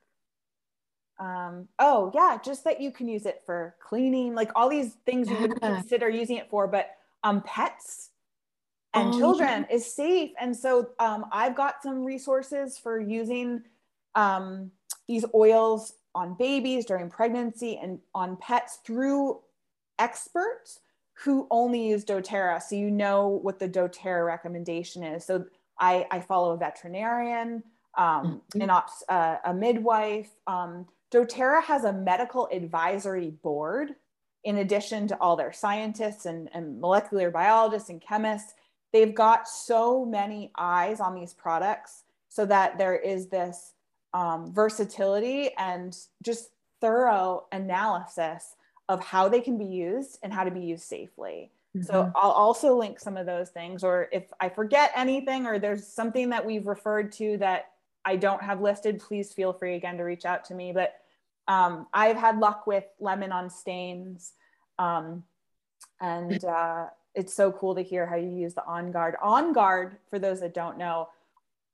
um, 1.20 1.68
oh 1.78 2.10
yeah 2.14 2.38
just 2.42 2.64
that 2.64 2.80
you 2.80 2.90
can 2.90 3.06
use 3.06 3.26
it 3.26 3.42
for 3.44 3.76
cleaning 3.80 4.34
like 4.34 4.50
all 4.56 4.68
these 4.68 4.94
things 5.04 5.28
you 5.28 5.36
would 5.36 5.60
consider 5.60 6.08
using 6.08 6.38
it 6.38 6.48
for 6.48 6.66
but 6.66 6.90
um, 7.22 7.42
pets 7.42 8.10
and 8.94 9.14
oh, 9.14 9.18
children 9.18 9.66
yeah. 9.68 9.76
is 9.76 9.94
safe 9.94 10.30
and 10.40 10.56
so 10.56 10.88
um, 10.98 11.26
i've 11.30 11.54
got 11.54 11.82
some 11.82 12.02
resources 12.02 12.78
for 12.78 12.98
using 12.98 13.62
um, 14.14 14.70
these 15.08 15.24
oils 15.34 15.94
on 16.14 16.34
babies 16.34 16.84
during 16.84 17.08
pregnancy 17.08 17.78
and 17.82 17.98
on 18.14 18.36
pets 18.36 18.78
through 18.84 19.40
experts 19.98 20.80
who 21.14 21.46
only 21.50 21.88
use 21.88 22.04
doTERRA. 22.04 22.60
So 22.62 22.76
you 22.76 22.90
know 22.90 23.28
what 23.28 23.58
the 23.58 23.68
doTERRA 23.68 24.26
recommendation 24.26 25.02
is. 25.02 25.24
So 25.24 25.44
I, 25.78 26.06
I 26.10 26.20
follow 26.20 26.52
a 26.52 26.56
veterinarian, 26.56 27.62
um, 27.96 28.42
mm-hmm. 28.54 28.60
an 28.60 28.70
ops, 28.70 29.04
uh, 29.08 29.36
a 29.44 29.54
midwife. 29.54 30.30
Um, 30.46 30.86
doTERRA 31.12 31.62
has 31.64 31.84
a 31.84 31.92
medical 31.92 32.48
advisory 32.52 33.30
board 33.42 33.94
in 34.44 34.58
addition 34.58 35.06
to 35.08 35.16
all 35.20 35.36
their 35.36 35.52
scientists 35.52 36.26
and, 36.26 36.48
and 36.52 36.80
molecular 36.80 37.30
biologists 37.30 37.88
and 37.88 38.00
chemists. 38.00 38.54
They've 38.92 39.14
got 39.14 39.48
so 39.48 40.04
many 40.04 40.50
eyes 40.58 41.00
on 41.00 41.14
these 41.14 41.32
products 41.32 42.02
so 42.28 42.44
that 42.46 42.78
there 42.78 42.96
is 42.96 43.28
this 43.28 43.74
um, 44.14 44.52
versatility 44.52 45.50
and 45.58 45.96
just 46.22 46.50
thorough 46.80 47.46
analysis 47.52 48.54
of 48.88 49.02
how 49.02 49.28
they 49.28 49.40
can 49.40 49.56
be 49.58 49.64
used 49.64 50.18
and 50.22 50.32
how 50.32 50.44
to 50.44 50.50
be 50.50 50.60
used 50.60 50.84
safely. 50.84 51.50
Mm-hmm. 51.76 51.86
So 51.86 52.12
I'll 52.14 52.32
also 52.32 52.76
link 52.76 53.00
some 53.00 53.16
of 53.16 53.26
those 53.26 53.50
things, 53.50 53.82
or 53.82 54.08
if 54.12 54.24
I 54.40 54.48
forget 54.48 54.92
anything 54.94 55.46
or 55.46 55.58
there's 55.58 55.86
something 55.86 56.30
that 56.30 56.44
we've 56.44 56.66
referred 56.66 57.12
to 57.12 57.38
that 57.38 57.70
I 58.04 58.16
don't 58.16 58.42
have 58.42 58.60
listed, 58.60 59.00
please 59.00 59.32
feel 59.32 59.52
free 59.52 59.76
again 59.76 59.96
to 59.96 60.02
reach 60.02 60.24
out 60.24 60.44
to 60.46 60.54
me. 60.54 60.72
But 60.72 60.94
um, 61.48 61.86
I've 61.94 62.16
had 62.16 62.38
luck 62.38 62.66
with 62.66 62.84
lemon 63.00 63.32
on 63.32 63.48
stains. 63.48 64.32
Um, 64.78 65.24
and 66.00 66.44
uh, 66.44 66.86
it's 67.14 67.32
so 67.32 67.52
cool 67.52 67.74
to 67.74 67.82
hear 67.82 68.06
how 68.06 68.16
you 68.16 68.28
use 68.28 68.54
the 68.54 68.66
On 68.66 68.90
Guard. 68.90 69.14
On 69.22 69.52
Guard, 69.52 69.98
for 70.10 70.18
those 70.18 70.40
that 70.40 70.54
don't 70.54 70.78
know, 70.78 71.08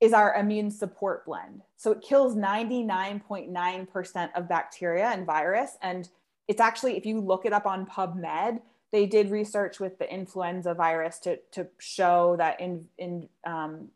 is 0.01 0.12
our 0.12 0.34
immune 0.34 0.70
support 0.70 1.24
blend. 1.26 1.62
So 1.76 1.90
it 1.92 2.03
kills 2.03 2.36
99.9% 2.36 4.30
of 4.34 4.49
bacteria 4.49 5.09
and 5.09 5.26
virus. 5.26 5.76
And 5.82 6.09
it's 6.46 6.61
actually, 6.61 6.96
if 6.96 7.05
you 7.05 7.20
look 7.20 7.44
it 7.44 7.53
up 7.53 7.66
on 7.66 7.84
PubMed, 7.84 8.61
they 8.90 9.07
did 9.07 9.30
research 9.30 9.80
with 9.80 9.99
the 9.99 10.11
influenza 10.12 10.72
virus 10.72 11.18
to, 11.20 11.38
to 11.53 11.66
show 11.78 12.36
that 12.38 12.61
in, 12.61 12.86
in 12.96 13.28
um, 13.44 13.88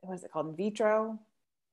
what 0.00 0.14
is 0.14 0.24
it 0.24 0.32
called, 0.32 0.48
in 0.48 0.56
vitro, 0.56 1.18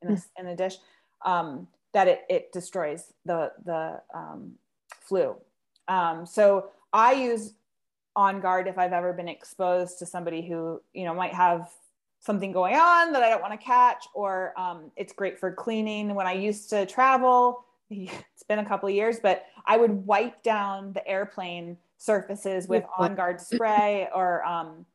in 0.01 0.13
a, 0.13 0.21
in 0.39 0.47
a 0.47 0.55
dish, 0.55 0.77
um, 1.23 1.67
that 1.93 2.07
it, 2.07 2.21
it 2.29 2.51
destroys 2.51 3.13
the, 3.25 3.51
the 3.63 4.01
um, 4.13 4.53
flu. 4.89 5.35
Um, 5.87 6.25
so 6.25 6.69
I 6.91 7.13
use 7.13 7.53
On 8.15 8.41
Guard 8.41 8.67
if 8.67 8.77
I've 8.77 8.93
ever 8.93 9.13
been 9.13 9.27
exposed 9.27 9.99
to 9.99 10.05
somebody 10.05 10.41
who, 10.41 10.81
you 10.93 11.05
know, 11.05 11.13
might 11.13 11.33
have 11.33 11.69
something 12.21 12.51
going 12.51 12.75
on 12.75 13.11
that 13.11 13.23
I 13.23 13.29
don't 13.29 13.41
want 13.41 13.59
to 13.59 13.63
catch, 13.63 14.05
or 14.13 14.53
um, 14.57 14.91
it's 14.95 15.11
great 15.11 15.39
for 15.39 15.51
cleaning. 15.51 16.15
When 16.15 16.27
I 16.27 16.33
used 16.33 16.69
to 16.69 16.85
travel, 16.85 17.65
it's 17.89 18.43
been 18.47 18.59
a 18.59 18.65
couple 18.65 18.87
of 18.87 18.95
years, 18.95 19.19
but 19.21 19.45
I 19.65 19.77
would 19.77 19.91
wipe 19.91 20.43
down 20.43 20.93
the 20.93 21.05
airplane 21.07 21.77
surfaces 21.97 22.67
with 22.67 22.83
on 22.97 23.15
guard 23.15 23.41
spray 23.41 24.07
or, 24.15 24.43
um, 24.45 24.85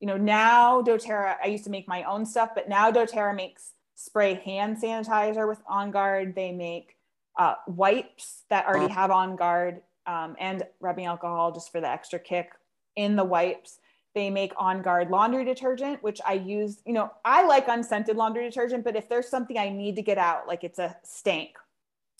you 0.00 0.06
know, 0.06 0.16
now 0.16 0.82
doTERRA, 0.82 1.36
I 1.42 1.46
used 1.46 1.64
to 1.64 1.70
make 1.70 1.88
my 1.88 2.02
own 2.02 2.26
stuff, 2.26 2.50
but 2.54 2.68
now 2.68 2.90
doTERRA 2.90 3.34
makes 3.34 3.72
spray 3.94 4.34
hand 4.34 4.76
sanitizer 4.82 5.46
with 5.48 5.60
on 5.68 5.92
guard. 5.92 6.34
They 6.34 6.50
make 6.50 6.96
uh, 7.38 7.54
wipes 7.68 8.42
that 8.50 8.66
already 8.66 8.92
have 8.92 9.12
on 9.12 9.36
guard 9.36 9.80
um, 10.06 10.34
and 10.40 10.64
rubbing 10.80 11.06
alcohol 11.06 11.52
just 11.52 11.70
for 11.70 11.80
the 11.80 11.88
extra 11.88 12.18
kick 12.18 12.50
in 12.96 13.14
the 13.14 13.24
wipes. 13.24 13.78
They 14.14 14.28
make 14.28 14.52
On 14.56 14.82
Guard 14.82 15.10
laundry 15.10 15.44
detergent, 15.44 16.02
which 16.02 16.20
I 16.26 16.34
use. 16.34 16.82
You 16.84 16.92
know, 16.92 17.10
I 17.24 17.46
like 17.46 17.66
unscented 17.68 18.16
laundry 18.16 18.44
detergent, 18.44 18.84
but 18.84 18.96
if 18.96 19.08
there's 19.08 19.28
something 19.28 19.56
I 19.56 19.70
need 19.70 19.96
to 19.96 20.02
get 20.02 20.18
out, 20.18 20.46
like 20.46 20.64
it's 20.64 20.78
a 20.78 20.96
stink 21.02 21.56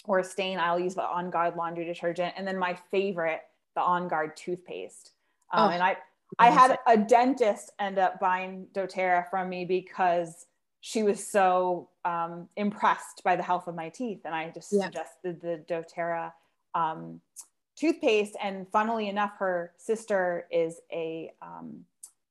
or 0.07 0.19
a 0.19 0.25
stain, 0.25 0.59
I'll 0.59 0.81
use 0.81 0.95
the 0.95 1.05
On 1.05 1.31
Guard 1.31 1.57
laundry 1.57 1.85
detergent. 1.85 2.35
And 2.37 2.47
then 2.47 2.59
my 2.59 2.79
favorite, 2.91 3.43
the 3.75 3.83
On 3.83 4.09
Guard 4.09 4.37
toothpaste. 4.37 5.13
Um, 5.53 5.69
oh, 5.69 5.73
and 5.73 5.83
I, 5.83 5.97
I 6.39 6.51
had 6.51 6.79
a 6.87 6.97
dentist 6.97 7.73
end 7.79 7.99
up 7.99 8.19
buying 8.19 8.67
doTERRA 8.73 9.29
from 9.29 9.51
me 9.51 9.65
because 9.67 10.47
she 10.81 11.03
was 11.03 11.27
so 11.27 11.91
um, 12.05 12.49
impressed 12.57 13.23
by 13.23 13.37
the 13.37 13.43
health 13.43 13.69
of 13.69 13.75
my 13.75 13.91
teeth. 13.91 14.23
And 14.25 14.35
I 14.35 14.51
just 14.51 14.73
yeah. 14.73 14.87
suggested 14.87 15.41
the 15.41 15.63
doTERRA 15.69 16.33
um, 16.75 17.21
toothpaste. 17.83 18.37
And 18.41 18.69
funnily 18.69 19.09
enough, 19.09 19.33
her 19.39 19.73
sister 19.77 20.47
is 20.53 20.81
a 20.93 21.33
um, 21.43 21.81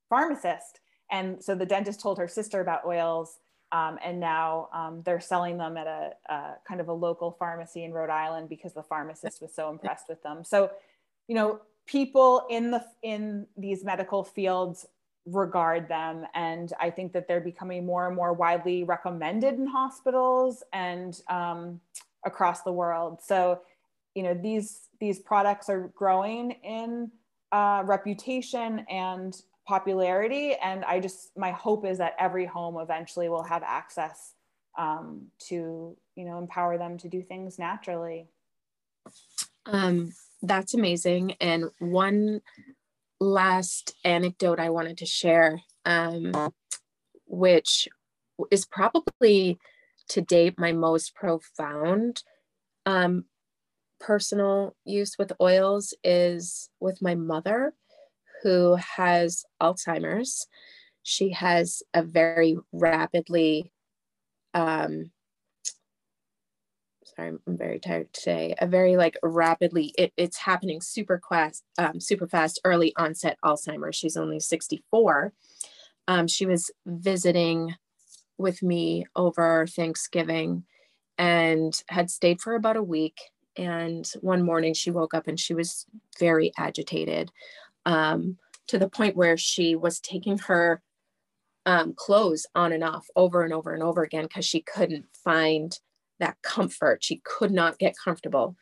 pharmacist. 0.09 0.79
And 1.11 1.43
so 1.43 1.55
the 1.55 1.65
dentist 1.65 1.99
told 1.99 2.17
her 2.19 2.27
sister 2.27 2.61
about 2.61 2.85
oils. 2.85 3.37
Um, 3.73 3.99
and 4.03 4.17
now 4.19 4.69
um, 4.73 5.01
they're 5.05 5.19
selling 5.19 5.57
them 5.57 5.75
at 5.75 5.87
a, 5.87 6.11
a, 6.29 6.53
kind 6.65 6.79
of 6.79 6.87
a 6.87 6.93
local 6.93 7.35
pharmacy 7.37 7.83
in 7.83 7.91
Rhode 7.91 8.09
Island 8.09 8.47
because 8.47 8.73
the 8.73 8.83
pharmacist 8.83 9.41
was 9.41 9.53
so 9.53 9.69
impressed 9.69 10.05
with 10.07 10.23
them. 10.23 10.45
So, 10.45 10.71
you 11.27 11.35
know, 11.35 11.59
people 11.85 12.45
in 12.49 12.71
the 12.71 12.85
in 13.01 13.45
these 13.57 13.83
medical 13.83 14.23
fields 14.23 14.85
regard 15.25 15.87
them, 15.89 16.25
and 16.33 16.73
I 16.79 16.89
think 16.89 17.13
that 17.13 17.27
they're 17.27 17.41
becoming 17.41 17.85
more 17.85 18.07
and 18.07 18.15
more 18.15 18.33
widely 18.33 18.83
recommended 18.83 19.55
in 19.55 19.67
hospitals 19.67 20.63
and 20.73 21.19
um, 21.29 21.79
across 22.25 22.61
the 22.61 22.73
world. 22.73 23.19
So, 23.21 23.61
you 24.15 24.23
know, 24.23 24.33
these 24.33 24.89
these 25.01 25.19
products 25.19 25.67
are 25.67 25.91
growing 25.95 26.51
in 26.63 27.11
uh, 27.51 27.83
reputation 27.85 28.85
and 28.89 29.35
popularity. 29.67 30.53
And 30.53 30.85
I 30.85 30.99
just, 31.01 31.31
my 31.35 31.51
hope 31.51 31.85
is 31.85 31.97
that 31.97 32.15
every 32.17 32.45
home 32.45 32.77
eventually 32.79 33.27
will 33.27 33.43
have 33.43 33.63
access 33.63 34.35
um, 34.77 35.27
to, 35.49 35.97
you 36.15 36.25
know, 36.25 36.37
empower 36.37 36.77
them 36.77 36.97
to 36.99 37.09
do 37.09 37.21
things 37.21 37.59
naturally. 37.59 38.27
Um, 39.65 40.13
that's 40.41 40.73
amazing. 40.73 41.33
And 41.41 41.65
one 41.79 42.41
last 43.19 43.95
anecdote 44.05 44.59
I 44.59 44.69
wanted 44.69 44.97
to 44.99 45.05
share, 45.05 45.61
um, 45.85 46.53
which 47.25 47.89
is 48.51 48.65
probably 48.65 49.57
to 50.09 50.21
date 50.21 50.59
my 50.59 50.71
most 50.71 51.15
profound. 51.15 52.23
Um, 52.85 53.25
personal 54.01 54.75
use 54.83 55.17
with 55.17 55.31
oils 55.39 55.93
is 56.03 56.69
with 56.79 57.01
my 57.01 57.15
mother, 57.15 57.73
who 58.43 58.75
has 58.75 59.45
Alzheimer's. 59.61 60.47
She 61.03 61.29
has 61.31 61.83
a 61.93 62.03
very 62.03 62.57
rapidly 62.71 63.71
um, 64.53 65.11
sorry, 67.15 67.37
I'm 67.47 67.57
very 67.57 67.79
tired 67.79 68.11
today. 68.13 68.55
A 68.59 68.67
very 68.67 68.97
like 68.97 69.17
rapidly, 69.23 69.93
it, 69.97 70.13
it's 70.17 70.37
happening 70.37 70.81
super 70.81 71.21
fast, 71.27 71.63
um, 71.77 71.99
super 71.99 72.27
fast, 72.27 72.59
early 72.63 72.93
onset 72.97 73.37
Alzheimer's. 73.43 73.95
She's 73.95 74.17
only 74.17 74.39
64. 74.39 75.33
Um, 76.07 76.27
she 76.27 76.45
was 76.45 76.71
visiting 76.85 77.75
with 78.37 78.63
me 78.63 79.05
over 79.15 79.67
Thanksgiving 79.67 80.63
and 81.17 81.81
had 81.89 82.09
stayed 82.09 82.41
for 82.41 82.55
about 82.55 82.77
a 82.77 82.83
week. 82.83 83.19
And 83.57 84.07
one 84.21 84.43
morning 84.43 84.73
she 84.73 84.91
woke 84.91 85.13
up 85.13 85.27
and 85.27 85.39
she 85.39 85.53
was 85.53 85.85
very 86.19 86.51
agitated 86.57 87.31
um, 87.85 88.37
to 88.67 88.77
the 88.77 88.89
point 88.89 89.15
where 89.15 89.37
she 89.37 89.75
was 89.75 89.99
taking 89.99 90.37
her 90.39 90.81
um, 91.65 91.93
clothes 91.95 92.45
on 92.55 92.71
and 92.71 92.83
off 92.83 93.07
over 93.15 93.43
and 93.43 93.53
over 93.53 93.73
and 93.73 93.83
over 93.83 94.03
again 94.03 94.23
because 94.23 94.45
she 94.45 94.61
couldn't 94.61 95.05
find 95.23 95.79
that 96.19 96.37
comfort. 96.41 97.03
She 97.03 97.21
could 97.23 97.51
not 97.51 97.79
get 97.79 97.95
comfortable. 98.01 98.55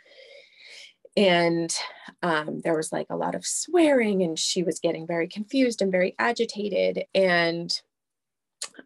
And 1.17 1.73
um, 2.21 2.61
there 2.63 2.75
was 2.75 2.91
like 2.91 3.07
a 3.09 3.17
lot 3.17 3.35
of 3.35 3.45
swearing, 3.45 4.23
and 4.23 4.37
she 4.37 4.63
was 4.63 4.79
getting 4.79 5.05
very 5.05 5.27
confused 5.27 5.81
and 5.81 5.91
very 5.91 6.15
agitated. 6.19 7.05
And 7.13 7.71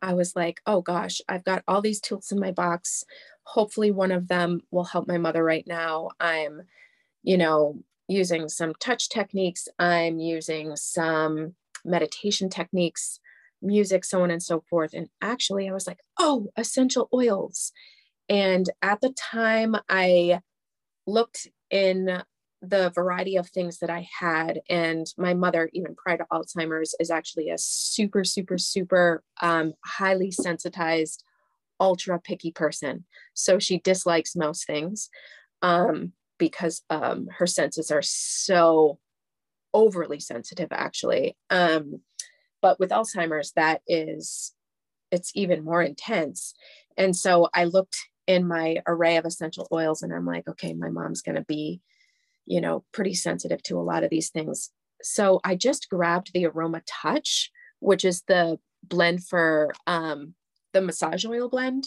I 0.02 0.14
was 0.14 0.36
like, 0.36 0.62
oh 0.66 0.82
gosh, 0.82 1.22
I've 1.28 1.44
got 1.44 1.64
all 1.68 1.82
these 1.82 2.02
tools 2.02 2.32
in 2.32 2.40
my 2.40 2.52
box. 2.52 3.04
Hopefully, 3.44 3.92
one 3.92 4.12
of 4.12 4.28
them 4.28 4.62
will 4.72 4.86
help 4.86 5.08
my 5.08 5.18
mother 5.18 5.44
right 5.44 5.66
now. 5.68 6.10
I'm, 6.20 6.64
you 7.24 7.38
know, 7.38 7.80
using 8.08 8.50
some 8.50 8.74
touch 8.80 9.10
techniques, 9.10 9.68
I'm 9.80 10.20
using 10.20 10.76
some 10.76 11.56
meditation 11.86 12.50
techniques, 12.50 13.20
music, 13.62 14.06
so 14.06 14.24
on 14.24 14.32
and 14.32 14.44
so 14.44 14.64
forth. 14.70 14.94
And 14.94 15.10
actually, 15.22 15.70
I 15.70 15.74
was 15.74 15.88
like, 15.88 16.00
oh, 16.20 16.48
essential 16.58 17.10
oils. 17.14 17.72
And 18.30 18.70
at 18.82 19.02
the 19.02 19.12
time, 19.12 19.76
I 19.90 20.42
looked 21.06 21.48
in 21.70 22.24
the 22.64 22.92
variety 22.96 23.36
of 23.36 23.50
things 23.50 23.80
that 23.80 23.90
I 23.90 24.08
had. 24.20 24.62
And 24.70 25.06
my 25.18 25.34
mother, 25.34 25.70
even 25.74 25.96
prior 25.96 26.18
to 26.18 26.26
Alzheimer's, 26.32 26.96
is 27.00 27.12
actually 27.12 27.50
a 27.50 27.58
super, 27.58 28.24
super, 28.24 28.58
super 28.58 29.22
um, 29.42 29.74
highly 29.86 30.32
sensitized, 30.32 31.24
ultra 31.80 32.20
picky 32.20 32.52
person. 32.52 33.04
So 33.34 33.60
she 33.60 33.80
dislikes 33.80 34.36
most 34.36 34.66
things 34.66 35.10
um, 35.62 36.14
because 36.38 36.84
um, 36.90 37.28
her 37.38 37.48
senses 37.48 37.92
are 37.92 38.02
so 38.02 38.98
overly 39.74 40.22
sensitive, 40.22 40.70
actually. 40.72 41.36
Um, 41.50 42.00
but 42.62 42.80
with 42.80 42.92
Alzheimer's, 42.92 43.52
that 43.58 43.82
is, 43.88 44.54
it's 45.12 45.32
even 45.36 45.66
more 45.66 45.84
intense. 45.84 46.54
And 46.96 47.14
so 47.14 47.50
I 47.54 47.66
looked 47.66 47.98
in 48.26 48.48
my 48.48 48.78
array 48.88 49.18
of 49.18 49.26
essential 49.26 49.68
oils 49.70 50.02
and 50.02 50.14
I'm 50.14 50.26
like, 50.26 50.48
okay, 50.48 50.74
my 50.74 50.90
mom's 50.90 51.22
going 51.22 51.36
to 51.36 51.44
be 51.44 51.82
you 52.46 52.62
know, 52.62 52.84
pretty 52.92 53.14
sensitive 53.14 53.62
to 53.64 53.78
a 53.78 53.82
lot 53.82 54.04
of 54.04 54.10
these 54.10 54.30
things. 54.30 54.72
So 55.02 55.40
I 55.44 55.56
just 55.56 55.90
grabbed 55.90 56.32
the 56.34 56.46
Aroma 56.46 56.82
Touch, 56.88 57.52
which 57.80 58.06
is 58.06 58.24
the 58.28 58.58
blend 58.84 59.26
for 59.26 59.74
um, 59.88 60.34
the 60.74 60.82
massage 60.82 61.26
oil 61.26 61.50
blend 61.50 61.86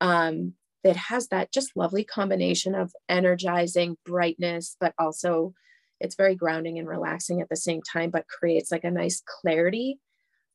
um, 0.00 0.54
that 0.84 0.96
has 0.96 1.28
that 1.28 1.52
just 1.52 1.76
lovely 1.76 2.04
combination 2.04 2.74
of 2.74 2.92
energizing 3.08 3.96
brightness, 4.04 4.76
but 4.80 4.94
also 4.98 5.54
it's 6.00 6.14
very 6.14 6.34
grounding 6.34 6.78
and 6.78 6.88
relaxing 6.88 7.40
at 7.40 7.48
the 7.48 7.56
same 7.56 7.80
time, 7.82 8.10
but 8.10 8.28
creates 8.28 8.70
like 8.70 8.84
a 8.84 8.90
nice 8.90 9.22
clarity. 9.24 9.98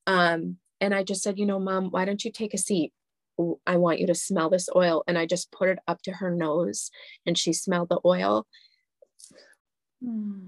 Um, 0.08 0.58
and 0.80 0.94
I 0.94 1.04
just 1.04 1.24
said, 1.24 1.38
you 1.38 1.46
know, 1.46 1.60
mom, 1.60 1.90
why 1.90 2.06
don't 2.06 2.24
you 2.24 2.32
take 2.32 2.54
a 2.54 2.60
seat? 2.60 2.94
I 3.66 3.78
want 3.78 4.00
you 4.00 4.08
to 4.08 4.16
smell 4.16 4.50
this 4.50 4.70
oil. 4.76 5.04
And 5.08 5.18
I 5.18 5.26
just 5.26 5.52
put 5.52 5.70
it 5.70 5.80
up 5.88 6.02
to 6.04 6.12
her 6.12 6.30
nose 6.34 6.92
and 7.26 7.38
she 7.38 7.54
smelled 7.54 7.90
the 7.90 8.00
oil 8.06 8.46
Hmm. 10.04 10.40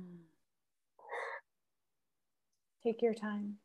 Take 2.84 3.02
your 3.02 3.14
time. 3.14 3.58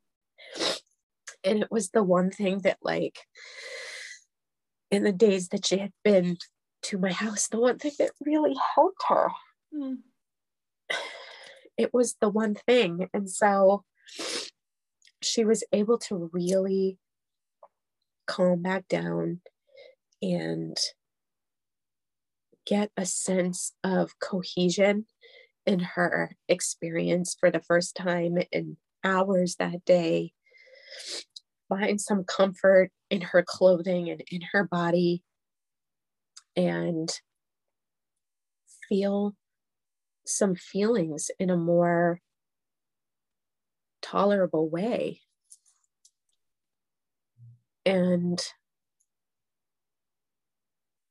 And 1.45 1.63
it 1.63 1.71
was 1.71 1.91
the 1.91 2.03
one 2.03 2.31
thing 2.31 2.61
that, 2.61 2.79
like, 2.83 3.19
in 4.91 5.05
the 5.05 5.13
days 5.13 5.49
that 5.49 5.67
she 5.67 5.79
had 5.79 5.93
been 6.05 6.37
to 6.83 6.99
my 6.99 7.13
house, 7.13 7.49
the 7.49 7.61
one 7.61 7.79
thing 7.79 7.93
that 7.99 8.13
really 8.25 8.55
helped 8.75 9.03
her. 9.09 9.31
Hmm. 9.75 9.95
It 11.77 11.95
was 11.95 12.17
the 12.21 12.29
one 12.29 12.55
thing. 12.55 13.09
And 13.15 13.31
so 13.31 13.85
she 15.23 15.45
was 15.45 15.65
able 15.73 15.99
to 15.99 16.31
really 16.33 16.99
calm 18.27 18.63
back 18.63 18.89
down 18.89 19.41
and 20.21 20.77
get 22.67 22.91
a 22.97 23.07
sense 23.07 23.73
of 23.83 24.19
cohesion 24.21 25.07
in 25.69 25.81
her 25.81 26.35
experience 26.49 27.37
for 27.39 27.51
the 27.51 27.61
first 27.61 27.95
time 27.95 28.39
in 28.51 28.79
hours 29.05 29.57
that 29.57 29.85
day, 29.85 30.33
find 31.69 32.01
some 32.01 32.25
comfort 32.25 32.91
in 33.11 33.21
her 33.21 33.45
clothing 33.47 34.09
and 34.09 34.23
in 34.31 34.41
her 34.53 34.65
body, 34.65 35.23
and 36.57 37.11
feel 38.89 39.37
some 40.27 40.55
feelings 40.55 41.31
in 41.39 41.51
a 41.51 41.57
more 41.57 42.19
tolerable 44.01 44.71
way. 44.71 45.21
And 47.85 48.43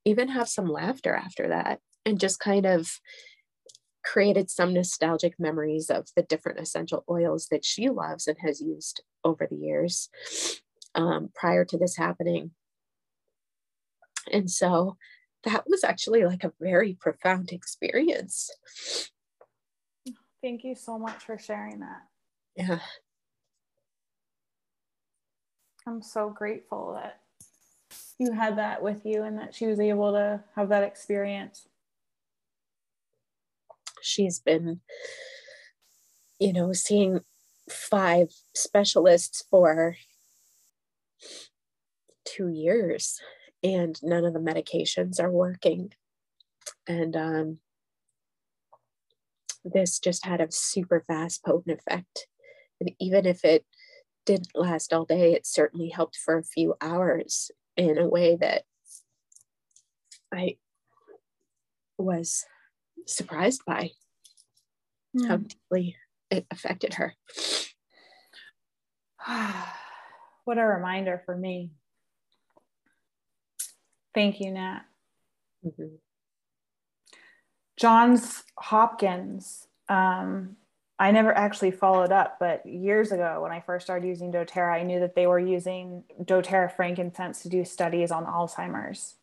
even 0.04 0.30
have 0.30 0.50
some 0.50 0.68
laughter 0.68 1.14
after 1.14 1.50
that 1.50 1.80
and 2.08 2.20
just 2.20 2.40
kind 2.40 2.66
of 2.66 2.90
created 4.12 4.50
some 4.50 4.74
nostalgic 4.74 5.38
memories 5.38 5.90
of 5.90 6.08
the 6.16 6.22
different 6.24 6.60
essential 6.60 7.04
oils 7.10 7.48
that 7.52 7.66
she 7.66 7.90
loves 7.90 8.28
and 8.28 8.38
has 8.40 8.62
used 8.62 9.02
over 9.24 9.46
the 9.50 9.56
years 9.56 10.10
um, 10.96 11.30
prior 11.36 11.66
to 11.66 11.78
this 11.78 11.98
happening. 11.98 12.52
And 14.32 14.50
so 14.50 14.98
that 15.44 15.66
was 15.68 15.84
actually 15.84 16.24
like 16.26 16.44
a 16.44 16.54
very 16.60 16.94
profound 16.94 17.52
experience. 17.52 18.50
Thank 20.42 20.64
you 20.64 20.76
so 20.76 20.98
much 20.98 21.24
for 21.24 21.38
sharing 21.38 21.80
that. 21.80 22.04
Yeah. 22.56 22.80
I'm 25.86 26.02
so 26.02 26.30
grateful 26.30 26.94
that 26.94 27.20
you 28.20 28.32
had 28.32 28.58
that 28.58 28.82
with 28.82 29.06
you 29.06 29.24
and 29.24 29.38
that 29.38 29.54
she 29.54 29.68
was 29.68 29.80
able 29.80 30.14
to 30.14 30.44
have 30.56 30.70
that 30.70 30.84
experience 30.84 31.68
she's 34.02 34.40
been 34.40 34.82
you 36.40 36.54
know 36.54 36.74
seeing 36.74 37.22
five 37.70 38.30
specialists 38.56 39.44
for 39.50 39.96
two 42.26 42.50
years 42.50 43.20
and 43.64 44.00
none 44.04 44.26
of 44.26 44.34
the 44.34 44.40
medications 44.40 45.20
are 45.20 45.32
working. 45.32 45.92
And 46.88 47.16
um, 47.16 47.58
this 49.66 50.00
just 50.00 50.26
had 50.26 50.40
a 50.40 50.52
super 50.52 51.04
fast 51.08 51.44
potent 51.44 51.80
effect. 51.80 52.28
And 52.80 52.92
even 53.00 53.26
if 53.26 53.44
it 53.44 53.66
didn't 54.28 54.50
last 54.54 54.92
all 54.92 55.06
day 55.06 55.34
it 55.34 55.48
certainly 55.48 55.90
helped 55.90 56.18
for 56.18 56.38
a 56.38 56.44
few 56.44 56.76
hours 56.82 57.50
in 57.78 57.98
a 57.98 58.08
way 58.08 58.36
that 58.36 58.64
i 60.34 60.58
was 61.98 62.46
surprised 63.06 63.62
by 63.66 63.92
mm. 65.16 65.28
how 65.28 65.38
hmm. 65.38 65.44
deeply 65.44 65.96
it 66.30 66.46
affected 66.52 66.96
her. 66.96 67.16
what 70.46 70.58
a 70.58 70.64
reminder 70.64 71.22
for 71.26 71.36
me. 71.36 71.72
Thank 74.14 74.40
you, 74.40 74.52
Nat. 74.52 74.82
Mm-hmm. 75.66 75.96
Johns 77.78 78.44
Hopkins. 78.58 79.68
Um, 79.88 80.56
I 81.00 81.12
never 81.12 81.32
actually 81.32 81.72
followed 81.72 82.12
up, 82.12 82.38
but 82.40 82.66
years 82.66 83.12
ago 83.12 83.40
when 83.44 83.52
I 83.52 83.62
first 83.62 83.86
started 83.86 84.08
using 84.08 84.32
doTERRA, 84.32 84.74
I 84.74 84.84
knew 84.84 85.00
that 85.02 85.14
they 85.14 85.28
were 85.28 85.40
using 85.40 86.04
doTERRA 86.20 86.76
frankincense 86.76 87.44
to 87.44 87.50
do 87.50 87.64
studies 87.64 88.10
on 88.10 88.26
Alzheimer's. 88.26 89.16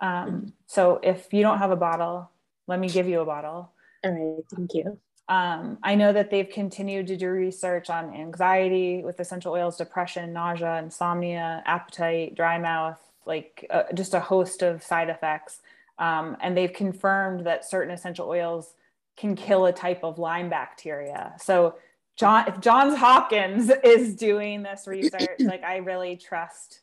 Um, 0.00 0.08
mm-hmm. 0.10 0.48
So 0.66 1.00
if 1.02 1.32
you 1.32 1.42
don't 1.42 1.58
have 1.58 1.72
a 1.72 1.76
bottle, 1.76 2.30
let 2.70 2.78
me 2.78 2.88
give 2.88 3.08
you 3.08 3.20
a 3.20 3.26
bottle. 3.26 3.72
All 4.04 4.12
right, 4.12 4.44
thank 4.54 4.74
you. 4.74 4.96
Um, 5.28 5.78
I 5.82 5.96
know 5.96 6.12
that 6.12 6.30
they've 6.30 6.48
continued 6.48 7.08
to 7.08 7.16
do 7.16 7.28
research 7.28 7.90
on 7.90 8.14
anxiety 8.14 9.02
with 9.04 9.18
essential 9.18 9.52
oils, 9.52 9.76
depression, 9.76 10.32
nausea, 10.32 10.78
insomnia, 10.78 11.64
appetite, 11.66 12.36
dry 12.36 12.58
mouth, 12.58 13.00
like 13.26 13.66
uh, 13.70 13.82
just 13.92 14.14
a 14.14 14.20
host 14.20 14.62
of 14.62 14.84
side 14.84 15.10
effects. 15.10 15.58
Um, 15.98 16.36
and 16.40 16.56
they've 16.56 16.72
confirmed 16.72 17.44
that 17.44 17.68
certain 17.68 17.92
essential 17.92 18.28
oils 18.28 18.74
can 19.16 19.34
kill 19.34 19.66
a 19.66 19.72
type 19.72 20.04
of 20.04 20.20
Lyme 20.20 20.48
bacteria. 20.48 21.34
So, 21.38 21.74
John, 22.16 22.46
if 22.46 22.60
Johns 22.60 22.96
Hopkins 22.96 23.70
is 23.84 24.14
doing 24.14 24.62
this 24.62 24.86
research, 24.86 25.40
like 25.40 25.64
I 25.64 25.78
really 25.78 26.16
trust 26.16 26.80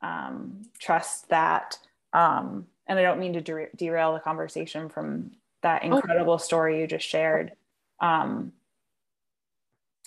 um, 0.00 0.62
trust 0.78 1.28
that. 1.28 1.78
Um, 2.14 2.66
and 2.88 2.98
I 2.98 3.02
don't 3.02 3.20
mean 3.20 3.34
to 3.34 3.40
der- 3.40 3.70
derail 3.76 4.14
the 4.14 4.20
conversation 4.20 4.88
from 4.88 5.32
that 5.62 5.84
incredible 5.84 6.34
oh. 6.34 6.38
story 6.38 6.80
you 6.80 6.86
just 6.86 7.06
shared. 7.06 7.52
Um, 8.00 8.52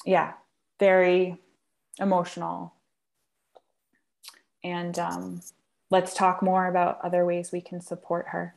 yeah, 0.05 0.33
very 0.79 1.37
emotional. 1.99 2.73
And 4.63 4.97
um, 4.97 5.41
let's 5.91 6.13
talk 6.13 6.41
more 6.41 6.67
about 6.67 6.99
other 7.03 7.25
ways 7.25 7.51
we 7.51 7.61
can 7.61 7.81
support 7.81 8.27
her 8.29 8.55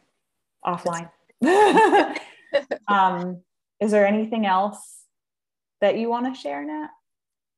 offline. 0.65 1.11
um, 2.89 3.43
is 3.81 3.91
there 3.91 4.07
anything 4.07 4.47
else 4.47 5.03
that 5.81 5.99
you 5.99 6.09
want 6.09 6.33
to 6.33 6.41
share, 6.41 6.65
Nat? 6.65 6.89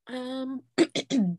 Um, 0.09 0.62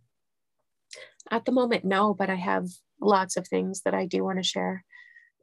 at 1.31 1.45
the 1.45 1.51
moment, 1.51 1.83
no, 1.83 2.13
but 2.13 2.29
I 2.29 2.35
have 2.35 2.67
lots 3.01 3.35
of 3.35 3.47
things 3.47 3.81
that 3.81 3.93
I 3.93 4.05
do 4.05 4.23
want 4.23 4.37
to 4.37 4.43
share 4.43 4.85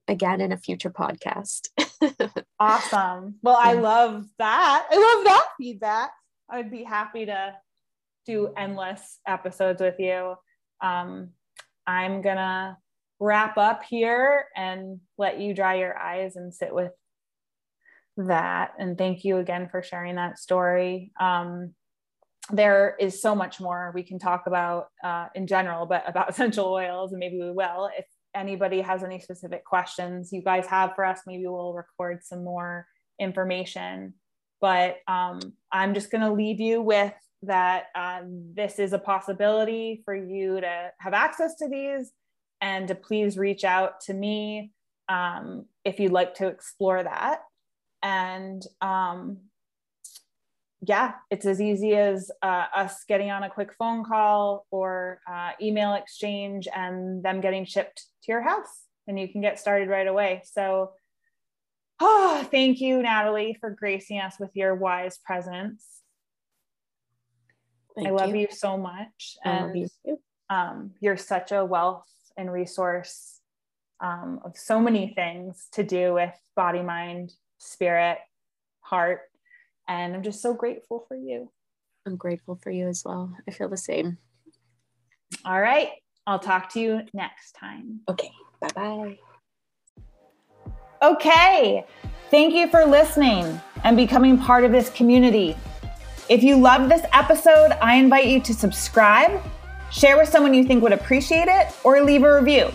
again 0.09 0.41
in 0.41 0.53
a 0.53 0.57
future 0.57 0.91
podcast. 0.91 1.69
awesome. 2.61 3.37
Well, 3.43 3.57
I 3.59 3.75
love 3.75 4.27
that. 4.39 4.87
I 4.91 4.95
love 4.95 5.25
that 5.25 5.49
feedback. 5.59 6.13
I 6.51 6.59
would 6.59 6.71
be 6.71 6.85
happy 6.85 7.27
to 7.27 7.55
do 8.27 8.53
endless 8.57 9.21
episodes 9.27 9.81
with 9.81 9.99
you. 9.99 10.35
Um, 10.83 11.31
I'm 11.87 12.23
gonna 12.23 12.79
wrap 13.21 13.57
up 13.59 13.83
here 13.85 14.47
and 14.57 15.01
let 15.19 15.41
you 15.41 15.55
dry 15.55 15.77
your 15.77 15.97
eyes 15.97 16.37
and 16.37 16.53
sit 16.53 16.75
with 16.75 16.93
that. 18.17 18.73
And 18.79 18.97
thank 18.97 19.25
you 19.25 19.39
again 19.39 19.69
for 19.71 19.83
sharing 19.83 20.17
that 20.17 20.39
story. 20.39 21.13
Um, 21.19 21.75
there 22.51 22.95
is 23.01 23.23
so 23.23 23.35
much 23.35 23.61
more 23.61 23.91
we 23.95 24.03
can 24.03 24.19
talk 24.19 24.47
about 24.47 24.89
uh, 25.03 25.29
in 25.35 25.47
general, 25.47 25.87
but 25.87 26.05
about 26.07 26.29
essential 26.31 26.67
oils, 26.67 27.13
and 27.13 27.19
maybe 27.19 27.39
we 27.39 27.51
will. 27.51 27.91
If 27.97 28.07
anybody 28.35 28.81
has 28.81 29.03
any 29.03 29.21
specific 29.21 29.65
questions 29.65 30.33
you 30.33 30.43
guys 30.43 30.67
have 30.67 30.95
for 30.95 31.05
us, 31.05 31.21
maybe 31.27 31.47
we'll 31.47 31.73
record 31.73 32.23
some 32.23 32.45
more 32.45 32.87
information. 33.21 34.15
But 34.61 34.99
um, 35.09 35.41
I'm 35.73 35.95
just 35.95 36.11
going 36.11 36.23
to 36.23 36.33
leave 36.33 36.61
you 36.61 36.83
with 36.83 37.13
that 37.43 37.87
uh, 37.95 38.23
this 38.55 38.79
is 38.79 38.93
a 38.93 38.99
possibility 38.99 40.03
for 40.05 40.15
you 40.15 40.61
to 40.61 40.91
have 40.99 41.13
access 41.13 41.55
to 41.57 41.69
these 41.69 42.13
and 42.61 42.89
to 42.89 42.95
please 42.95 43.37
reach 43.37 43.65
out 43.65 44.01
to 44.01 44.15
me 44.15 44.73
um, 45.09 45.67
if 45.85 46.01
you'd 46.01 46.13
like 46.13 46.35
to 46.35 46.47
explore 46.47 47.03
that. 47.03 47.41
And 48.03 48.63
um, 48.81 49.39
yeah, 50.81 51.13
it's 51.31 51.47
as 51.47 51.61
easy 51.61 51.95
as 51.95 52.31
uh, 52.43 52.67
us 52.75 53.05
getting 53.09 53.31
on 53.31 53.43
a 53.43 53.51
quick 53.51 53.73
phone 53.75 54.05
call 54.05 54.67
or 54.71 55.21
uh, 55.31 55.51
email 55.61 55.95
exchange 55.95 56.69
and 56.75 57.23
them 57.23 57.41
getting 57.41 57.65
shipped 57.65 58.05
to 58.25 58.33
your 58.33 58.43
house. 58.43 58.83
And 59.07 59.19
you 59.19 59.29
can 59.29 59.41
get 59.41 59.59
started 59.59 59.89
right 59.89 60.07
away. 60.07 60.43
So, 60.45 60.93
oh, 62.01 62.47
thank 62.51 62.81
you, 62.81 63.03
Natalie, 63.03 63.57
for 63.61 63.71
gracing 63.71 64.19
us 64.19 64.37
with 64.39 64.51
your 64.55 64.75
wise 64.75 65.19
presence. 65.19 65.87
Thank 67.95 68.09
I 68.09 68.11
love 68.11 68.35
you. 68.35 68.43
you 68.43 68.49
so 68.51 68.77
much. 68.77 69.37
I 69.45 69.51
and 69.51 69.77
you. 70.05 70.19
Um, 70.51 70.93
you're 71.01 71.17
such 71.17 71.53
a 71.53 71.65
wealth 71.65 72.05
and 72.37 72.53
resource 72.53 73.41
um, 74.01 74.41
of 74.45 74.57
so 74.57 74.81
many 74.81 75.15
things 75.15 75.69
to 75.73 75.83
do 75.83 76.15
with 76.15 76.35
body, 76.57 76.83
mind, 76.83 77.33
spirit, 77.59 78.19
heart 78.81 79.23
and 79.89 80.15
I'm 80.15 80.23
just 80.23 80.41
so 80.41 80.55
grateful 80.55 81.05
for 81.09 81.17
you. 81.17 81.51
I'm 82.07 82.17
grateful 82.17 82.59
for 82.63 82.71
you 82.71 82.89
as 82.89 83.03
well. 83.05 83.35
I 83.49 83.51
feel 83.51 83.69
the 83.69 83.77
same. 83.77 84.19
All 85.45 85.61
right. 85.61 85.89
I'll 86.27 86.39
talk 86.39 86.71
to 86.73 86.81
you 86.81 87.03
next 87.13 87.53
time. 87.53 88.01
Okay. 88.09 88.31
Bye 88.61 88.69
bye. 88.75 89.19
Okay. 91.03 91.85
Thank 92.31 92.55
you 92.55 92.69
for 92.69 92.85
listening 92.85 93.61
and 93.85 93.97
becoming 93.97 94.39
part 94.39 94.65
of 94.65 94.73
this 94.73 94.91
community. 94.91 95.57
If 96.29 96.43
you 96.43 96.57
loved 96.57 96.91
this 96.91 97.05
episode, 97.13 97.73
I 97.83 97.97
invite 97.97 98.27
you 98.27 98.41
to 98.41 98.55
subscribe, 98.55 99.43
share 99.93 100.17
with 100.17 100.29
someone 100.31 100.55
you 100.55 100.65
think 100.65 100.83
would 100.83 100.93
appreciate 100.93 101.49
it, 101.49 101.75
or 101.85 102.03
leave 102.03 102.23
a 102.23 102.35
review. 102.35 102.71